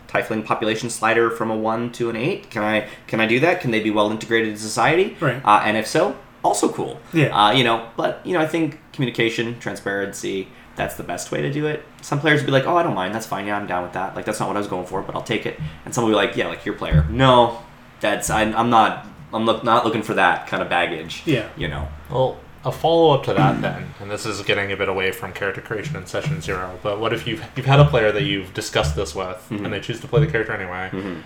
tiefling 0.07 0.43
population 0.43 0.89
slider 0.89 1.29
from 1.29 1.51
a 1.51 1.55
one 1.55 1.91
to 1.93 2.09
an 2.09 2.15
eight? 2.15 2.49
Can 2.49 2.63
I 2.63 2.87
can 3.07 3.19
I 3.19 3.27
do 3.27 3.39
that? 3.41 3.61
Can 3.61 3.71
they 3.71 3.79
be 3.79 3.91
well 3.91 4.11
integrated 4.11 4.49
in 4.49 4.57
society? 4.57 5.15
Right. 5.19 5.41
Uh, 5.43 5.61
and 5.63 5.77
if 5.77 5.87
so, 5.87 6.17
also 6.43 6.71
cool. 6.71 6.99
Yeah. 7.13 7.35
Uh, 7.35 7.51
you 7.51 7.63
know, 7.63 7.89
but 7.95 8.25
you 8.25 8.33
know, 8.33 8.41
I 8.41 8.47
think 8.47 8.79
communication, 8.93 9.59
transparency. 9.59 10.47
That's 10.75 10.95
the 10.95 11.03
best 11.03 11.29
way 11.29 11.41
to 11.41 11.51
do 11.51 11.65
it. 11.67 11.83
Some 12.01 12.21
players 12.21 12.39
will 12.39 12.45
be 12.45 12.51
like, 12.53 12.65
"Oh, 12.65 12.77
I 12.77 12.83
don't 12.83 12.95
mind. 12.95 13.13
That's 13.13 13.25
fine. 13.25 13.45
Yeah, 13.45 13.57
I'm 13.57 13.67
down 13.67 13.83
with 13.83 13.91
that. 13.93 14.15
Like, 14.15 14.23
that's 14.23 14.39
not 14.39 14.47
what 14.47 14.55
I 14.55 14.59
was 14.59 14.67
going 14.69 14.85
for, 14.85 15.01
but 15.01 15.13
I'll 15.13 15.21
take 15.23 15.45
it." 15.45 15.59
And 15.83 15.93
some 15.93 16.05
will 16.05 16.11
be 16.11 16.15
like, 16.15 16.37
"Yeah, 16.37 16.47
like 16.47 16.65
your 16.65 16.75
player. 16.75 17.05
No, 17.09 17.61
that's 17.99 18.29
I, 18.29 18.43
I'm 18.43 18.69
not. 18.69 19.05
I'm 19.31 19.45
look, 19.45 19.63
not 19.63 19.85
looking 19.85 20.01
for 20.01 20.15
that 20.15 20.47
kind 20.47 20.63
of 20.63 20.69
baggage. 20.69 21.21
Yeah. 21.25 21.49
You 21.55 21.67
know. 21.67 21.87
Well, 22.09 22.37
a 22.65 22.71
follow 22.71 23.11
up 23.15 23.23
to 23.25 23.33
that 23.35 23.61
then, 23.61 23.93
and 24.01 24.09
this 24.11 24.25
is 24.25 24.41
getting 24.41 24.71
a 24.71 24.75
bit 24.77 24.89
away 24.89 25.11
from 25.11 25.31
character 25.33 25.61
creation 25.61 25.95
in 25.95 26.05
session 26.07 26.41
zero. 26.41 26.77
But 26.83 26.99
what 26.99 27.13
if 27.13 27.25
you've 27.27 27.43
you've 27.55 27.65
had 27.65 27.79
a 27.79 27.85
player 27.85 28.11
that 28.11 28.23
you've 28.23 28.53
discussed 28.53 28.95
this 28.95 29.13
with, 29.15 29.37
Mhm. 29.49 29.63
and 29.65 29.73
they 29.73 29.79
choose 29.79 29.99
to 30.01 30.07
play 30.07 30.19
the 30.25 30.31
character 30.31 30.51
anyway, 30.53 30.89
Mhm. 30.91 31.21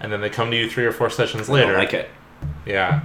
and 0.00 0.12
then 0.12 0.20
they 0.20 0.30
come 0.30 0.50
to 0.50 0.56
you 0.56 0.70
three 0.70 0.86
or 0.86 0.92
four 0.92 1.10
sessions 1.10 1.50
I 1.50 1.58
don't 1.58 1.66
later? 1.66 1.78
like 1.78 1.92
it. 1.94 2.10
Yeah, 2.64 3.00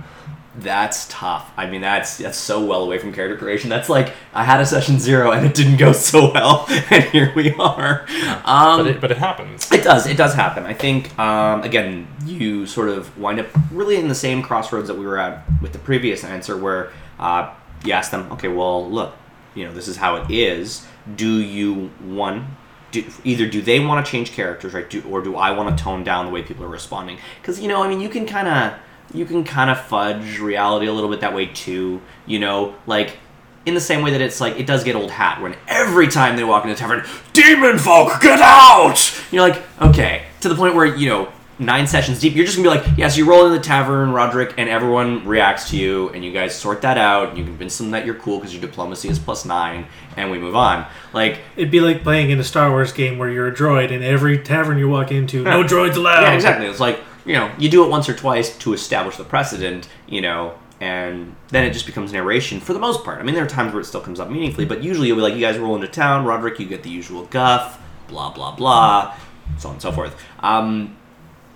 That's 0.55 1.07
tough. 1.07 1.51
I 1.57 1.65
mean, 1.65 1.81
that's 1.81 2.17
that's 2.17 2.37
so 2.37 2.63
well 2.63 2.83
away 2.83 2.99
from 2.99 3.11
character 3.11 3.37
creation. 3.37 3.71
That's 3.71 3.89
like 3.89 4.13
I 4.33 4.43
had 4.43 4.61
a 4.61 4.65
session 4.67 4.99
zero 4.99 5.31
and 5.31 5.45
it 5.45 5.55
didn't 5.55 5.77
go 5.77 5.91
so 5.93 6.31
well, 6.31 6.65
and 6.91 7.03
here 7.05 7.33
we 7.35 7.53
are. 7.53 8.05
Um, 8.45 8.83
but 8.83 8.87
it, 8.87 9.01
but 9.01 9.11
it 9.11 9.17
happens. 9.17 9.71
It 9.71 9.83
does. 9.83 10.05
It 10.05 10.15
does 10.15 10.35
happen. 10.35 10.65
I 10.65 10.73
think, 10.73 11.17
um, 11.17 11.63
again, 11.63 12.07
you 12.25 12.67
sort 12.67 12.89
of 12.89 13.17
wind 13.17 13.39
up 13.39 13.47
really 13.71 13.95
in 13.95 14.07
the 14.07 14.15
same 14.15 14.43
crossroads 14.43 14.87
that 14.89 14.95
we 14.95 15.05
were 15.05 15.17
at 15.17 15.43
with 15.59 15.73
the 15.73 15.79
previous 15.79 16.23
answer, 16.23 16.55
where 16.55 16.91
uh, 17.17 17.51
you 17.83 17.93
ask 17.93 18.11
them, 18.11 18.31
okay, 18.33 18.47
well, 18.47 18.87
look, 18.87 19.15
you 19.55 19.65
know, 19.65 19.73
this 19.73 19.87
is 19.87 19.97
how 19.97 20.17
it 20.17 20.29
is. 20.29 20.85
Do 21.15 21.39
you 21.39 21.87
one? 21.99 22.57
Do, 22.91 23.03
either 23.23 23.47
do 23.47 23.59
they 23.59 23.79
want 23.79 24.05
to 24.05 24.11
change 24.11 24.33
characters, 24.33 24.75
right? 24.75 24.87
Do, 24.87 25.01
or 25.09 25.23
do 25.23 25.35
I 25.35 25.49
want 25.49 25.75
to 25.75 25.83
tone 25.83 26.03
down 26.03 26.27
the 26.27 26.31
way 26.31 26.43
people 26.43 26.63
are 26.63 26.69
responding? 26.69 27.17
Because 27.41 27.59
you 27.59 27.67
know, 27.67 27.81
I 27.81 27.89
mean, 27.89 27.99
you 27.99 28.09
can 28.09 28.27
kind 28.27 28.47
of 28.47 28.79
you 29.13 29.25
can 29.25 29.43
kind 29.43 29.69
of 29.69 29.79
fudge 29.81 30.39
reality 30.39 30.87
a 30.87 30.93
little 30.93 31.09
bit 31.09 31.21
that 31.21 31.33
way 31.33 31.47
too. 31.47 32.01
You 32.25 32.39
know, 32.39 32.75
like 32.87 33.17
in 33.65 33.73
the 33.73 33.81
same 33.81 34.01
way 34.03 34.11
that 34.11 34.21
it's 34.21 34.41
like 34.41 34.59
it 34.59 34.65
does 34.67 34.83
get 34.83 34.95
old 34.95 35.11
hat 35.11 35.41
when 35.41 35.55
every 35.67 36.07
time 36.07 36.35
they 36.35 36.43
walk 36.43 36.63
into 36.65 36.75
tavern, 36.75 37.03
demon 37.33 37.77
folk, 37.77 38.19
get 38.21 38.39
out! 38.41 38.97
You're 39.31 39.47
like, 39.47 39.61
okay, 39.81 40.23
to 40.41 40.49
the 40.49 40.55
point 40.55 40.75
where 40.75 40.85
you 40.85 41.07
know 41.09 41.31
nine 41.59 41.85
sessions 41.85 42.19
deep, 42.19 42.35
you're 42.35 42.45
just 42.45 42.57
gonna 42.57 42.69
be 42.69 42.75
like, 42.75 42.97
yes, 42.97 43.15
you 43.15 43.25
roll 43.29 43.45
in 43.45 43.53
the 43.53 43.59
tavern, 43.59 44.11
Roderick, 44.11 44.55
and 44.57 44.67
everyone 44.67 45.25
reacts 45.25 45.69
to 45.69 45.77
you, 45.77 46.09
and 46.09 46.25
you 46.25 46.31
guys 46.33 46.53
sort 46.55 46.81
that 46.81 46.97
out. 46.97 47.29
And 47.29 47.37
you 47.37 47.43
convince 47.45 47.77
them 47.77 47.91
that 47.91 48.05
you're 48.05 48.15
cool 48.15 48.39
because 48.39 48.53
your 48.53 48.61
diplomacy 48.61 49.07
is 49.07 49.19
plus 49.19 49.45
nine, 49.45 49.85
and 50.17 50.31
we 50.31 50.39
move 50.39 50.55
on. 50.55 50.85
Like, 51.13 51.39
It'd 51.55 51.71
be 51.71 51.79
like 51.79 52.01
playing 52.03 52.31
in 52.31 52.39
a 52.39 52.43
Star 52.43 52.69
Wars 52.71 52.91
game 52.91 53.17
where 53.19 53.29
you're 53.29 53.47
a 53.47 53.53
droid, 53.55 53.91
and 53.93 54.03
every 54.03 54.39
tavern 54.39 54.77
you 54.79 54.89
walk 54.89 55.11
into, 55.11 55.43
no 55.43 55.63
droids 55.63 55.95
allowed. 55.95 56.23
yeah, 56.23 56.33
exactly. 56.33 56.65
It's 56.65 56.79
like 56.79 56.99
you 57.25 57.33
know, 57.33 57.51
you 57.57 57.69
do 57.69 57.83
it 57.83 57.89
once 57.89 58.09
or 58.09 58.13
twice 58.13 58.57
to 58.59 58.73
establish 58.73 59.17
the 59.17 59.23
precedent, 59.23 59.87
you 60.07 60.21
know, 60.21 60.57
and 60.81 61.35
then 61.49 61.63
it 61.63 61.71
just 61.71 61.85
becomes 61.85 62.11
narration 62.11 62.59
for 62.59 62.73
the 62.73 62.79
most 62.79 63.03
part. 63.03 63.19
I 63.19 63.23
mean, 63.23 63.35
there 63.35 63.45
are 63.45 63.49
times 63.49 63.73
where 63.73 63.81
it 63.81 63.85
still 63.85 64.01
comes 64.01 64.19
up 64.19 64.29
meaningfully, 64.29 64.65
but 64.65 64.83
usually 64.83 65.07
you'll 65.07 65.17
be 65.17 65.21
like, 65.21 65.33
you 65.33 65.39
guys 65.41 65.57
roll 65.57 65.75
into 65.75 65.87
town, 65.87 66.25
Roderick, 66.25 66.59
you 66.59 66.65
get 66.65 66.83
the 66.83 66.89
usual 66.89 67.25
guff, 67.25 67.81
blah 68.07 68.31
blah 68.31 68.55
blah, 68.55 69.15
so 69.57 69.69
on 69.69 69.75
and 69.75 69.81
so 69.81 69.91
forth. 69.91 70.15
Um, 70.39 70.97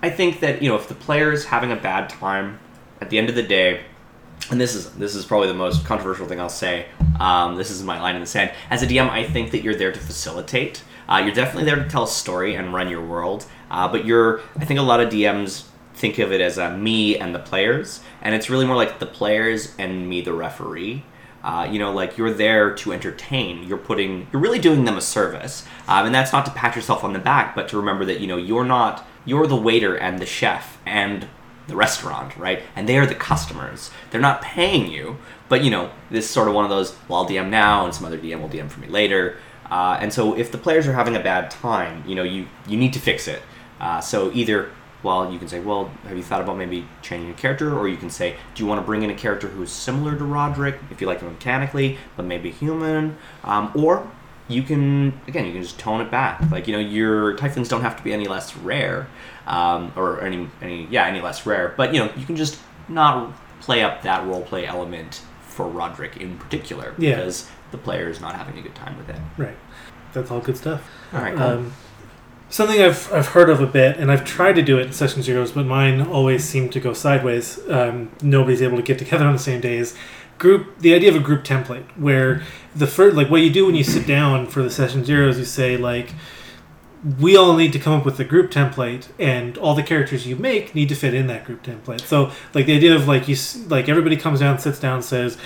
I 0.02 0.10
think 0.10 0.40
that 0.40 0.62
you 0.62 0.68
know, 0.68 0.76
if 0.76 0.88
the 0.88 0.94
player 0.94 1.32
is 1.32 1.44
having 1.46 1.72
a 1.72 1.76
bad 1.76 2.08
time, 2.08 2.60
at 3.00 3.10
the 3.10 3.18
end 3.18 3.28
of 3.28 3.34
the 3.34 3.42
day, 3.42 3.82
and 4.50 4.60
this 4.60 4.74
is 4.74 4.90
this 4.92 5.14
is 5.14 5.24
probably 5.24 5.48
the 5.48 5.54
most 5.54 5.84
controversial 5.84 6.26
thing 6.26 6.40
I'll 6.40 6.48
say. 6.48 6.86
Um, 7.20 7.56
this 7.56 7.70
is 7.70 7.82
my 7.82 8.00
line 8.00 8.14
in 8.14 8.20
the 8.20 8.26
sand. 8.26 8.52
As 8.70 8.82
a 8.82 8.86
DM, 8.86 9.10
I 9.10 9.24
think 9.24 9.50
that 9.50 9.62
you're 9.62 9.74
there 9.74 9.92
to 9.92 10.00
facilitate. 10.00 10.82
Uh, 11.08 11.22
you're 11.24 11.34
definitely 11.34 11.64
there 11.64 11.82
to 11.82 11.88
tell 11.88 12.04
a 12.04 12.08
story 12.08 12.54
and 12.54 12.72
run 12.72 12.88
your 12.88 13.04
world. 13.04 13.46
Uh, 13.70 13.88
but 13.88 14.04
you're, 14.04 14.40
I 14.56 14.64
think 14.64 14.80
a 14.80 14.82
lot 14.82 15.00
of 15.00 15.10
DMs 15.10 15.64
think 15.94 16.18
of 16.18 16.32
it 16.32 16.40
as 16.40 16.58
uh, 16.58 16.76
me 16.76 17.18
and 17.18 17.34
the 17.34 17.38
players, 17.38 18.00
and 18.22 18.34
it's 18.34 18.48
really 18.48 18.66
more 18.66 18.76
like 18.76 18.98
the 18.98 19.06
players 19.06 19.74
and 19.78 20.08
me, 20.08 20.20
the 20.20 20.32
referee. 20.32 21.04
Uh, 21.42 21.68
you 21.70 21.78
know, 21.78 21.92
like 21.92 22.18
you're 22.18 22.32
there 22.32 22.74
to 22.74 22.92
entertain. 22.92 23.62
You're 23.62 23.78
putting, 23.78 24.26
you're 24.32 24.42
really 24.42 24.58
doing 24.58 24.84
them 24.84 24.96
a 24.96 25.00
service, 25.00 25.64
um, 25.86 26.06
and 26.06 26.14
that's 26.14 26.32
not 26.32 26.44
to 26.46 26.50
pat 26.52 26.74
yourself 26.74 27.04
on 27.04 27.12
the 27.12 27.18
back, 27.18 27.54
but 27.54 27.68
to 27.68 27.76
remember 27.76 28.04
that 28.06 28.20
you 28.20 28.26
know 28.26 28.36
you're 28.36 28.64
not, 28.64 29.06
you're 29.24 29.46
the 29.46 29.56
waiter 29.56 29.96
and 29.96 30.18
the 30.18 30.26
chef 30.26 30.78
and 30.84 31.28
the 31.68 31.76
restaurant, 31.76 32.36
right? 32.36 32.62
And 32.74 32.88
they 32.88 32.98
are 32.98 33.06
the 33.06 33.14
customers. 33.14 33.90
They're 34.10 34.20
not 34.20 34.42
paying 34.42 34.90
you, 34.90 35.18
but 35.48 35.62
you 35.62 35.70
know, 35.70 35.90
this 36.10 36.24
is 36.24 36.30
sort 36.30 36.48
of 36.48 36.54
one 36.54 36.64
of 36.64 36.70
those. 36.70 36.96
Well, 37.08 37.20
I'll 37.20 37.28
DM 37.28 37.50
now, 37.50 37.84
and 37.84 37.94
some 37.94 38.04
other 38.04 38.18
DM 38.18 38.40
will 38.40 38.48
DM 38.48 38.70
for 38.70 38.80
me 38.80 38.88
later. 38.88 39.36
Uh, 39.70 39.98
and 40.00 40.12
so, 40.12 40.36
if 40.36 40.50
the 40.50 40.58
players 40.58 40.88
are 40.88 40.94
having 40.94 41.14
a 41.14 41.20
bad 41.20 41.50
time, 41.50 42.02
you 42.06 42.14
know, 42.14 42.22
you 42.22 42.46
you 42.66 42.76
need 42.76 42.92
to 42.94 43.00
fix 43.00 43.28
it. 43.28 43.42
Uh, 43.80 44.00
so 44.00 44.30
either, 44.32 44.70
well, 45.02 45.32
you 45.32 45.38
can 45.38 45.48
say, 45.48 45.60
well, 45.60 45.90
have 46.06 46.16
you 46.16 46.22
thought 46.22 46.40
about 46.40 46.56
maybe 46.56 46.86
changing 47.02 47.30
a 47.30 47.34
character, 47.34 47.76
or 47.78 47.86
you 47.88 47.96
can 47.96 48.10
say, 48.10 48.36
do 48.54 48.62
you 48.62 48.68
want 48.68 48.80
to 48.80 48.84
bring 48.84 49.02
in 49.02 49.10
a 49.10 49.14
character 49.14 49.46
who 49.48 49.62
is 49.62 49.70
similar 49.70 50.16
to 50.16 50.24
Roderick, 50.24 50.76
if 50.90 51.00
you 51.00 51.06
like 51.06 51.20
him 51.20 51.28
mechanically, 51.32 51.98
but 52.16 52.24
maybe 52.24 52.50
human, 52.50 53.16
um, 53.44 53.70
or 53.74 54.10
you 54.50 54.62
can 54.62 55.12
again 55.28 55.44
you 55.44 55.52
can 55.52 55.60
just 55.62 55.78
tone 55.78 56.00
it 56.00 56.10
back 56.10 56.40
like 56.50 56.66
you 56.66 56.72
know 56.72 56.78
your 56.78 57.36
tieflings 57.36 57.68
don't 57.68 57.82
have 57.82 57.94
to 57.98 58.02
be 58.02 58.14
any 58.14 58.26
less 58.26 58.56
rare 58.56 59.06
um, 59.46 59.92
or 59.94 60.22
any 60.22 60.48
any 60.62 60.86
yeah 60.90 61.04
any 61.06 61.20
less 61.20 61.44
rare 61.44 61.74
but 61.76 61.92
you 61.92 62.00
know 62.00 62.10
you 62.16 62.24
can 62.24 62.34
just 62.34 62.58
not 62.88 63.30
play 63.60 63.82
up 63.82 64.00
that 64.00 64.26
role 64.26 64.40
play 64.40 64.64
element 64.64 65.20
for 65.42 65.68
roderick 65.68 66.16
in 66.16 66.38
particular 66.38 66.94
Yeah. 66.96 67.16
because 67.16 67.46
the 67.72 67.76
player 67.76 68.08
is 68.08 68.22
not 68.22 68.36
having 68.36 68.56
a 68.56 68.62
good 68.62 68.74
time 68.74 68.96
with 68.96 69.10
it 69.10 69.20
Right. 69.36 69.56
That's 70.14 70.30
all 70.30 70.40
good 70.40 70.56
stuff. 70.56 70.82
all 71.12 71.20
right 71.20 71.36
cool. 71.36 71.42
Um, 71.46 71.72
something 72.50 72.80
I've, 72.80 73.12
I've 73.12 73.28
heard 73.28 73.50
of 73.50 73.60
a 73.60 73.66
bit, 73.66 73.96
and 73.96 74.10
I've 74.10 74.24
tried 74.24 74.54
to 74.54 74.62
do 74.62 74.78
it 74.78 74.86
in 74.86 74.92
session 74.92 75.22
zeros, 75.22 75.52
but 75.52 75.66
mine 75.66 76.00
always 76.00 76.44
seem 76.44 76.68
to 76.70 76.80
go 76.80 76.92
sideways. 76.92 77.58
Um, 77.68 78.10
nobody's 78.22 78.62
able 78.62 78.76
to 78.76 78.82
get 78.82 78.98
together 78.98 79.24
on 79.26 79.32
the 79.32 79.38
same 79.38 79.60
days. 79.60 79.96
Group, 80.38 80.78
the 80.78 80.94
idea 80.94 81.10
of 81.10 81.16
a 81.16 81.20
group 81.20 81.44
template, 81.44 81.84
where 81.96 82.42
the 82.74 82.86
first, 82.86 83.16
like 83.16 83.28
what 83.28 83.42
you 83.42 83.50
do 83.50 83.66
when 83.66 83.74
you 83.74 83.84
sit 83.84 84.06
down 84.06 84.46
for 84.46 84.62
the 84.62 84.70
session 84.70 85.04
zeros, 85.04 85.38
you 85.38 85.44
say 85.44 85.76
like, 85.76 86.14
we 87.20 87.36
all 87.36 87.54
need 87.54 87.72
to 87.72 87.78
come 87.78 87.92
up 87.92 88.04
with 88.04 88.18
a 88.18 88.24
group 88.24 88.50
template, 88.50 89.08
and 89.18 89.58
all 89.58 89.74
the 89.74 89.82
characters 89.82 90.26
you 90.26 90.36
make 90.36 90.74
need 90.74 90.88
to 90.88 90.94
fit 90.94 91.14
in 91.14 91.26
that 91.28 91.44
group 91.44 91.62
template. 91.62 92.00
So, 92.00 92.32
like 92.54 92.66
the 92.66 92.76
idea 92.76 92.94
of 92.94 93.06
like 93.06 93.28
you, 93.28 93.36
like 93.68 93.88
everybody 93.88 94.16
comes 94.16 94.40
down, 94.40 94.58
sits 94.58 94.80
down, 94.80 95.02
says, 95.02 95.38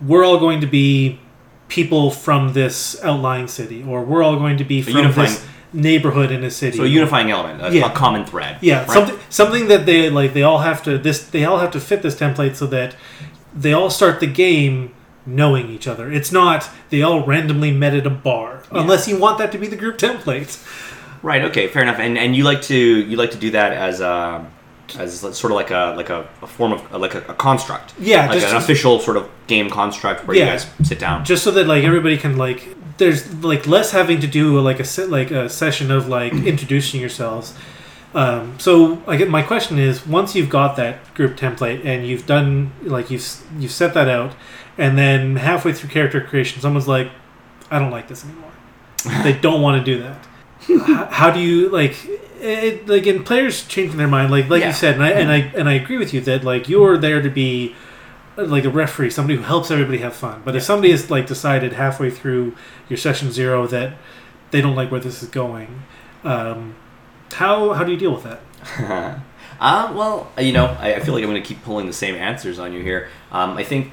we're 0.00 0.24
all 0.24 0.38
going 0.38 0.60
to 0.60 0.66
be 0.66 1.20
people 1.68 2.10
from 2.10 2.52
this 2.52 3.02
outlying 3.02 3.48
city, 3.48 3.82
or 3.82 4.04
we're 4.04 4.22
all 4.22 4.36
going 4.36 4.56
to 4.58 4.64
be 4.64 4.82
from 4.82 5.12
this 5.12 5.46
neighborhood 5.72 6.30
in 6.30 6.42
a 6.44 6.50
city. 6.50 6.76
so 6.78 6.84
a 6.84 6.86
unifying 6.86 7.30
element 7.30 7.60
a, 7.62 7.70
Yeah. 7.76 7.86
a 7.86 7.94
common 7.94 8.24
thread 8.24 8.58
yeah, 8.60 8.80
right? 8.80 8.90
something 8.90 9.18
something 9.30 9.68
that 9.68 9.84
they 9.86 10.08
like. 10.10 10.32
They 10.32 10.42
all 10.42 10.58
have 10.58 10.82
to 10.84 10.96
this. 10.98 11.24
They 11.24 11.44
all 11.44 11.58
have 11.58 11.70
to 11.72 11.80
fit 11.80 12.02
this 12.02 12.14
template 12.14 12.56
so 12.56 12.66
that 12.66 12.94
they 13.54 13.72
all 13.72 13.90
start 13.90 14.20
the 14.20 14.26
game 14.26 14.92
knowing 15.26 15.68
each 15.70 15.86
other. 15.88 16.10
It's 16.10 16.30
not 16.30 16.68
they 16.90 17.02
all 17.02 17.24
randomly 17.26 17.72
met 17.72 17.94
at 17.94 18.06
a 18.06 18.10
bar, 18.10 18.62
Yeah. 18.72 18.80
unless 18.80 19.08
you 19.08 19.18
want 19.18 19.38
that 19.38 19.50
to 19.52 19.58
be 19.58 19.66
the 19.66 19.76
group 19.76 19.98
template. 19.98 20.56
Right. 21.22 21.42
Okay. 21.42 21.66
Fair 21.68 21.82
enough. 21.82 21.98
And 21.98 22.16
and 22.16 22.36
you 22.36 22.44
like 22.44 22.62
to 22.62 22.76
you 22.76 23.16
like 23.16 23.32
to 23.32 23.38
do 23.38 23.50
that 23.50 23.72
as 23.72 24.00
a 24.00 24.46
as 24.98 25.18
sort 25.20 25.50
of 25.50 25.56
like 25.56 25.70
a 25.72 25.94
like 25.96 26.10
a, 26.10 26.28
a 26.42 26.46
form 26.46 26.72
of 26.72 26.92
like 26.92 27.14
a, 27.16 27.18
a 27.28 27.34
construct. 27.34 27.92
Yeah, 27.98 28.26
Like 28.28 28.38
just- 28.38 28.46
an 28.52 28.56
official 28.56 29.00
sort 29.00 29.16
of 29.16 29.28
game 29.48 29.68
construct 29.68 30.26
where 30.28 30.36
Yeah. 30.36 30.44
you 30.44 30.50
guys 30.52 30.66
sit 30.84 30.98
down. 31.00 31.24
just 31.24 31.42
so 31.42 31.50
that 31.50 31.66
like 31.66 31.82
everybody 31.82 32.16
can 32.16 32.36
like 32.36 32.75
there's 32.98 33.32
like 33.44 33.66
less 33.66 33.90
having 33.92 34.20
to 34.20 34.26
do 34.26 34.58
like 34.60 34.80
a 34.80 35.06
like 35.06 35.30
a 35.30 35.48
session 35.48 35.90
of 35.90 36.08
like 36.08 36.32
introducing 36.52 37.00
yourselves 37.00 37.54
Um, 38.14 38.58
so 38.58 39.02
I 39.06 39.16
get 39.16 39.28
my 39.28 39.42
question 39.42 39.78
is 39.78 40.06
once 40.06 40.34
you've 40.34 40.48
got 40.48 40.76
that 40.76 41.12
group 41.14 41.36
template 41.36 41.84
and 41.84 42.06
you've 42.06 42.24
done 42.26 42.72
like 42.82 43.10
you've 43.10 43.26
you've 43.58 43.72
set 43.72 43.92
that 43.94 44.08
out, 44.08 44.32
and 44.78 44.96
then 44.96 45.36
halfway 45.36 45.72
through 45.74 45.90
character 45.90 46.20
creation, 46.22 46.60
someone's 46.62 46.88
like, 46.88 47.10
I 47.70 47.78
don't 47.78 47.90
like 47.90 48.08
this 48.08 48.24
anymore. 48.24 48.52
they 49.22 49.34
don't 49.34 49.60
want 49.60 49.84
to 49.84 49.84
do 49.92 50.02
that. 50.02 50.16
how, 50.86 51.04
how 51.06 51.30
do 51.30 51.40
you 51.40 51.68
like? 51.68 51.94
It, 52.40 52.86
like 52.88 53.06
in 53.06 53.22
players 53.24 53.66
changing 53.66 53.98
their 53.98 54.08
mind, 54.08 54.30
like 54.30 54.48
like 54.48 54.60
Yeah. 54.62 54.68
you 54.68 54.74
said, 54.74 54.94
and 54.94 55.04
I 55.04 55.10
and 55.10 55.30
I 55.30 55.38
and 55.58 55.68
I 55.68 55.74
agree 55.74 55.98
with 55.98 56.14
you 56.14 56.20
that 56.22 56.42
like 56.44 56.68
you're 56.70 56.96
there 56.96 57.20
to 57.20 57.28
be 57.30 57.74
like 58.36 58.64
a 58.64 58.70
referee, 58.70 59.10
somebody 59.10 59.36
who 59.36 59.42
helps 59.42 59.70
everybody 59.70 59.98
have 59.98 60.14
fun. 60.14 60.42
But 60.44 60.56
if 60.56 60.62
somebody 60.62 60.90
has 60.90 61.10
like 61.10 61.26
decided 61.26 61.72
halfway 61.72 62.10
through 62.10 62.54
your 62.88 62.96
session 62.96 63.32
zero 63.32 63.66
that 63.68 63.96
they 64.50 64.60
don't 64.60 64.76
like 64.76 64.90
where 64.90 65.00
this 65.00 65.22
is 65.22 65.28
going, 65.28 65.82
um, 66.24 66.74
how 67.32 67.72
how 67.72 67.84
do 67.84 67.92
you 67.92 67.98
deal 67.98 68.14
with 68.14 68.24
that? 68.24 69.20
Uh, 69.58 69.90
well, 69.96 70.30
you 70.38 70.52
know, 70.52 70.66
I, 70.78 70.96
I 70.96 71.00
feel 71.00 71.14
like 71.14 71.22
I'm 71.22 71.30
going 71.30 71.42
to 71.42 71.48
keep 71.48 71.62
pulling 71.62 71.86
the 71.86 71.92
same 71.92 72.14
answers 72.14 72.58
on 72.58 72.74
you 72.74 72.82
here. 72.82 73.08
Um, 73.32 73.56
I 73.56 73.64
think 73.64 73.92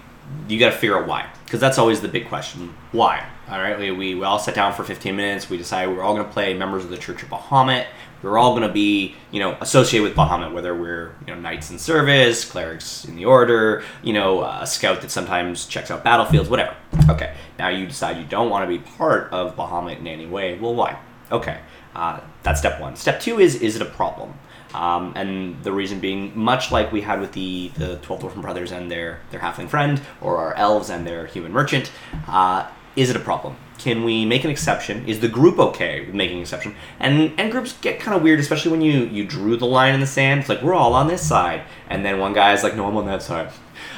you 0.50 0.60
got 0.60 0.72
to 0.72 0.78
figure 0.78 1.00
out 1.00 1.08
why, 1.08 1.30
because 1.46 1.60
that's 1.60 1.78
always 1.78 2.02
the 2.02 2.08
big 2.08 2.28
question. 2.28 2.74
Why? 2.92 3.26
All 3.50 3.60
right, 3.60 3.78
we, 3.80 3.92
we, 3.92 4.16
we 4.16 4.24
all 4.24 4.40
sat 4.40 4.56
down 4.56 4.74
for 4.74 4.84
15 4.84 5.16
minutes. 5.16 5.50
We 5.50 5.58
decided 5.58 5.96
we're 5.96 6.04
all 6.04 6.16
going 6.16 6.26
to 6.26 6.34
play 6.34 6.54
members 6.54 6.84
of 6.84 6.90
the 6.90 6.98
Church 6.98 7.24
of 7.24 7.30
Bahamut. 7.30 7.86
We're 8.24 8.38
all 8.38 8.52
going 8.52 8.68
to 8.68 8.74
be, 8.74 9.16
you 9.32 9.40
know, 9.40 9.58
associated 9.60 10.08
with 10.08 10.16
Bahamut, 10.16 10.54
whether 10.54 10.74
we're, 10.74 11.14
you 11.28 11.36
know, 11.36 11.40
knights 11.40 11.70
in 11.70 11.78
service, 11.78 12.46
clerics 12.46 13.06
in 13.06 13.16
the 13.16 13.26
order, 13.26 13.84
you 14.02 14.14
know, 14.14 14.44
a 14.44 14.66
scout 14.66 15.02
that 15.02 15.12
sometimes 15.12 15.66
checks 15.66 15.92
out 15.92 16.04
battlefields, 16.04 16.50
whatever. 16.50 16.76
Okay, 17.10 17.36
now 17.60 17.68
you 17.68 17.86
decide 17.86 18.18
you 18.18 18.26
don't 18.26 18.50
want 18.50 18.64
to 18.64 18.68
be 18.68 18.80
part 18.98 19.32
of 19.32 19.56
Bahamut 19.56 20.00
in 20.00 20.08
any 20.08 20.26
way. 20.26 20.58
Well, 20.58 20.74
why? 20.74 20.98
Okay, 21.32 21.60
uh, 21.96 22.22
that's 22.44 22.60
step 22.60 22.80
one. 22.80 22.96
Step 22.96 23.20
two 23.20 23.40
is 23.40 23.56
is 23.56 23.76
it 23.76 23.82
a 23.82 23.86
problem? 23.86 24.34
Um, 24.74 25.14
and 25.16 25.64
the 25.64 25.72
reason 25.72 26.00
being, 26.00 26.38
much 26.38 26.72
like 26.72 26.92
we 26.92 27.02
had 27.02 27.20
with 27.20 27.34
the 27.34 27.72
the 27.76 27.98
Twelve 27.98 28.22
Dwarfen 28.22 28.42
Brothers 28.42 28.72
and 28.72 28.90
their 28.90 29.20
their 29.32 29.40
halfling 29.40 29.70
friend, 29.70 30.02
or 30.22 30.38
our 30.38 30.56
elves 30.56 30.90
and 30.90 31.06
their 31.06 31.28
human 31.28 31.52
merchant, 31.52 31.92
uh, 32.28 32.68
is 32.96 33.10
it 33.10 33.16
a 33.16 33.20
problem? 33.20 33.56
Can 33.84 34.06
we 34.06 34.26
make 34.26 34.46
an 34.46 34.50
exception? 34.50 35.06
Is 35.10 35.20
the 35.20 35.28
group 35.28 35.60
okay 35.60 36.06
with 36.06 36.16
making 36.16 36.38
an 36.38 36.44
exception? 36.44 36.74
And 37.02 37.38
and 37.38 37.52
groups 37.52 37.74
get 37.82 38.00
kind 38.00 38.16
of 38.16 38.24
weird, 38.24 38.40
especially 38.40 38.72
when 38.72 38.80
you 38.80 39.08
you 39.08 39.26
drew 39.26 39.58
the 39.58 39.66
line 39.66 39.94
in 39.94 40.00
the 40.00 40.08
sand. 40.08 40.40
It's 40.40 40.48
like 40.48 40.62
we're 40.62 40.74
all 40.74 40.94
on 40.94 41.10
this 41.10 41.22
side, 41.28 41.64
and 41.90 42.06
then 42.06 42.18
one 42.18 42.32
guy's 42.32 42.64
like, 42.64 42.78
no, 42.78 42.88
I'm 42.88 42.96
on 42.96 43.06
that 43.08 43.22
side. 43.22 43.52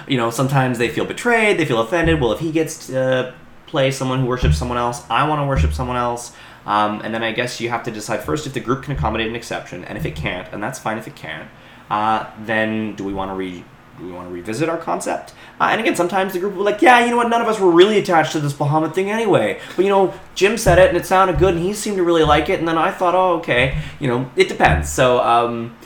You 0.07 0.17
know, 0.17 0.31
sometimes 0.31 0.79
they 0.79 0.89
feel 0.89 1.05
betrayed, 1.05 1.59
they 1.59 1.65
feel 1.65 1.79
offended. 1.79 2.19
Well, 2.19 2.31
if 2.31 2.39
he 2.39 2.51
gets 2.51 2.87
to 2.87 3.35
play 3.67 3.91
someone 3.91 4.21
who 4.21 4.25
worships 4.25 4.57
someone 4.57 4.79
else, 4.79 5.03
I 5.07 5.27
want 5.29 5.39
to 5.39 5.45
worship 5.45 5.71
someone 5.71 5.97
else. 5.97 6.33
Um, 6.65 7.01
and 7.03 7.13
then 7.13 7.21
I 7.21 7.31
guess 7.31 7.61
you 7.61 7.69
have 7.69 7.83
to 7.83 7.91
decide 7.91 8.23
first 8.23 8.47
if 8.47 8.53
the 8.53 8.59
group 8.59 8.81
can 8.81 8.93
accommodate 8.93 9.27
an 9.27 9.35
exception, 9.35 9.85
and 9.85 9.99
if 9.99 10.05
it 10.07 10.15
can't, 10.15 10.51
and 10.51 10.63
that's 10.63 10.79
fine 10.79 10.97
if 10.97 11.05
it 11.05 11.15
can't, 11.15 11.47
uh, 11.91 12.25
then 12.43 12.95
do 12.95 13.03
we 13.03 13.13
want 13.13 13.29
to 13.29 13.35
re 13.35 13.63
do 13.97 14.05
we 14.05 14.11
want 14.11 14.27
to 14.27 14.33
revisit 14.33 14.69
our 14.69 14.77
concept? 14.77 15.33
Uh, 15.59 15.69
and 15.71 15.81
again, 15.81 15.95
sometimes 15.95 16.33
the 16.33 16.39
group 16.39 16.53
will 16.53 16.65
be 16.65 16.71
like, 16.71 16.81
yeah, 16.81 17.03
you 17.03 17.11
know 17.11 17.17
what, 17.17 17.29
none 17.29 17.41
of 17.41 17.47
us 17.47 17.59
were 17.59 17.71
really 17.71 17.97
attached 17.97 18.33
to 18.33 18.39
this 18.39 18.53
Bahamut 18.53 18.93
thing 18.93 19.09
anyway. 19.09 19.59
But 19.75 19.85
you 19.85 19.91
know, 19.91 20.13
Jim 20.35 20.57
said 20.57 20.79
it 20.79 20.89
and 20.89 20.97
it 20.97 21.05
sounded 21.05 21.39
good, 21.39 21.55
and 21.55 21.63
he 21.63 21.73
seemed 21.73 21.97
to 21.97 22.03
really 22.03 22.23
like 22.23 22.49
it, 22.49 22.59
and 22.59 22.67
then 22.67 22.77
I 22.77 22.91
thought, 22.91 23.15
oh, 23.15 23.37
okay, 23.39 23.77
you 23.99 24.07
know, 24.07 24.29
it 24.35 24.49
depends. 24.49 24.89
So 24.89 25.21
um, 25.21 25.77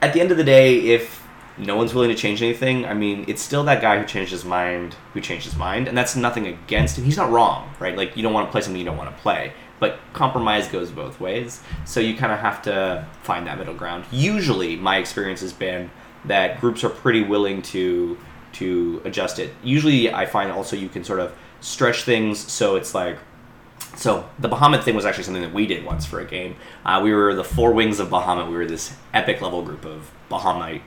at 0.00 0.12
the 0.12 0.20
end 0.20 0.30
of 0.30 0.36
the 0.36 0.44
day, 0.44 0.78
if 0.78 1.20
no 1.58 1.76
one's 1.76 1.92
willing 1.92 2.10
to 2.10 2.16
change 2.16 2.42
anything, 2.42 2.86
I 2.86 2.94
mean, 2.94 3.24
it's 3.28 3.42
still 3.42 3.64
that 3.64 3.82
guy 3.82 3.98
who 3.98 4.06
changed 4.06 4.32
his 4.32 4.44
mind, 4.44 4.94
who 5.12 5.20
changed 5.20 5.44
his 5.44 5.56
mind, 5.56 5.88
and 5.88 5.96
that's 5.96 6.16
nothing 6.16 6.46
against 6.46 6.96
him. 6.96 7.04
He's 7.04 7.16
not 7.16 7.30
wrong, 7.30 7.70
right? 7.78 7.96
Like, 7.96 8.16
you 8.16 8.22
don't 8.22 8.32
want 8.32 8.48
to 8.48 8.52
play 8.52 8.60
something 8.62 8.78
you 8.78 8.86
don't 8.86 8.96
want 8.96 9.14
to 9.14 9.22
play, 9.22 9.52
but 9.78 9.98
compromise 10.12 10.68
goes 10.68 10.90
both 10.90 11.20
ways. 11.20 11.62
So 11.84 12.00
you 12.00 12.16
kind 12.16 12.32
of 12.32 12.38
have 12.38 12.62
to 12.62 13.06
find 13.22 13.46
that 13.46 13.58
middle 13.58 13.74
ground. 13.74 14.04
Usually, 14.10 14.76
my 14.76 14.96
experience 14.96 15.40
has 15.40 15.52
been 15.52 15.90
that 16.24 16.60
groups 16.60 16.84
are 16.84 16.90
pretty 16.90 17.22
willing 17.22 17.62
to 17.62 18.18
to 18.52 19.00
adjust 19.04 19.38
it. 19.38 19.54
Usually, 19.62 20.12
I 20.12 20.26
find 20.26 20.50
also 20.50 20.76
you 20.76 20.88
can 20.88 21.04
sort 21.04 21.20
of 21.20 21.34
stretch 21.60 22.02
things 22.02 22.38
so 22.50 22.76
it's 22.76 22.94
like 22.94 23.18
so 23.96 24.28
the 24.38 24.48
Bahamut 24.48 24.82
thing 24.82 24.94
was 24.94 25.04
actually 25.04 25.24
something 25.24 25.42
that 25.42 25.52
we 25.52 25.66
did 25.66 25.84
once 25.84 26.06
for 26.06 26.20
a 26.20 26.24
game. 26.24 26.56
Uh, 26.84 27.00
we 27.02 27.12
were 27.12 27.34
the 27.34 27.44
four 27.44 27.72
wings 27.72 27.98
of 28.00 28.08
Bahamut. 28.08 28.48
We 28.48 28.56
were 28.56 28.66
this 28.66 28.96
epic 29.12 29.40
level 29.40 29.62
group 29.62 29.84
of 29.84 30.10
Bahamite, 30.30 30.82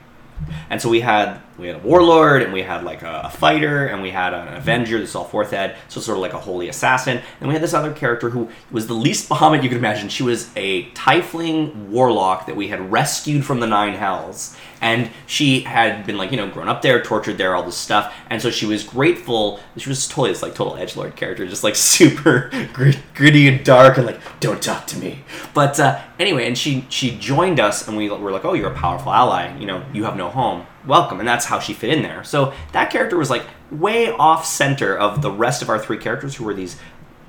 and 0.70 0.80
so 0.80 0.88
we 0.88 1.00
had 1.00 1.40
we 1.58 1.68
had 1.68 1.76
a 1.76 1.78
warlord 1.80 2.42
and 2.42 2.52
we 2.52 2.62
had 2.62 2.82
like 2.82 3.02
a, 3.02 3.22
a 3.24 3.30
fighter 3.30 3.86
and 3.86 4.02
we 4.02 4.10
had 4.10 4.34
an 4.34 4.54
avenger. 4.54 4.98
This 4.98 5.10
is 5.10 5.14
all 5.14 5.24
fourth 5.24 5.52
ed, 5.52 5.76
so 5.88 6.00
sort 6.00 6.18
of 6.18 6.22
like 6.22 6.32
a 6.32 6.40
holy 6.40 6.68
assassin. 6.68 7.20
And 7.40 7.48
we 7.48 7.54
had 7.54 7.62
this 7.62 7.74
other 7.74 7.92
character 7.92 8.30
who 8.30 8.48
was 8.70 8.86
the 8.86 8.94
least 8.94 9.28
Bahamut 9.28 9.62
you 9.62 9.68
could 9.68 9.78
imagine. 9.78 10.08
She 10.08 10.22
was 10.22 10.50
a 10.56 10.90
tiefling 10.90 11.88
warlock 11.88 12.46
that 12.46 12.56
we 12.56 12.68
had 12.68 12.90
rescued 12.90 13.44
from 13.44 13.60
the 13.60 13.66
nine 13.66 13.94
hells. 13.94 14.56
And 14.84 15.08
she 15.26 15.60
had 15.60 16.04
been 16.04 16.18
like, 16.18 16.30
you 16.30 16.36
know, 16.36 16.46
grown 16.50 16.68
up 16.68 16.82
there, 16.82 17.02
tortured 17.02 17.38
there, 17.38 17.54
all 17.54 17.62
this 17.62 17.74
stuff. 17.74 18.14
And 18.28 18.42
so 18.42 18.50
she 18.50 18.66
was 18.66 18.84
grateful. 18.84 19.58
She 19.78 19.88
was 19.88 20.06
totally 20.06 20.28
this 20.28 20.42
like 20.42 20.54
total 20.54 20.76
edge 20.76 20.94
lord 20.94 21.16
character, 21.16 21.46
just 21.46 21.64
like 21.64 21.74
super 21.96 22.50
grit, 22.74 22.98
gritty 23.14 23.48
and 23.48 23.64
dark, 23.64 23.96
and 23.96 24.04
like, 24.04 24.20
don't 24.40 24.62
talk 24.62 24.86
to 24.88 24.98
me. 24.98 25.24
But 25.54 25.80
uh, 25.80 26.02
anyway, 26.18 26.46
and 26.46 26.58
she 26.58 26.84
she 26.90 27.16
joined 27.16 27.60
us, 27.60 27.88
and 27.88 27.96
we 27.96 28.10
were 28.10 28.30
like, 28.30 28.44
oh, 28.44 28.52
you're 28.52 28.70
a 28.70 28.74
powerful 28.74 29.10
ally. 29.10 29.56
You 29.58 29.64
know, 29.64 29.82
you 29.94 30.04
have 30.04 30.16
no 30.16 30.28
home. 30.28 30.66
Welcome, 30.86 31.18
and 31.18 31.26
that's 31.26 31.46
how 31.46 31.60
she 31.60 31.72
fit 31.72 31.88
in 31.88 32.02
there. 32.02 32.22
So 32.22 32.52
that 32.72 32.90
character 32.90 33.16
was 33.16 33.30
like 33.30 33.44
way 33.70 34.10
off 34.10 34.44
center 34.44 34.94
of 34.94 35.22
the 35.22 35.30
rest 35.30 35.62
of 35.62 35.70
our 35.70 35.78
three 35.78 35.96
characters, 35.96 36.36
who 36.36 36.44
were 36.44 36.52
these 36.52 36.78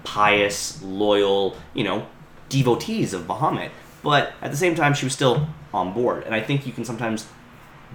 pious, 0.03 0.83
loyal, 0.83 1.55
you 1.73 1.85
know, 1.85 2.05
devotees 2.49 3.13
of 3.13 3.27
Bahamut. 3.27 3.69
But 4.03 4.33
at 4.41 4.51
the 4.51 4.57
same 4.57 4.75
time, 4.75 4.93
she 4.93 5.05
was 5.05 5.13
still 5.13 5.47
on 5.73 5.93
board, 5.93 6.23
and 6.25 6.35
I 6.35 6.41
think 6.41 6.67
you 6.67 6.73
can 6.73 6.83
sometimes 6.83 7.27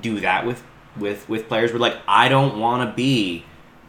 do 0.00 0.20
that 0.20 0.46
with 0.46 0.62
with 0.96 1.28
with 1.28 1.48
players. 1.48 1.72
We're 1.72 1.78
like, 1.78 1.98
I 2.06 2.28
don't 2.28 2.58
want 2.58 2.88
to 2.88 2.94
be 2.94 3.44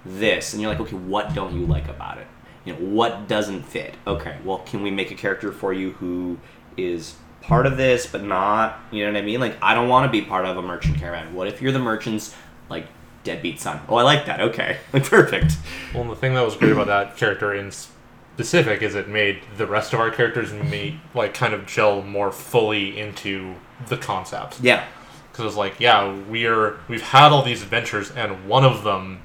this, 0.06 0.54
and 0.54 0.62
you're 0.62 0.72
like, 0.72 0.80
okay, 0.82 0.96
what 0.96 1.34
don't 1.34 1.58
you 1.58 1.66
like 1.66 1.88
about 1.88 2.18
it? 2.18 2.28
You 2.66 2.74
know, 2.74 2.80
what 2.80 3.28
doesn't 3.28 3.64
fit? 3.64 3.96
Okay, 4.06 4.38
well, 4.44 4.60
can 4.60 4.84
we 4.84 4.92
make 4.92 5.12
a 5.12 5.16
character 5.16 5.52
for 5.52 5.74
you 5.74 5.92
who 5.94 6.38
is 6.78 7.16
part 7.42 7.66
of 7.66 7.78
this 7.78 8.06
but 8.06 8.24
not? 8.24 8.80
You 8.92 9.06
know 9.06 9.14
what 9.14 9.18
I 9.18 9.26
mean? 9.26 9.40
Like, 9.40 9.58
I 9.62 9.74
don't 9.74 9.90
want 9.90 10.06
to 10.06 10.12
be 10.12 10.26
part 10.26 10.46
of 10.46 10.58
a 10.58 10.62
merchant 10.62 10.98
caravan. 10.98 11.34
What 11.34 11.48
if 11.48 11.62
you're 11.62 11.72
the 11.72 11.80
merchant's 11.80 12.36
like 12.70 12.88
deadbeat 13.24 13.60
son? 13.60 13.82
Oh, 13.90 13.96
I 13.96 14.04
like 14.04 14.26
that. 14.28 14.42
Okay, 14.42 14.78
like 14.94 15.04
perfect. 15.10 15.54
Well, 15.94 16.04
the 16.04 16.16
thing 16.16 16.34
that 16.36 16.46
was 16.46 16.56
great 16.56 16.72
about 16.72 16.88
that 16.88 17.18
character 17.18 17.54
in 17.54 17.72
specific 17.72 18.82
is 18.82 18.96
it 18.96 19.08
made 19.08 19.42
the 19.58 19.68
rest 19.68 19.94
of 19.94 20.00
our 20.00 20.10
characters 20.10 20.54
meet 20.54 20.96
like 21.14 21.34
kind 21.34 21.54
of 21.54 21.66
gel 21.66 22.02
more 22.02 22.32
fully 22.32 23.00
into 23.00 23.56
the 23.88 23.98
concept. 23.98 24.60
Yeah, 24.62 24.86
Because 25.32 25.46
it's 25.46 25.56
like, 25.56 25.80
yeah, 25.80 26.14
we're 26.30 26.78
we've 26.88 27.02
had 27.02 27.32
all 27.32 27.42
these 27.44 27.62
adventures, 27.62 28.12
and 28.12 28.48
one 28.48 28.64
of 28.66 28.84
them 28.84 29.22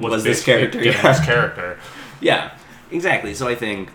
was, 0.00 0.12
Was 0.12 0.24
this 0.24 0.44
character, 0.44 0.82
yeah. 0.82 1.00
this 1.02 1.24
character. 1.24 1.78
yeah, 2.20 2.56
exactly. 2.90 3.34
So 3.34 3.48
I 3.48 3.54
think. 3.54 3.90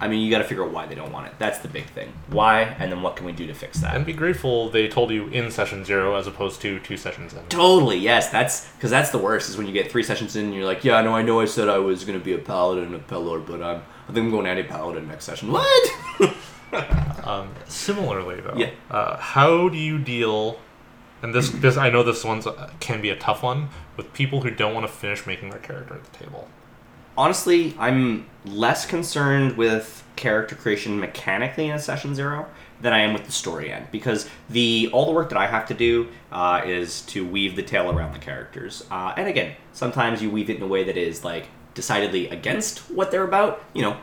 I 0.00 0.08
mean, 0.08 0.20
you 0.20 0.30
got 0.32 0.38
to 0.38 0.44
figure 0.44 0.64
out 0.64 0.72
why 0.72 0.84
they 0.86 0.96
don't 0.96 1.12
want 1.12 1.28
it. 1.28 1.34
That's 1.38 1.60
the 1.60 1.68
big 1.68 1.86
thing. 1.86 2.12
Why, 2.28 2.62
and 2.62 2.90
then 2.90 3.02
what 3.02 3.14
can 3.14 3.24
we 3.24 3.30
do 3.30 3.46
to 3.46 3.54
fix 3.54 3.78
that? 3.80 3.94
And 3.94 4.04
be 4.04 4.12
grateful 4.12 4.68
they 4.68 4.88
told 4.88 5.10
you 5.12 5.28
in 5.28 5.48
session 5.50 5.84
zero 5.84 6.16
as 6.16 6.26
opposed 6.26 6.60
to 6.62 6.80
two 6.80 6.96
sessions 6.96 7.32
in. 7.32 7.46
Totally, 7.46 7.96
yes. 7.96 8.28
That's 8.28 8.68
because 8.72 8.90
that's 8.90 9.10
the 9.10 9.18
worst 9.18 9.48
is 9.48 9.56
when 9.56 9.66
you 9.66 9.72
get 9.72 9.88
three 9.90 10.02
sessions 10.02 10.34
in 10.34 10.46
and 10.46 10.54
you're 10.54 10.64
like, 10.66 10.84
yeah, 10.84 11.00
no, 11.02 11.14
I 11.14 11.22
know 11.22 11.40
I 11.40 11.44
said 11.44 11.68
I 11.68 11.78
was 11.78 12.04
gonna 12.04 12.18
be 12.18 12.32
a 12.32 12.38
paladin 12.38 12.84
and 12.86 12.94
a 12.96 12.98
pillar, 12.98 13.38
but 13.38 13.62
I'm 13.62 13.82
I 14.08 14.12
think 14.12 14.24
I'm 14.24 14.30
going 14.32 14.46
anti 14.46 14.64
paladin 14.64 15.06
next 15.06 15.24
session. 15.24 15.52
What? 15.52 15.90
Um, 17.24 17.48
similarly, 17.66 18.40
though, 18.40 18.54
Yeah. 18.56 18.70
uh, 18.90 19.16
how 19.16 19.68
do 19.68 19.78
you 19.78 19.98
deal? 19.98 20.58
And 21.22 21.34
this, 21.34 21.50
this 21.50 21.76
I 21.76 21.90
know 21.90 22.02
this 22.02 22.24
one's 22.24 22.46
uh, 22.46 22.70
can 22.80 23.00
be 23.00 23.10
a 23.10 23.16
tough 23.16 23.42
one 23.42 23.68
with 23.96 24.12
people 24.12 24.42
who 24.42 24.50
don't 24.50 24.74
want 24.74 24.86
to 24.86 24.92
finish 24.92 25.26
making 25.26 25.50
their 25.50 25.58
character 25.58 25.94
at 25.94 26.04
the 26.04 26.18
table. 26.18 26.48
Honestly, 27.16 27.74
I'm 27.78 28.26
less 28.44 28.84
concerned 28.84 29.56
with 29.56 30.04
character 30.16 30.54
creation 30.54 31.00
mechanically 31.00 31.68
in 31.68 31.74
a 31.74 31.78
session 31.78 32.14
zero 32.14 32.46
than 32.80 32.92
I 32.92 33.00
am 33.00 33.14
with 33.14 33.24
the 33.24 33.32
story 33.32 33.72
end 33.72 33.86
because 33.90 34.28
the 34.50 34.90
all 34.92 35.06
the 35.06 35.12
work 35.12 35.30
that 35.30 35.38
I 35.38 35.46
have 35.46 35.66
to 35.68 35.74
do 35.74 36.08
uh, 36.30 36.60
is 36.66 37.00
to 37.02 37.26
weave 37.26 37.56
the 37.56 37.62
tale 37.62 37.90
around 37.90 38.12
the 38.12 38.18
characters. 38.18 38.84
Uh, 38.90 39.14
and 39.16 39.28
again, 39.28 39.56
sometimes 39.72 40.20
you 40.20 40.30
weave 40.30 40.50
it 40.50 40.56
in 40.56 40.62
a 40.62 40.66
way 40.66 40.84
that 40.84 40.98
is 40.98 41.24
like 41.24 41.48
decidedly 41.72 42.28
against 42.28 42.80
what 42.90 43.10
they're 43.10 43.24
about. 43.24 43.64
You 43.72 43.82
know, 43.82 43.96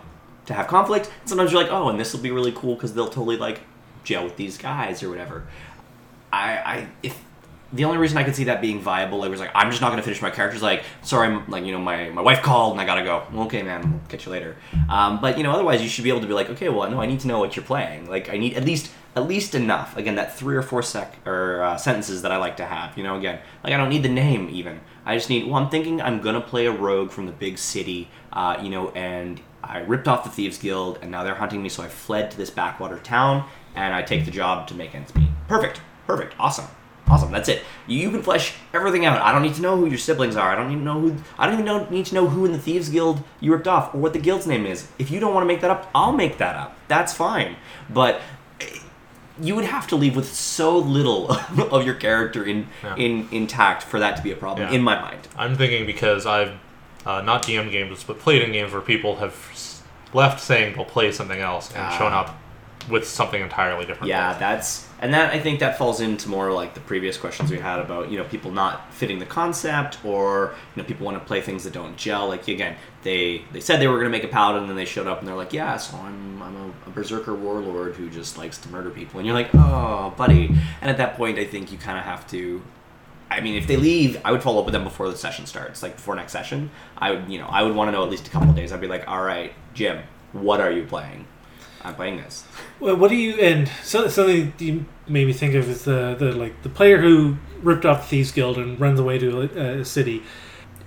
to 0.45 0.53
have 0.53 0.67
conflict. 0.67 1.11
And 1.21 1.29
sometimes 1.29 1.51
you're 1.51 1.61
like, 1.61 1.71
oh, 1.71 1.89
and 1.89 1.99
this 1.99 2.13
will 2.13 2.21
be 2.21 2.31
really 2.31 2.51
cool 2.51 2.75
because 2.75 2.93
they'll 2.93 3.07
totally 3.07 3.37
like 3.37 3.61
gel 4.03 4.23
with 4.23 4.35
these 4.35 4.57
guys 4.57 5.01
or 5.01 5.09
whatever. 5.09 5.45
I, 6.33 6.51
I 6.65 6.87
if 7.03 7.23
the 7.71 7.85
only 7.85 7.97
reason 7.97 8.17
I 8.17 8.23
could 8.23 8.35
see 8.35 8.45
that 8.45 8.61
being 8.61 8.79
viable, 8.81 9.19
like 9.19 9.29
was 9.29 9.39
like 9.39 9.51
I'm 9.53 9.69
just 9.69 9.81
not 9.81 9.89
gonna 9.91 10.01
finish 10.01 10.21
my 10.21 10.31
characters. 10.31 10.61
Like 10.61 10.83
sorry, 11.01 11.27
I'm 11.27 11.49
like 11.49 11.65
you 11.65 11.71
know 11.71 11.79
my 11.79 12.09
my 12.09 12.21
wife 12.21 12.41
called 12.41 12.73
and 12.73 12.81
I 12.81 12.85
gotta 12.85 13.03
go. 13.03 13.23
Okay, 13.45 13.61
man, 13.61 14.01
catch 14.09 14.25
you 14.25 14.31
later. 14.31 14.57
Um, 14.89 15.21
but 15.21 15.37
you 15.37 15.43
know 15.43 15.51
otherwise 15.51 15.81
you 15.81 15.87
should 15.87 16.03
be 16.03 16.09
able 16.09 16.21
to 16.21 16.27
be 16.27 16.33
like 16.33 16.49
okay, 16.49 16.69
well 16.69 16.89
no, 16.89 16.99
I 16.99 17.05
need 17.05 17.19
to 17.21 17.27
know 17.27 17.39
what 17.39 17.55
you're 17.55 17.65
playing. 17.65 18.09
Like 18.09 18.29
I 18.29 18.37
need 18.37 18.55
at 18.55 18.65
least 18.65 18.91
at 19.15 19.27
least 19.27 19.53
enough. 19.53 19.95
Again, 19.95 20.15
that 20.15 20.35
three 20.35 20.55
or 20.55 20.63
four 20.63 20.81
sec 20.81 21.15
or 21.25 21.61
uh, 21.61 21.77
sentences 21.77 22.23
that 22.23 22.31
I 22.31 22.37
like 22.37 22.57
to 22.57 22.65
have. 22.65 22.97
You 22.97 23.03
know, 23.03 23.17
again, 23.17 23.39
like 23.63 23.73
I 23.73 23.77
don't 23.77 23.89
need 23.89 24.03
the 24.03 24.09
name 24.09 24.49
even. 24.51 24.79
I 25.05 25.15
just 25.15 25.29
need. 25.29 25.45
Well, 25.45 25.55
I'm 25.55 25.69
thinking 25.69 26.01
I'm 26.01 26.19
gonna 26.21 26.41
play 26.41 26.65
a 26.65 26.71
rogue 26.71 27.11
from 27.11 27.27
the 27.27 27.31
big 27.31 27.57
city. 27.59 28.09
Uh, 28.31 28.59
you 28.61 28.69
know, 28.69 28.89
and 28.91 29.39
I 29.63 29.79
ripped 29.79 30.07
off 30.07 30.23
the 30.23 30.31
thieves 30.31 30.57
guild, 30.57 30.99
and 31.01 31.11
now 31.11 31.23
they're 31.23 31.35
hunting 31.35 31.61
me. 31.61 31.69
So 31.69 31.83
I 31.83 31.87
fled 31.87 32.31
to 32.31 32.37
this 32.37 32.49
backwater 32.49 32.97
town, 32.99 33.47
and 33.75 33.93
I 33.93 34.01
take 34.01 34.25
the 34.25 34.31
job 34.31 34.67
to 34.67 34.75
make 34.75 34.93
ends 34.95 35.13
meet. 35.15 35.29
Perfect. 35.47 35.81
Perfect. 36.07 36.35
Awesome. 36.39 36.65
Awesome. 37.07 37.31
That's 37.31 37.49
it. 37.49 37.61
You 37.85 38.09
can 38.11 38.21
flesh 38.23 38.53
everything 38.73 39.05
out. 39.05 39.21
I 39.21 39.31
don't 39.33 39.41
need 39.41 39.55
to 39.55 39.61
know 39.61 39.75
who 39.77 39.87
your 39.87 39.97
siblings 39.97 40.35
are. 40.37 40.51
I 40.51 40.55
don't 40.55 40.69
need 40.69 40.75
to 40.77 40.81
know 40.81 40.99
who. 41.01 41.15
I 41.37 41.45
don't 41.45 41.55
even 41.55 41.65
know, 41.65 41.85
need 41.89 42.05
to 42.07 42.15
know 42.15 42.27
who 42.29 42.45
in 42.45 42.53
the 42.53 42.57
thieves 42.59 42.89
guild 42.89 43.21
you 43.41 43.51
ripped 43.51 43.67
off 43.67 43.93
or 43.93 43.97
what 43.99 44.13
the 44.13 44.19
guild's 44.19 44.47
name 44.47 44.65
is. 44.65 44.87
If 44.97 45.11
you 45.11 45.19
don't 45.19 45.33
want 45.33 45.43
to 45.43 45.47
make 45.47 45.59
that 45.61 45.69
up, 45.69 45.89
I'll 45.93 46.13
make 46.13 46.37
that 46.37 46.55
up. 46.55 46.77
That's 46.87 47.11
fine. 47.13 47.57
But 47.89 48.21
eh, 48.61 48.79
you 49.41 49.53
would 49.55 49.65
have 49.65 49.85
to 49.87 49.97
leave 49.97 50.15
with 50.15 50.31
so 50.33 50.77
little 50.77 51.29
of 51.71 51.85
your 51.85 51.95
character 51.95 52.43
in 52.45 52.67
Yeah. 52.83 52.95
in 52.95 53.27
intact 53.31 53.83
for 53.83 53.99
that 53.99 54.15
to 54.17 54.23
be 54.23 54.31
a 54.31 54.35
problem 54.37 54.69
Yeah. 54.69 54.75
in 54.75 54.81
my 54.81 54.99
mind. 55.01 55.27
I'm 55.37 55.55
thinking 55.57 55.85
because 55.85 56.25
I've 56.25 56.53
uh, 57.05 57.19
not 57.21 57.43
DM 57.43 57.69
games, 57.69 58.01
but 58.05 58.17
played 58.19 58.41
in 58.43 58.53
games 58.53 58.71
where 58.71 58.81
people 58.81 59.17
have 59.17 59.35
left 60.13 60.39
saying 60.39 60.75
they'll 60.75 60.85
play 60.85 61.11
something 61.11 61.39
else 61.41 61.69
and 61.73 61.79
Ah. 61.83 61.97
shown 61.97 62.13
up 62.13 62.39
with 62.89 63.05
something 63.07 63.41
entirely 63.41 63.85
different. 63.85 64.07
Yeah, 64.09 64.37
that's 64.37 64.87
and 65.03 65.13
that 65.13 65.33
I 65.33 65.39
think 65.41 65.59
that 65.59 65.77
falls 65.77 65.99
into 65.99 66.29
more 66.29 66.53
like 66.53 66.75
the 66.75 66.79
previous 66.79 67.17
questions 67.17 67.51
we 67.51 67.59
had 67.59 67.79
about 67.79 68.09
you 68.09 68.17
know 68.17 68.23
people 68.23 68.51
not 68.51 68.93
fitting 68.93 69.19
the 69.19 69.25
concept 69.25 70.03
or 70.05 70.55
you 70.73 70.81
know 70.81 70.87
people 70.87 71.05
want 71.05 71.19
to 71.19 71.25
play 71.25 71.41
things 71.41 71.65
that 71.65 71.73
don't 71.73 71.97
gel. 71.97 72.29
Like 72.29 72.47
again, 72.47 72.77
they 73.03 73.43
they 73.51 73.59
said 73.59 73.81
they 73.81 73.87
were 73.87 73.95
going 73.95 74.09
to 74.09 74.17
make 74.17 74.23
a 74.23 74.29
paladin 74.29 74.61
and 74.61 74.69
then 74.69 74.77
they 74.77 74.85
showed 74.85 75.07
up 75.07 75.19
and 75.19 75.27
they're 75.27 75.35
like, 75.35 75.51
yeah, 75.51 75.75
so 75.75 75.97
I'm 75.97 76.41
I'm 76.41 76.55
a, 76.55 76.67
a 76.87 76.89
berserker 76.91 77.35
warlord 77.35 77.95
who 77.95 78.09
just 78.09 78.37
likes 78.37 78.57
to 78.59 78.69
murder 78.69 78.89
people, 78.91 79.19
and 79.19 79.27
you're 79.27 79.35
like, 79.35 79.49
oh, 79.53 80.13
buddy. 80.15 80.45
And 80.79 80.89
at 80.89 80.95
that 80.97 81.17
point, 81.17 81.37
I 81.37 81.43
think 81.43 81.73
you 81.73 81.77
kind 81.77 81.97
of 81.97 82.05
have 82.05 82.25
to. 82.31 82.61
I 83.29 83.41
mean, 83.41 83.55
if 83.55 83.67
they 83.67 83.75
leave, 83.75 84.21
I 84.23 84.31
would 84.31 84.41
follow 84.41 84.59
up 84.59 84.65
with 84.65 84.73
them 84.73 84.85
before 84.85 85.09
the 85.09 85.17
session 85.17 85.47
starts, 85.47 85.83
like 85.83 85.97
before 85.97 86.15
next 86.15 86.31
session. 86.31 86.71
I 86.97 87.11
would, 87.11 87.29
you 87.29 87.39
know, 87.39 87.47
I 87.47 87.63
would 87.63 87.75
want 87.75 87.89
to 87.89 87.91
know 87.91 88.03
at 88.03 88.09
least 88.09 88.27
a 88.27 88.31
couple 88.31 88.53
days. 88.53 88.71
I'd 88.71 88.79
be 88.79 88.87
like, 88.87 89.05
all 89.07 89.21
right, 89.21 89.51
Jim, 89.73 90.03
what 90.31 90.61
are 90.61 90.71
you 90.71 90.85
playing? 90.85 91.25
I'm 91.83 91.95
playing 91.95 92.17
this. 92.17 92.45
Well, 92.79 92.95
what 92.95 93.09
do 93.09 93.15
you 93.15 93.33
and 93.41 93.69
so, 93.83 94.07
something 94.07 94.53
you 94.59 94.85
made 95.07 95.27
me 95.27 95.33
think 95.33 95.53
of 95.55 95.69
is 95.69 95.83
the 95.83 96.15
the 96.17 96.31
like 96.31 96.61
the 96.63 96.69
player 96.69 97.01
who 97.01 97.37
ripped 97.61 97.85
off 97.85 98.01
the 98.03 98.07
thieves 98.07 98.31
guild 98.31 98.57
and 98.57 98.79
runs 98.79 98.99
away 98.99 99.17
to 99.19 99.41
a, 99.41 99.79
a 99.81 99.85
city. 99.85 100.23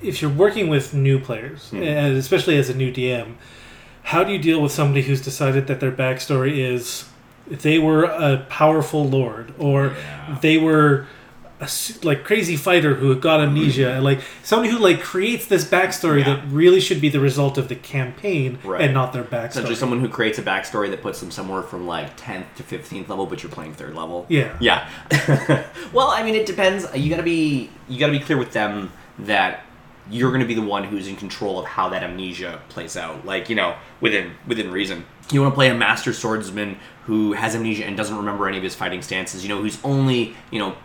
If 0.03 0.21
you're 0.23 0.31
working 0.31 0.69
with 0.69 0.95
new 0.95 1.19
players, 1.19 1.71
Hmm. 1.71 1.83
and 1.83 2.17
especially 2.17 2.57
as 2.59 2.69
a 2.71 2.75
new 2.75 2.93
DM, 2.93 3.35
how 4.05 4.25
do 4.25 4.33
you 4.33 4.39
deal 4.39 4.61
with 4.63 4.73
somebody 4.73 5.03
who's 5.03 5.21
decided 5.23 5.67
that 5.69 5.81
their 5.81 5.93
backstory 5.93 6.59
is 6.59 7.05
they 7.49 7.79
were 7.79 8.05
a 8.05 8.39
powerful 8.49 9.09
lord 9.09 9.53
or 9.59 9.89
Yeah. 9.89 10.39
they 10.41 10.59
were 10.59 11.07
a 11.59 11.69
like 12.03 12.23
crazy 12.23 12.55
fighter 12.57 12.95
who 12.97 13.15
got 13.17 13.41
amnesia 13.41 13.93
and 13.95 14.05
like 14.05 14.21
somebody 14.43 14.71
who 14.71 14.79
like 14.79 15.01
creates 15.01 15.47
this 15.47 15.65
backstory 15.65 16.19
Yeah. 16.19 16.35
that 16.35 16.45
really 16.49 16.81
should 16.81 17.01
be 17.01 17.09
the 17.09 17.19
result 17.21 17.57
of 17.57 17.69
the 17.69 17.75
campaign 17.75 18.59
Right. 18.63 18.83
and 18.83 18.93
not 18.93 19.13
their 19.15 19.25
backstory. 19.25 19.49
Essentially, 19.51 19.75
someone 19.75 20.01
who 20.01 20.09
creates 20.09 20.39
a 20.39 20.43
backstory 20.43 20.91
that 20.91 21.01
puts 21.01 21.21
them 21.21 21.31
somewhere 21.31 21.63
from 21.63 21.87
like 21.87 22.15
10th 22.19 22.45
to 22.57 22.63
15th 22.63 23.09
level, 23.09 23.25
but 23.27 23.43
you're 23.43 23.51
playing 23.53 23.73
third 23.73 23.95
level. 23.95 24.27
yeah. 24.29 24.55
Yeah. 24.61 24.87
well, 25.93 26.09
I 26.09 26.23
mean, 26.23 26.35
it 26.35 26.45
depends. 26.47 26.87
You 26.95 27.09
gotta 27.09 27.23
be 27.23 27.71
you 27.89 27.99
gotta 27.99 28.13
be 28.13 28.21
clear 28.21 28.37
with 28.39 28.53
them 28.53 28.93
that 29.21 29.63
you're 30.11 30.31
gonna 30.31 30.45
be 30.45 30.55
the 30.55 30.61
one 30.63 30.85
who's 30.85 31.09
in 31.09 31.17
control 31.17 31.59
of 31.59 31.65
how 31.65 31.89
that 31.89 32.03
amnesia 32.03 32.61
plays 32.69 32.97
out. 32.99 33.25
Like 33.25 33.49
you 33.49 33.57
know, 33.57 33.77
within 34.01 34.33
within 34.47 34.71
reason. 34.71 35.07
You 35.33 35.41
want 35.41 35.53
to 35.53 35.57
play 35.57 35.71
a 35.71 35.75
master 35.75 36.13
swordsman 36.13 36.77
who 37.07 37.33
has 37.33 37.57
amnesia 37.57 37.85
and 37.85 37.97
doesn't 37.97 38.17
remember 38.17 38.47
any 38.47 38.59
of 38.59 38.63
his 38.63 38.77
fighting 38.77 39.03
stances. 39.03 39.43
You 39.43 39.49
know, 39.49 39.61
who's 39.61 39.79
only 39.83 40.37
you 40.53 40.59
know 40.61 40.77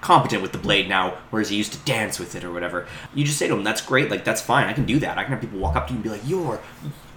competent 0.00 0.42
with 0.42 0.52
the 0.52 0.58
blade 0.58 0.88
now, 0.88 1.18
whereas 1.30 1.48
he 1.48 1.56
used 1.56 1.72
to 1.72 1.78
dance 1.80 2.18
with 2.18 2.34
it 2.34 2.44
or 2.44 2.52
whatever. 2.52 2.86
You 3.14 3.24
just 3.24 3.38
say 3.38 3.48
to 3.48 3.54
him, 3.54 3.64
"That's 3.64 3.80
great. 3.80 4.10
Like 4.10 4.24
that's 4.24 4.40
fine. 4.40 4.66
I 4.66 4.72
can 4.72 4.84
do 4.84 4.98
that. 5.00 5.18
I 5.18 5.24
can 5.24 5.32
have 5.32 5.40
people 5.40 5.58
walk 5.58 5.76
up 5.76 5.86
to 5.88 5.92
you 5.92 5.96
and 5.96 6.04
be 6.04 6.10
like, 6.10 6.22
"You're, 6.24 6.60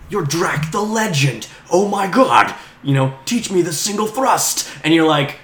you're 0.09 0.23
Drac 0.23 0.71
the 0.71 0.81
Legend. 0.81 1.47
Oh 1.71 1.87
my 1.87 2.07
God! 2.07 2.53
You 2.83 2.93
know, 2.93 3.13
teach 3.25 3.51
me 3.51 3.61
the 3.61 3.73
single 3.73 4.07
thrust." 4.07 4.69
And 4.83 4.93
you're 4.93 5.07
like, 5.07 5.39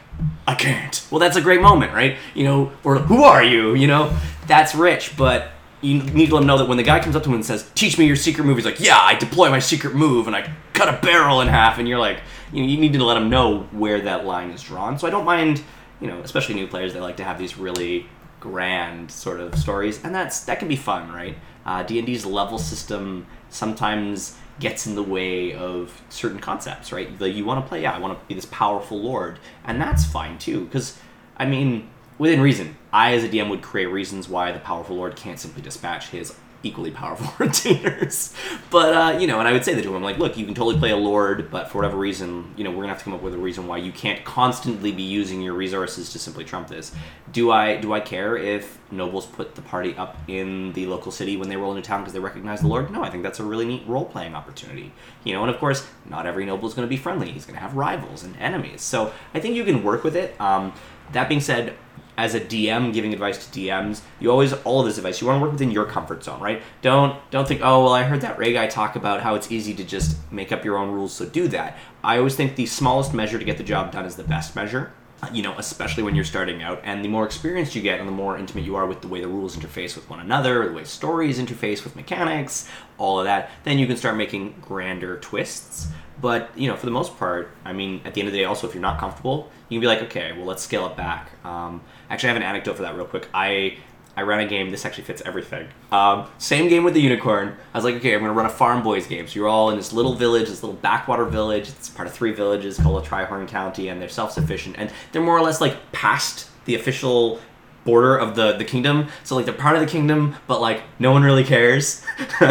"I 0.48 0.56
can't." 0.56 1.06
Well, 1.12 1.20
that's 1.20 1.38
a 1.38 1.42
great 1.42 1.62
moment, 1.62 1.94
right? 1.94 2.18
You 2.34 2.44
know, 2.44 2.72
or 2.84 2.98
who 2.98 3.24
are 3.24 3.44
you? 3.44 3.76
You 3.76 3.88
know, 3.88 4.16
that's 4.48 4.76
rich, 4.76 5.16
but. 5.18 5.52
You 5.80 6.02
need 6.02 6.30
to 6.30 6.34
let 6.34 6.42
him 6.42 6.48
know 6.48 6.58
that 6.58 6.68
when 6.68 6.78
the 6.78 6.84
guy 6.84 7.00
comes 7.00 7.16
up 7.16 7.22
to 7.22 7.30
him 7.30 7.36
and 7.36 7.46
says, 7.46 7.70
"Teach 7.76 8.00
me 8.00 8.08
your 8.08 8.16
secret 8.16 8.46
move," 8.46 8.58
he's 8.58 8.66
like, 8.66 8.80
"Yeah, 8.80 8.98
I 9.00 9.14
deploy 9.14 9.52
my 9.52 9.60
secret 9.60 9.94
move 9.94 10.26
and 10.26 10.36
I 10.36 10.52
cut 10.74 10.90
a 10.90 10.98
barrel 11.06 11.40
in 11.40 11.48
half." 11.48 11.78
And 11.78 11.88
you're 11.88 12.00
like, 12.00 12.18
you 12.52 12.64
know, 12.64 12.68
you 12.68 12.78
need 12.78 12.94
to 12.94 13.04
let 13.04 13.18
him 13.18 13.30
know 13.30 13.68
where 13.72 14.02
that 14.02 14.26
line 14.26 14.50
is 14.50 14.64
drawn. 14.64 14.98
So 14.98 15.08
I 15.08 15.12
don't 15.12 15.26
mind 15.26 15.62
you 16.00 16.08
know, 16.08 16.20
especially 16.20 16.56
new 16.56 16.68
players, 16.68 16.94
they 16.94 17.00
like 17.00 17.18
to 17.18 17.24
have 17.24 17.38
these 17.38 17.58
really 17.58 18.08
grand 18.40 19.12
sort 19.12 19.40
of 19.40 19.56
stories, 19.56 20.04
and 20.04 20.14
that's 20.14 20.42
that 20.42 20.60
can 20.60 20.68
be 20.68 20.76
fun, 20.76 21.12
right? 21.12 21.38
Uh, 21.66 21.84
D 21.84 21.98
and 21.98 22.06
D's 22.06 22.26
level 22.26 22.58
system 22.58 23.26
sometimes 23.50 24.38
gets 24.60 24.88
in 24.88 24.96
the 24.96 25.04
way 25.04 25.54
of 25.54 26.02
certain 26.10 26.40
concepts, 26.40 26.92
right? 26.92 27.20
Like 27.20 27.36
you 27.36 27.46
want 27.46 27.64
to 27.64 27.68
play, 27.68 27.84
yeah, 27.84 27.94
I 27.94 28.00
want 28.00 28.20
to 28.20 28.26
be 28.26 28.34
this 28.34 28.46
powerful 28.46 29.00
lord, 29.00 29.40
and 29.64 29.82
that's 29.82 30.06
fine 30.06 30.38
too, 30.38 30.66
because 30.66 30.98
I 31.36 31.46
mean, 31.46 31.90
within 32.18 32.42
reason, 32.42 32.78
I 32.92 33.14
as 33.14 33.24
a 33.24 33.30
DM 33.30 33.50
would 33.50 33.62
create 33.62 33.88
reasons 33.88 34.30
why 34.30 34.52
the 34.52 34.60
powerful 34.60 34.96
lord 34.96 35.16
can't 35.16 35.40
simply 35.40 35.62
dispatch 35.62 36.10
his 36.10 36.36
equally 36.64 36.92
powerful 36.92 37.32
retainers. 37.46 38.34
But 38.70 38.94
uh, 38.94 39.20
you 39.20 39.28
know, 39.28 39.40
and 39.40 39.48
I 39.48 39.54
would 39.54 39.64
say 39.64 39.74
that 39.74 39.84
to 39.84 39.96
him, 39.96 40.04
like, 40.04 40.18
look, 40.18 40.38
you 40.38 40.46
can 40.46 40.54
totally 40.54 40.78
play 40.78 40.92
a 40.92 40.98
lord, 40.98 41.50
but 41.52 41.70
for 41.70 41.80
whatever 41.80 41.98
reason, 41.98 42.54
you 42.58 42.64
know, 42.64 42.72
we're 42.72 42.78
gonna 42.78 42.90
have 42.90 43.00
to 43.00 43.04
come 43.04 43.14
up 43.14 43.22
with 43.22 43.34
a 43.34 43.38
reason 43.38 43.68
why 43.68 43.78
you 43.78 43.92
can't 43.92 44.24
constantly 44.26 44.92
be 44.92 45.04
using 45.04 45.42
your 45.42 45.54
resources 45.54 46.12
to 46.14 46.20
simply 46.20 46.44
trump 46.44 46.68
this. 46.68 46.92
Do 47.32 47.52
I 47.52 47.78
do 47.78 47.94
I 47.94 48.00
care 48.00 48.36
if 48.38 48.80
nobles 48.92 49.26
put 49.26 49.56
the 49.56 49.62
party 49.62 49.96
up 49.96 50.18
in 50.28 50.74
the 50.74 50.86
local 50.88 51.12
city 51.12 51.38
when 51.38 51.50
they 51.50 51.58
roll 51.58 51.76
into 51.76 51.88
town 51.88 52.02
because 52.02 52.14
they 52.14 52.20
recognize 52.20 52.62
the 52.62 52.68
lord? 52.68 52.92
No, 52.92 53.04
I 53.04 53.10
think 53.10 53.24
that's 53.24 53.40
a 53.40 53.44
really 53.44 53.66
neat 53.66 53.84
role 53.88 54.06
playing 54.06 54.36
opportunity. 54.36 54.92
You 55.24 55.34
know, 55.34 55.42
and 55.42 55.50
of 55.50 55.60
course, 55.60 55.88
not 56.06 56.26
every 56.26 56.46
noble 56.46 56.68
is 56.68 56.74
gonna 56.74 56.88
be 56.88 56.98
friendly. 56.98 57.32
He's 57.32 57.46
gonna 57.46 57.60
have 57.60 57.76
rivals 57.76 58.24
and 58.24 58.36
enemies. 58.38 58.82
So 58.82 59.14
I 59.34 59.40
think 59.40 59.56
you 59.56 59.64
can 59.64 59.84
work 59.84 60.04
with 60.04 60.16
it. 60.16 60.40
Um, 60.40 60.74
that 61.14 61.30
being 61.30 61.42
said, 61.42 61.76
as 62.18 62.34
a 62.34 62.40
DM 62.40 62.94
giving 62.94 63.14
advice 63.14 63.46
to 63.46 63.60
DMs, 63.60 64.02
you 64.20 64.32
always 64.32 64.52
all 64.54 64.80
of 64.80 64.88
this 64.88 64.98
advice 64.98 65.22
you 65.22 65.28
want 65.28 65.38
to 65.38 65.42
work 65.42 65.52
within 65.52 65.72
your 65.72 65.86
comfort 65.86 66.24
zone, 66.24 66.42
right? 66.42 66.62
Don't 66.82 67.18
don't 67.30 67.48
think, 67.48 67.62
oh 67.64 67.84
well, 67.84 67.94
I 67.94 68.04
heard 68.04 68.22
that 68.22 68.38
Ray 68.38 68.54
guy 68.54 68.68
talk 68.68 68.96
about 68.96 69.22
how 69.22 69.36
it's 69.36 69.52
easy 69.52 69.74
to 69.76 69.84
just 69.84 70.18
make 70.32 70.52
up 70.52 70.66
your 70.66 70.78
own 70.78 70.92
rules, 70.92 71.14
so 71.14 71.26
do 71.26 71.48
that. 71.50 71.78
I 72.04 72.18
always 72.18 72.36
think 72.36 72.56
the 72.56 72.66
smallest 72.66 73.14
measure 73.14 73.38
to 73.38 73.46
get 73.46 73.58
the 73.58 73.64
job 73.64 73.92
done 73.92 74.06
is 74.06 74.16
the 74.16 74.24
best 74.24 74.56
measure. 74.56 74.92
You 75.34 75.42
know, 75.42 75.56
especially 75.58 76.04
when 76.04 76.14
you're 76.14 76.24
starting 76.24 76.62
out, 76.62 76.80
and 76.84 77.04
the 77.04 77.10
more 77.10 77.26
experienced 77.26 77.74
you 77.74 77.82
get, 77.82 78.00
and 78.00 78.08
the 78.08 78.14
more 78.14 78.38
intimate 78.38 78.66
you 78.66 78.76
are 78.76 78.86
with 78.86 79.02
the 79.02 79.08
way 79.08 79.20
the 79.20 79.28
rules 79.28 79.58
interface 79.58 79.96
with 79.96 80.08
one 80.12 80.20
another, 80.20 80.68
the 80.68 80.76
way 80.76 80.84
stories 80.84 81.40
interface 81.40 81.84
with 81.84 81.96
mechanics, 81.96 82.70
all 83.00 83.18
of 83.20 83.26
that, 83.26 83.50
then 83.64 83.80
you 83.80 83.88
can 83.88 83.98
start 83.98 84.16
making 84.16 84.54
grander 84.62 85.18
twists. 85.18 85.88
But 86.22 86.52
you 86.56 86.68
know, 86.68 86.76
for 86.76 86.86
the 86.86 86.92
most 86.92 87.18
part, 87.18 87.50
I 87.66 87.74
mean, 87.74 88.02
at 88.06 88.14
the 88.14 88.22
end 88.22 88.28
of 88.28 88.34
the 88.34 88.40
day, 88.40 88.46
also 88.46 88.68
if 88.68 88.76
you're 88.76 88.82
not 88.82 89.00
comfortable, 89.00 89.52
you 89.70 89.80
can 89.80 89.82
be 89.82 89.88
like, 89.88 90.04
okay, 90.04 90.34
well, 90.34 90.46
let's 90.46 90.64
scale 90.64 90.86
it 90.86 90.96
back. 90.96 91.32
Um, 91.44 91.82
actually, 92.10 92.30
I 92.30 92.34
have 92.34 92.42
an 92.42 92.48
anecdote 92.48 92.76
for 92.76 92.84
that 92.84 92.96
real 92.96 93.06
quick. 93.06 93.28
I 93.34 93.78
I 94.18 94.24
ran 94.24 94.40
a 94.40 94.48
game. 94.48 94.72
This 94.72 94.84
actually 94.84 95.04
fits 95.04 95.22
everything. 95.26 95.68
Um, 95.92 96.28
same 96.40 96.70
game 96.70 96.84
with 96.84 96.96
the 96.96 97.02
unicorn. 97.02 97.56
I 97.74 97.78
was 97.78 97.86
like, 97.86 97.96
okay, 97.96 98.16
I'm 98.16 98.22
gonna 98.22 98.34
run 98.34 98.48
a 98.48 98.50
farm 98.50 98.82
boys 98.82 99.06
game. 99.06 99.28
So 99.28 99.36
you're 99.36 99.48
all 99.48 99.70
in 99.70 99.78
this 99.78 99.94
little 99.94 100.16
village, 100.16 100.50
this 100.50 100.64
little 100.64 100.78
backwater 100.78 101.26
village. 101.26 101.70
It's 101.70 101.88
part 101.88 102.08
of 102.08 102.16
three 102.16 102.32
villages 102.32 102.80
called 102.80 103.04
a 103.04 103.08
Trihorn 103.08 103.48
County, 103.48 103.90
and 103.90 104.02
they're 104.02 104.10
self-sufficient, 104.10 104.76
and 104.80 104.92
they're 105.12 105.22
more 105.22 105.38
or 105.38 105.42
less 105.42 105.62
like 105.62 105.92
past 105.92 106.50
the 106.66 106.74
official 106.74 107.40
border 107.88 108.18
of 108.18 108.36
the 108.36 108.54
the 108.54 108.66
kingdom. 108.66 109.08
So 109.24 109.36
like 109.36 109.46
they're 109.46 109.54
part 109.54 109.76
of 109.76 109.82
the 109.82 109.88
kingdom, 109.88 110.36
but 110.48 110.62
like 110.62 110.82
no 110.98 111.12
one 111.12 111.22
really 111.22 111.44
cares. 111.44 112.04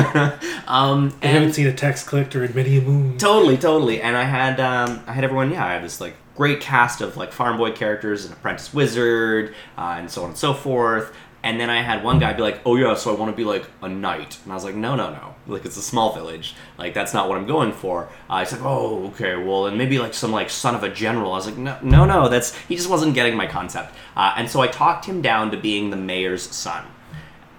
um, 0.68 1.18
I 1.20 1.26
haven't 1.26 1.54
seen 1.54 1.66
a 1.66 1.72
text 1.72 2.06
collector 2.06 2.44
in 2.44 2.54
many 2.54 2.78
a 2.78 2.80
moon. 2.80 3.18
Totally, 3.18 3.56
totally. 3.56 4.00
And 4.00 4.16
I 4.16 4.22
had 4.22 4.60
um, 4.60 5.02
I 5.08 5.12
had 5.12 5.24
everyone. 5.24 5.50
Yeah, 5.50 5.66
I 5.66 5.72
had 5.72 5.82
this 5.82 6.00
like 6.00 6.14
great 6.36 6.60
cast 6.60 7.00
of 7.00 7.16
like 7.16 7.32
farm 7.32 7.56
boy 7.56 7.72
characters, 7.72 8.24
an 8.24 8.32
apprentice 8.32 8.72
wizard, 8.74 9.54
uh, 9.76 9.96
and 9.98 10.10
so 10.10 10.22
on 10.22 10.30
and 10.30 10.38
so 10.38 10.54
forth. 10.54 11.14
And 11.42 11.60
then 11.60 11.70
I 11.70 11.80
had 11.82 12.02
one 12.02 12.18
guy 12.18 12.32
be 12.32 12.42
like, 12.42 12.60
"Oh 12.66 12.76
yeah, 12.76 12.94
so 12.94 13.14
I 13.14 13.18
want 13.18 13.30
to 13.30 13.36
be 13.36 13.44
like 13.44 13.64
a 13.80 13.88
knight," 13.88 14.38
and 14.42 14.52
I 14.52 14.56
was 14.56 14.64
like, 14.64 14.74
"No, 14.74 14.96
no, 14.96 15.10
no. 15.10 15.34
Like 15.46 15.64
it's 15.64 15.76
a 15.76 15.82
small 15.82 16.12
village. 16.12 16.56
Like 16.76 16.92
that's 16.92 17.14
not 17.14 17.28
what 17.28 17.38
I'm 17.38 17.46
going 17.46 17.72
for." 17.72 18.08
Uh, 18.28 18.40
he's 18.40 18.52
like, 18.52 18.62
"Oh, 18.64 19.06
okay. 19.08 19.36
Well, 19.36 19.66
and 19.66 19.78
maybe 19.78 19.98
like 19.98 20.14
some 20.14 20.32
like 20.32 20.50
son 20.50 20.74
of 20.74 20.82
a 20.82 20.88
general." 20.88 21.32
I 21.32 21.36
was 21.36 21.46
like, 21.46 21.56
"No, 21.56 21.78
no, 21.82 22.04
no. 22.04 22.28
That's 22.28 22.56
he 22.66 22.74
just 22.74 22.90
wasn't 22.90 23.14
getting 23.14 23.36
my 23.36 23.46
concept." 23.46 23.94
Uh, 24.16 24.34
and 24.36 24.50
so 24.50 24.60
I 24.60 24.66
talked 24.66 25.04
him 25.04 25.22
down 25.22 25.50
to 25.52 25.56
being 25.56 25.90
the 25.90 25.96
mayor's 25.96 26.42
son 26.42 26.84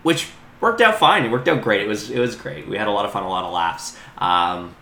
which 0.03 0.29
worked 0.61 0.79
out 0.79 0.95
fine. 0.95 1.25
It 1.25 1.31
worked 1.31 1.49
out 1.49 1.61
great. 1.61 1.81
It 1.81 1.87
was 1.87 2.09
it 2.09 2.19
was 2.19 2.33
great. 2.35 2.65
We 2.65 2.77
had 2.77 2.87
a 2.87 2.91
lot 2.91 3.03
of 3.05 3.11
fun, 3.11 3.23
a 3.23 3.29
lot 3.29 3.43
of 3.43 3.51
laughs. 3.51 3.97
Um, 4.17 4.73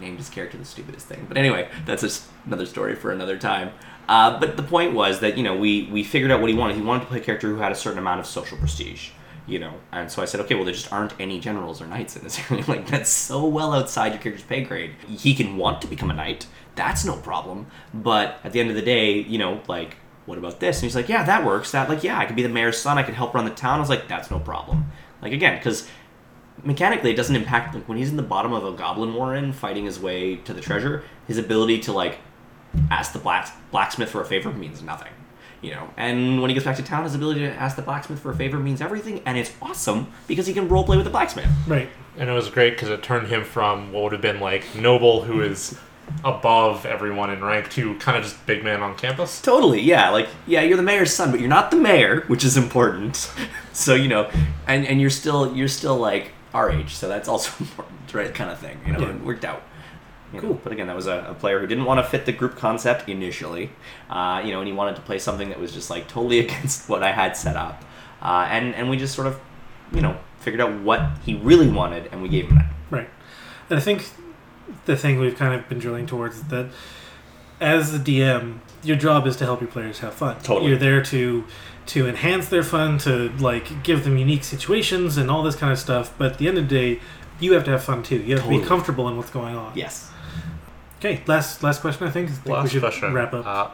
named 0.00 0.18
his 0.18 0.28
character 0.28 0.58
the 0.58 0.64
stupidest 0.64 1.06
thing, 1.06 1.24
but 1.28 1.36
anyway, 1.36 1.68
that's 1.84 2.28
another 2.46 2.66
story 2.66 2.94
for 2.94 3.10
another 3.10 3.38
time. 3.38 3.70
Uh, 4.08 4.38
but 4.38 4.56
the 4.56 4.62
point 4.62 4.94
was 4.94 5.20
that 5.20 5.36
you 5.36 5.42
know 5.42 5.56
we 5.56 5.84
we 5.84 6.04
figured 6.04 6.30
out 6.30 6.40
what 6.40 6.50
he 6.50 6.56
wanted. 6.56 6.76
He 6.76 6.82
wanted 6.82 7.00
to 7.00 7.06
play 7.06 7.18
a 7.18 7.22
character 7.22 7.48
who 7.48 7.56
had 7.56 7.72
a 7.72 7.76
certain 7.76 7.98
amount 7.98 8.20
of 8.20 8.26
social 8.26 8.58
prestige. 8.58 9.10
You 9.48 9.60
know, 9.60 9.74
and 9.92 10.10
so 10.10 10.22
I 10.22 10.24
said, 10.24 10.40
okay, 10.40 10.56
well, 10.56 10.64
there 10.64 10.74
just 10.74 10.92
aren't 10.92 11.12
any 11.20 11.38
generals 11.38 11.80
or 11.80 11.86
knights 11.86 12.16
in 12.16 12.24
this 12.24 12.40
area. 12.50 12.64
like 12.66 12.88
that's 12.88 13.10
so 13.10 13.46
well 13.46 13.74
outside 13.74 14.08
your 14.12 14.20
character's 14.20 14.44
pay 14.44 14.62
grade. 14.64 14.96
He 15.06 15.34
can 15.34 15.56
want 15.56 15.80
to 15.82 15.86
become 15.86 16.10
a 16.10 16.14
knight. 16.14 16.46
That's 16.74 17.04
no 17.04 17.16
problem. 17.16 17.68
But 17.94 18.40
at 18.42 18.52
the 18.52 18.58
end 18.58 18.70
of 18.70 18.76
the 18.76 18.82
day, 18.82 19.20
you 19.20 19.38
know, 19.38 19.60
like 19.68 19.96
what 20.26 20.36
about 20.38 20.58
this? 20.58 20.78
And 20.78 20.84
he's 20.84 20.96
like, 20.96 21.08
yeah, 21.08 21.22
that 21.22 21.44
works. 21.44 21.70
That 21.70 21.88
like, 21.88 22.02
yeah, 22.02 22.18
I 22.18 22.26
could 22.26 22.34
be 22.34 22.42
the 22.42 22.48
mayor's 22.48 22.78
son. 22.78 22.98
I 22.98 23.04
could 23.04 23.14
help 23.14 23.34
run 23.34 23.44
the 23.44 23.52
town. 23.52 23.78
I 23.78 23.80
was 23.80 23.88
like, 23.88 24.08
that's 24.08 24.30
no 24.30 24.40
problem. 24.40 24.90
Like 25.22 25.32
again, 25.32 25.56
because 25.58 25.88
mechanically, 26.64 27.10
it 27.10 27.16
doesn't 27.16 27.36
impact 27.36 27.74
like 27.74 27.88
when 27.88 27.98
he's 27.98 28.10
in 28.10 28.16
the 28.16 28.22
bottom 28.22 28.52
of 28.52 28.64
a 28.64 28.72
goblin 28.72 29.14
warren 29.14 29.52
fighting 29.52 29.84
his 29.84 29.98
way 30.00 30.36
to 30.36 30.52
the 30.52 30.60
treasure. 30.60 31.04
His 31.26 31.38
ability 31.38 31.80
to 31.80 31.92
like 31.92 32.18
ask 32.90 33.12
the 33.12 33.18
black, 33.18 33.48
blacksmith 33.70 34.10
for 34.10 34.20
a 34.20 34.24
favor 34.24 34.52
means 34.52 34.82
nothing. 34.82 35.12
You 35.62 35.72
know, 35.72 35.88
and 35.96 36.42
when 36.42 36.50
he 36.50 36.54
gets 36.54 36.64
back 36.66 36.76
to 36.76 36.82
town, 36.82 37.04
his 37.04 37.14
ability 37.14 37.40
to 37.40 37.50
ask 37.52 37.76
the 37.76 37.82
blacksmith 37.82 38.20
for 38.20 38.30
a 38.30 38.36
favor 38.36 38.58
means 38.58 38.80
everything, 38.80 39.22
and 39.24 39.38
it's 39.38 39.52
awesome 39.62 40.12
because 40.28 40.46
he 40.46 40.52
can 40.52 40.68
roleplay 40.68 40.96
with 40.96 41.04
the 41.04 41.10
blacksmith. 41.10 41.48
Right. 41.66 41.88
And 42.18 42.28
it 42.28 42.32
was 42.32 42.50
great 42.50 42.74
because 42.74 42.90
it 42.90 43.02
turned 43.02 43.28
him 43.28 43.42
from 43.42 43.92
what 43.92 44.04
would 44.04 44.12
have 44.12 44.20
been 44.20 44.38
like 44.38 44.64
noble, 44.74 45.22
who 45.22 45.40
is 45.40 45.76
above 46.24 46.86
everyone 46.86 47.30
in 47.30 47.42
rank, 47.42 47.70
to 47.70 47.94
kind 47.98 48.16
of 48.16 48.24
just 48.24 48.46
big 48.46 48.62
man 48.62 48.82
on 48.82 48.96
campus. 48.96 49.40
Totally, 49.40 49.80
yeah. 49.80 50.10
Like, 50.10 50.28
yeah, 50.46 50.60
you're 50.60 50.76
the 50.76 50.82
mayor's 50.82 51.12
son, 51.12 51.30
but 51.30 51.40
you're 51.40 51.48
not 51.48 51.70
the 51.70 51.78
mayor, 51.78 52.20
which 52.28 52.44
is 52.44 52.56
important. 52.56 53.30
so 53.72 53.94
you 53.94 54.08
know, 54.08 54.30
and 54.66 54.86
and 54.86 55.00
you're 55.00 55.10
still 55.10 55.56
you're 55.56 55.68
still 55.68 55.96
like 55.96 56.32
our 56.56 56.70
age, 56.70 56.94
so 56.94 57.08
that's 57.08 57.28
also 57.28 57.52
important, 57.64 58.14
right? 58.14 58.34
Kind 58.34 58.50
of 58.50 58.58
thing. 58.58 58.78
You 58.86 58.92
know, 58.94 59.00
Yeah. 59.00 59.10
it 59.10 59.20
worked 59.24 59.44
out. 59.44 59.62
You 60.32 60.40
know, 60.40 60.48
Cool. 60.48 60.60
But 60.64 60.72
again, 60.72 60.88
that 60.88 60.96
was 60.96 61.06
a, 61.06 61.26
a 61.30 61.34
player 61.34 61.60
who 61.60 61.66
didn't 61.68 61.84
want 61.84 61.98
to 62.04 62.10
fit 62.10 62.26
the 62.26 62.32
group 62.32 62.56
concept 62.56 63.08
initially, 63.08 63.70
uh, 64.10 64.42
you 64.44 64.50
know, 64.52 64.58
and 64.60 64.66
he 64.66 64.72
wanted 64.72 64.96
to 64.96 65.02
play 65.02 65.18
something 65.20 65.48
that 65.50 65.60
was 65.60 65.72
just 65.72 65.88
like 65.90 66.08
totally 66.08 66.38
against 66.46 66.88
what 66.88 67.02
I 67.02 67.12
had 67.12 67.36
set 67.36 67.56
up, 67.56 67.84
uh, 68.22 68.46
and 68.50 68.74
and 68.74 68.90
we 68.90 68.96
just 68.96 69.14
sort 69.14 69.28
of, 69.28 69.38
you 69.92 70.00
know, 70.00 70.16
figured 70.40 70.60
out 70.60 70.72
what 70.80 71.00
he 71.24 71.34
really 71.36 71.68
wanted, 71.68 72.08
and 72.12 72.22
we 72.22 72.28
gave 72.28 72.48
him 72.48 72.56
that. 72.56 72.72
Right. 72.90 73.08
And 73.70 73.78
I 73.78 73.82
think 73.82 74.08
the 74.86 74.96
thing 74.96 75.20
we've 75.20 75.36
kind 75.36 75.54
of 75.54 75.68
been 75.68 75.78
drilling 75.78 76.06
towards 76.06 76.36
is 76.38 76.44
that 76.44 76.66
as 77.60 77.98
the 77.98 77.98
DM, 77.98 78.58
your 78.82 78.96
job 78.96 79.26
is 79.26 79.36
to 79.36 79.44
help 79.44 79.60
your 79.60 79.70
players 79.70 80.00
have 80.00 80.14
fun. 80.14 80.38
Totally. 80.40 80.70
You're 80.70 80.78
there 80.78 81.02
to 81.02 81.44
to 81.86 82.08
enhance 82.08 82.48
their 82.48 82.64
fun, 82.64 82.98
to 82.98 83.30
like 83.38 83.82
give 83.84 84.04
them 84.04 84.18
unique 84.18 84.42
situations 84.42 85.16
and 85.16 85.30
all 85.30 85.42
this 85.42 85.54
kind 85.54 85.72
of 85.72 85.78
stuff. 85.78 86.12
But 86.18 86.32
at 86.32 86.38
the 86.38 86.48
end 86.48 86.58
of 86.58 86.68
the 86.68 86.74
day, 86.74 87.00
you 87.38 87.52
have 87.52 87.64
to 87.64 87.70
have 87.70 87.84
fun 87.84 88.02
too. 88.02 88.16
You 88.16 88.36
have 88.36 88.44
to 88.44 88.50
be 88.50 88.64
comfortable 88.64 89.08
in 89.08 89.16
what's 89.16 89.30
going 89.30 89.54
on. 89.54 89.72
Yes. 89.76 90.10
Okay. 90.98 91.22
Last 91.26 91.62
last 91.62 91.80
question. 91.80 92.06
I 92.06 92.10
think. 92.10 92.30
I 92.30 92.32
think 92.32 92.62
we 92.62 92.68
should 92.68 92.80
question. 92.80 93.12
wrap 93.12 93.32
up. 93.32 93.46
Uh, 93.46 93.70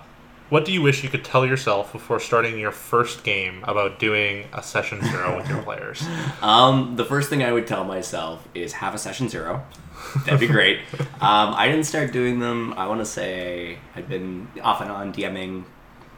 what 0.53 0.67
do 0.67 0.73
you 0.73 0.83
wish 0.83 1.03
you 1.03 1.09
could 1.09 1.25
tell 1.25 1.47
yourself 1.47 1.95
before 1.95 2.21
starting 2.21 2.59
your 2.59 2.73
first 2.73 3.25
game 3.25 3.65
about 3.67 3.99
doing 3.99 4.45
a 4.53 4.63
session 4.63 5.03
zero 5.03 5.35
with 5.35 5.49
your 5.49 5.63
players? 5.63 6.07
Um, 6.43 6.97
the 6.97 7.05
first 7.07 7.31
thing 7.31 7.43
I 7.43 7.53
would 7.53 7.67
tell 7.67 7.85
myself 7.85 8.47
is 8.53 8.75
have 8.75 8.95
a 8.95 8.99
session 8.99 9.31
zero. 9.31 9.65
That'd 10.27 10.41
be 10.41 10.47
great. 10.47 10.81
um, 11.01 11.55
I 11.55 11.69
didn't 11.69 11.85
start 11.85 12.13
doing 12.13 12.39
them. 12.39 12.75
I 12.75 12.87
want 12.87 13.01
to 13.01 13.07
say 13.07 13.79
I'd 13.97 14.11
been 14.11 14.49
off 14.63 14.83
and 14.83 14.91
on 14.91 15.15
DMing 15.15 15.65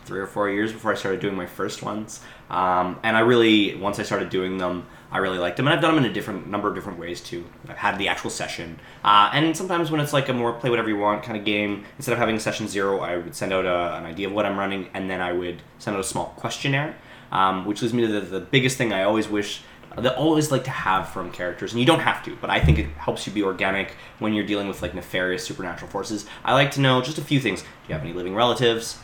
three 0.04 0.18
or 0.18 0.26
four 0.26 0.50
years 0.50 0.72
before 0.72 0.90
I 0.90 0.94
started 0.96 1.20
doing 1.20 1.36
my 1.36 1.46
first 1.46 1.84
ones. 1.84 2.20
Um, 2.50 2.98
and 3.04 3.16
I 3.16 3.20
really, 3.20 3.76
once 3.76 4.00
I 4.00 4.02
started 4.02 4.30
doing 4.30 4.58
them, 4.58 4.86
I 5.14 5.18
really 5.18 5.38
liked 5.38 5.56
them, 5.56 5.68
and 5.68 5.74
I've 5.74 5.80
done 5.80 5.94
them 5.94 6.04
in 6.04 6.10
a 6.10 6.12
different 6.12 6.48
number 6.48 6.68
of 6.68 6.74
different 6.74 6.98
ways 6.98 7.20
too. 7.20 7.44
I've 7.68 7.76
had 7.76 7.98
the 7.98 8.08
actual 8.08 8.30
session, 8.30 8.80
uh, 9.04 9.30
and 9.32 9.56
sometimes 9.56 9.92
when 9.92 10.00
it's 10.00 10.12
like 10.12 10.28
a 10.28 10.32
more 10.32 10.52
play 10.52 10.70
whatever 10.70 10.88
you 10.88 10.98
want 10.98 11.22
kind 11.22 11.38
of 11.38 11.44
game, 11.44 11.84
instead 11.96 12.12
of 12.12 12.18
having 12.18 12.36
session 12.40 12.66
zero, 12.66 12.98
I 12.98 13.16
would 13.16 13.36
send 13.36 13.52
out 13.52 13.64
a, 13.64 13.94
an 13.94 14.06
idea 14.06 14.26
of 14.26 14.32
what 14.34 14.44
I'm 14.44 14.58
running, 14.58 14.88
and 14.92 15.08
then 15.08 15.20
I 15.20 15.32
would 15.32 15.62
send 15.78 15.96
out 15.96 16.00
a 16.00 16.04
small 16.04 16.34
questionnaire, 16.36 16.96
um, 17.30 17.64
which 17.64 17.80
leads 17.80 17.94
me 17.94 18.04
to 18.04 18.12
the, 18.12 18.20
the 18.20 18.40
biggest 18.40 18.76
thing 18.76 18.92
I 18.92 19.04
always 19.04 19.28
wish 19.28 19.62
that 19.96 20.16
always 20.16 20.50
like 20.50 20.64
to 20.64 20.70
have 20.70 21.08
from 21.10 21.30
characters, 21.30 21.70
and 21.70 21.78
you 21.78 21.86
don't 21.86 22.00
have 22.00 22.24
to, 22.24 22.36
but 22.40 22.50
I 22.50 22.58
think 22.58 22.80
it 22.80 22.86
helps 22.96 23.24
you 23.24 23.32
be 23.32 23.44
organic 23.44 23.96
when 24.18 24.34
you're 24.34 24.44
dealing 24.44 24.66
with 24.66 24.82
like 24.82 24.94
nefarious 24.94 25.44
supernatural 25.44 25.88
forces. 25.90 26.26
I 26.44 26.54
like 26.54 26.72
to 26.72 26.80
know 26.80 27.00
just 27.00 27.18
a 27.18 27.22
few 27.22 27.38
things. 27.38 27.62
Do 27.62 27.68
you 27.88 27.94
have 27.94 28.02
any 28.02 28.12
living 28.12 28.34
relatives? 28.34 28.98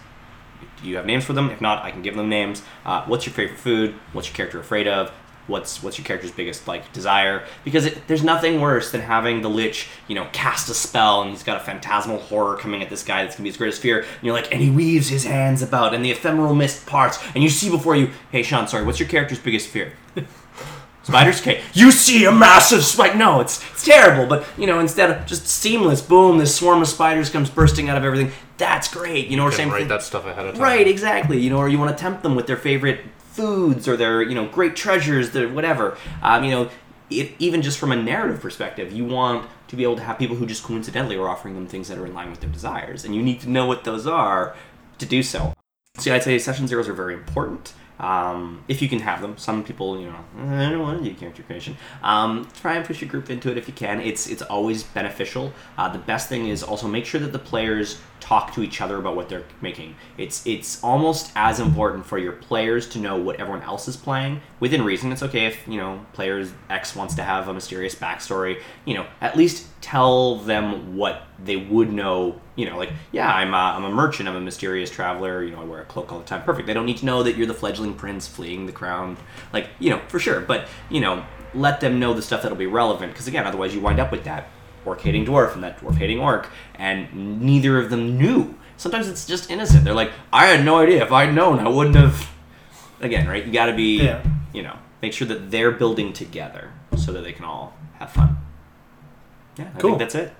Do 0.83 0.89
you 0.89 0.97
have 0.97 1.07
names 1.07 1.25
for 1.25 1.35
them? 1.35 1.51
If 1.51 1.61
not, 1.61 1.85
I 1.85 1.93
can 1.93 2.03
give 2.03 2.17
them 2.17 2.29
names. 2.29 2.63
Uh, 2.85 3.05
what's 3.05 3.27
your 3.27 3.33
favorite 3.33 3.61
food? 3.61 3.95
What's 4.13 4.29
your 4.29 4.35
character 4.35 4.59
afraid 4.59 4.89
of? 4.89 5.13
What's 5.51 5.83
what's 5.83 5.99
your 5.99 6.05
character's 6.07 6.31
biggest 6.31 6.67
like 6.69 6.91
desire? 6.93 7.45
Because 7.65 7.87
it, 7.87 8.07
there's 8.07 8.23
nothing 8.25 8.61
worse 8.61 8.91
than 8.93 9.01
having 9.03 9.43
the 9.43 9.51
lich, 9.51 9.89
you 10.09 10.15
know, 10.15 10.27
cast 10.33 10.71
a 10.71 10.75
spell 10.75 11.23
and 11.23 11.31
he's 11.31 11.43
got 11.43 11.57
a 11.57 11.61
phantasmal 11.61 12.19
horror 12.19 12.57
coming 12.57 12.83
at 12.83 12.89
this 12.89 13.03
guy 13.03 13.23
that's 13.25 13.37
gonna 13.37 13.45
be 13.45 13.51
his 13.51 13.57
greatest 13.59 13.83
fear. 13.83 14.01
And 14.01 14.23
you're 14.23 14.35
like, 14.35 14.53
and 14.53 14.63
he 14.63 14.71
weaves 14.71 15.09
his 15.09 15.25
hands 15.25 15.61
about, 15.61 15.93
and 15.93 16.05
the 16.05 16.11
ephemeral 16.13 16.55
mist 16.55 16.87
parts, 16.87 17.19
and 17.35 17.43
you 17.43 17.51
see 17.51 17.69
before 17.69 17.97
you, 17.97 18.11
hey 18.33 18.43
Sean, 18.43 18.69
sorry, 18.69 18.85
what's 18.85 19.01
your 19.01 19.09
character's 19.09 19.39
biggest 19.41 19.69
fear? 19.69 19.93
Spiders? 21.03 21.41
Okay. 21.41 21.63
You 21.73 21.91
see 21.91 22.25
a 22.27 22.31
massive 22.33 22.85
spider. 22.85 23.17
No, 23.17 23.41
it's 23.41 23.63
it's 23.73 23.85
terrible. 23.85 24.27
But 24.27 24.47
you 24.59 24.67
know, 24.67 24.79
instead 24.81 25.11
of 25.11 25.27
just 25.27 25.47
seamless, 25.47 26.03
boom, 26.03 26.39
this 26.39 26.55
swarm 26.55 26.83
of 26.83 26.89
spiders 26.89 27.31
comes 27.31 27.49
bursting 27.51 27.89
out 27.89 27.97
of 27.97 28.05
everything. 28.05 28.33
That's 28.59 28.87
great. 28.93 29.29
You 29.29 29.39
know, 29.39 29.45
or 29.45 29.51
Can 29.51 29.57
same 29.57 29.71
write 29.71 29.79
thing. 29.81 29.89
that 29.89 30.03
stuff 30.03 30.27
ahead 30.27 30.47
of 30.47 30.55
time. 30.55 30.63
Right, 30.63 30.87
exactly. 30.87 31.41
You 31.41 31.49
know, 31.51 31.57
or 31.57 31.69
you 31.71 31.79
want 31.79 31.97
to 31.97 32.01
tempt 32.01 32.23
them 32.23 32.35
with 32.37 32.47
their 32.47 32.59
favorite 32.59 33.01
foods 33.41 33.89
or 33.89 33.97
their, 33.97 34.23
you 34.23 34.35
know, 34.35 34.47
great 34.47 34.77
treasures, 34.77 35.31
their 35.31 35.49
whatever. 35.49 35.97
Um, 36.23 36.45
you 36.45 36.51
know, 36.51 36.71
it, 37.09 37.33
even 37.39 37.63
just 37.63 37.79
from 37.79 37.91
a 37.91 37.97
narrative 37.97 38.41
perspective, 38.41 38.93
you 38.93 39.05
want 39.05 39.49
to 39.69 39.77
be 39.77 39.83
able 39.83 39.97
to 39.97 40.03
have 40.03 40.19
people 40.19 40.37
who 40.37 40.47
just 40.47 40.63
coincidentally 40.63 41.17
are 41.17 41.29
offering 41.29 41.55
them 41.55 41.67
things 41.67 41.89
that 41.89 41.99
are 41.99 42.07
in 42.07 42.15
line 42.15 42.31
with 42.31 42.41
their 42.41 42.51
desires, 42.51 43.05
and 43.05 43.15
you 43.15 43.23
need 43.23 43.41
to 43.41 43.49
know 43.49 43.67
what 43.67 43.85
those 43.85 44.07
are 44.07 44.55
to 44.99 45.07
do 45.07 45.23
so. 45.23 45.55
So 45.97 46.15
I'd 46.15 46.23
say 46.23 46.39
session 46.39 46.67
zeros 46.67 46.89
are 46.89 46.93
very 46.93 47.15
important. 47.15 47.73
Um, 48.01 48.65
if 48.67 48.81
you 48.81 48.89
can 48.89 49.01
have 49.01 49.21
them, 49.21 49.37
some 49.37 49.63
people, 49.63 50.01
you 50.01 50.07
know, 50.07 50.25
I 50.39 50.71
don't 50.71 50.81
want 50.81 51.05
to 51.05 51.11
do 51.11 51.15
character 51.15 51.43
creation. 51.43 51.77
Um, 52.03 52.49
try 52.61 52.75
and 52.77 52.85
push 52.85 53.03
your 53.03 53.11
group 53.11 53.29
into 53.29 53.51
it 53.51 53.59
if 53.59 53.69
you 53.69 53.75
can. 53.75 54.01
It's 54.01 54.27
it's 54.27 54.43
always 54.43 54.83
beneficial. 54.83 55.53
Uh, 55.77 55.91
the 55.91 55.99
best 55.99 56.29
thing 56.29 56.49
is 56.49 56.63
also 56.63 56.89
make 56.89 57.05
sure 57.05 57.21
that 57.21 57.33
the 57.33 57.39
players 57.39 58.01
talk 58.19 58.55
to 58.55 58.63
each 58.63 58.81
other 58.81 58.97
about 58.97 59.17
what 59.17 59.29
they're 59.29 59.45
making. 59.61 59.97
It's 60.17 60.47
it's 60.47 60.83
almost 60.83 61.31
as 61.37 61.61
important 61.61 62.07
for 62.07 62.17
your 62.19 62.33
players 62.33 62.89
to 62.91 62.99
know 62.99 63.17
what 63.17 63.37
everyone 63.37 63.63
else 63.63 63.87
is 63.87 63.97
playing 63.97 64.41
within 64.61 64.83
reason. 64.83 65.13
It's 65.13 65.23
okay 65.23 65.47
if 65.47 65.69
you 65.69 65.77
know 65.77 66.05
players 66.15 66.53
X 66.71 66.97
wants 66.97 67.15
to 67.17 67.23
have 67.23 67.49
a 67.49 67.55
mysterious 67.55 67.95
backstory. 67.95 68.63
You 68.87 68.95
know, 68.95 69.07
at 69.21 69.37
least 69.37 69.67
tell 69.81 70.37
them 70.37 70.97
what 70.97 71.23
they 71.43 71.57
would 71.57 71.93
know. 71.93 72.41
You 72.57 72.67
know, 72.69 72.77
like 72.77 72.91
yeah, 73.13 73.33
I'm 73.33 73.55
a, 73.55 73.57
I'm 73.57 73.85
a 73.85 73.91
merchant. 73.91 74.29
I'm 74.29 74.37
a 74.37 74.41
mysterious 74.41 74.91
traveler. 74.91 75.43
You 75.43 75.53
know, 75.53 75.63
I 75.63 75.65
wear 75.65 75.81
a 75.81 75.85
cloak 75.87 76.13
all 76.13 76.19
the 76.19 76.25
time. 76.27 76.43
Perfect. 76.43 76.67
They 76.67 76.75
don't 76.75 76.87
need 76.87 76.99
to 76.99 77.07
know 77.07 77.23
that 77.23 77.37
you're 77.37 77.47
the 77.47 77.55
fledgling 77.55 77.95
prince 77.95 78.27
fleeing 78.29 78.67
the 78.67 78.73
crown. 78.73 79.17
Like 79.53 79.69
you 79.79 79.91
know, 79.91 80.01
for 80.09 80.19
sure. 80.19 80.41
But 80.41 80.67
you 80.91 81.01
know, 81.01 81.25
let 81.55 81.81
them 81.81 81.99
know 81.99 82.13
the 82.15 82.23
stuff 82.23 82.43
that'll 82.43 82.59
be 82.59 82.67
relevant. 82.67 83.13
Because 83.13 83.27
again, 83.29 83.47
otherwise 83.47 83.75
you 83.75 83.81
wind 83.81 83.99
up 83.99 84.13
with 84.13 84.25
that 84.25 84.49
orc 84.85 85.01
hating 85.01 85.27
dwarf 85.27 85.55
and 85.55 85.63
that 85.65 85.79
dwarf 85.81 85.97
hating 85.97 86.21
orc, 86.21 86.49
and 86.75 87.41
neither 87.43 87.79
of 87.79 87.91
them 87.91 88.17
knew. 88.19 88.55
Sometimes 88.77 89.09
it's 89.09 89.27
just 89.27 89.51
innocent. 89.51 89.85
They're 89.85 89.93
like, 89.95 90.11
I 90.33 90.47
had 90.47 90.65
no 90.65 90.79
idea. 90.79 91.03
If 91.03 91.13
I'd 91.13 91.35
known, 91.35 91.59
I 91.61 91.69
wouldn't 91.69 91.97
have. 91.97 92.31
Again, 93.03 93.27
right? 93.27 93.45
You 93.45 93.53
got 93.53 93.67
to 93.67 93.75
be, 93.75 94.03
Yeah. 94.03 94.23
you 94.53 94.63
know, 94.63 94.77
make 95.01 95.13
sure 95.15 95.27
that 95.29 95.51
they're 95.51 95.71
building 95.71 96.13
together 96.13 96.71
so 96.99 97.13
that 97.13 97.23
they 97.23 97.33
can 97.33 97.47
all 97.47 97.75
have 97.99 98.11
fun. 98.11 98.37
Yeah, 99.61 99.69
I 99.75 99.79
Cool. 99.81 99.91
think 99.91 99.99
that's 100.01 100.15
it. 100.15 100.33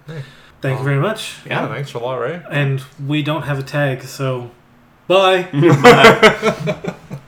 Thank 0.61 0.79
you 0.79 0.85
very 0.85 0.99
much. 1.01 1.37
Yeah, 1.47 1.63
Yeah. 1.63 1.69
thanks 1.75 1.95
a 1.95 1.99
lot, 1.99 2.17
Ray. 2.17 2.43
And 2.51 2.83
we 3.07 3.23
don't 3.23 3.43
have 3.43 3.59
a 3.59 3.63
tag, 3.63 4.03
so 4.03 4.51
bye. 5.09 5.47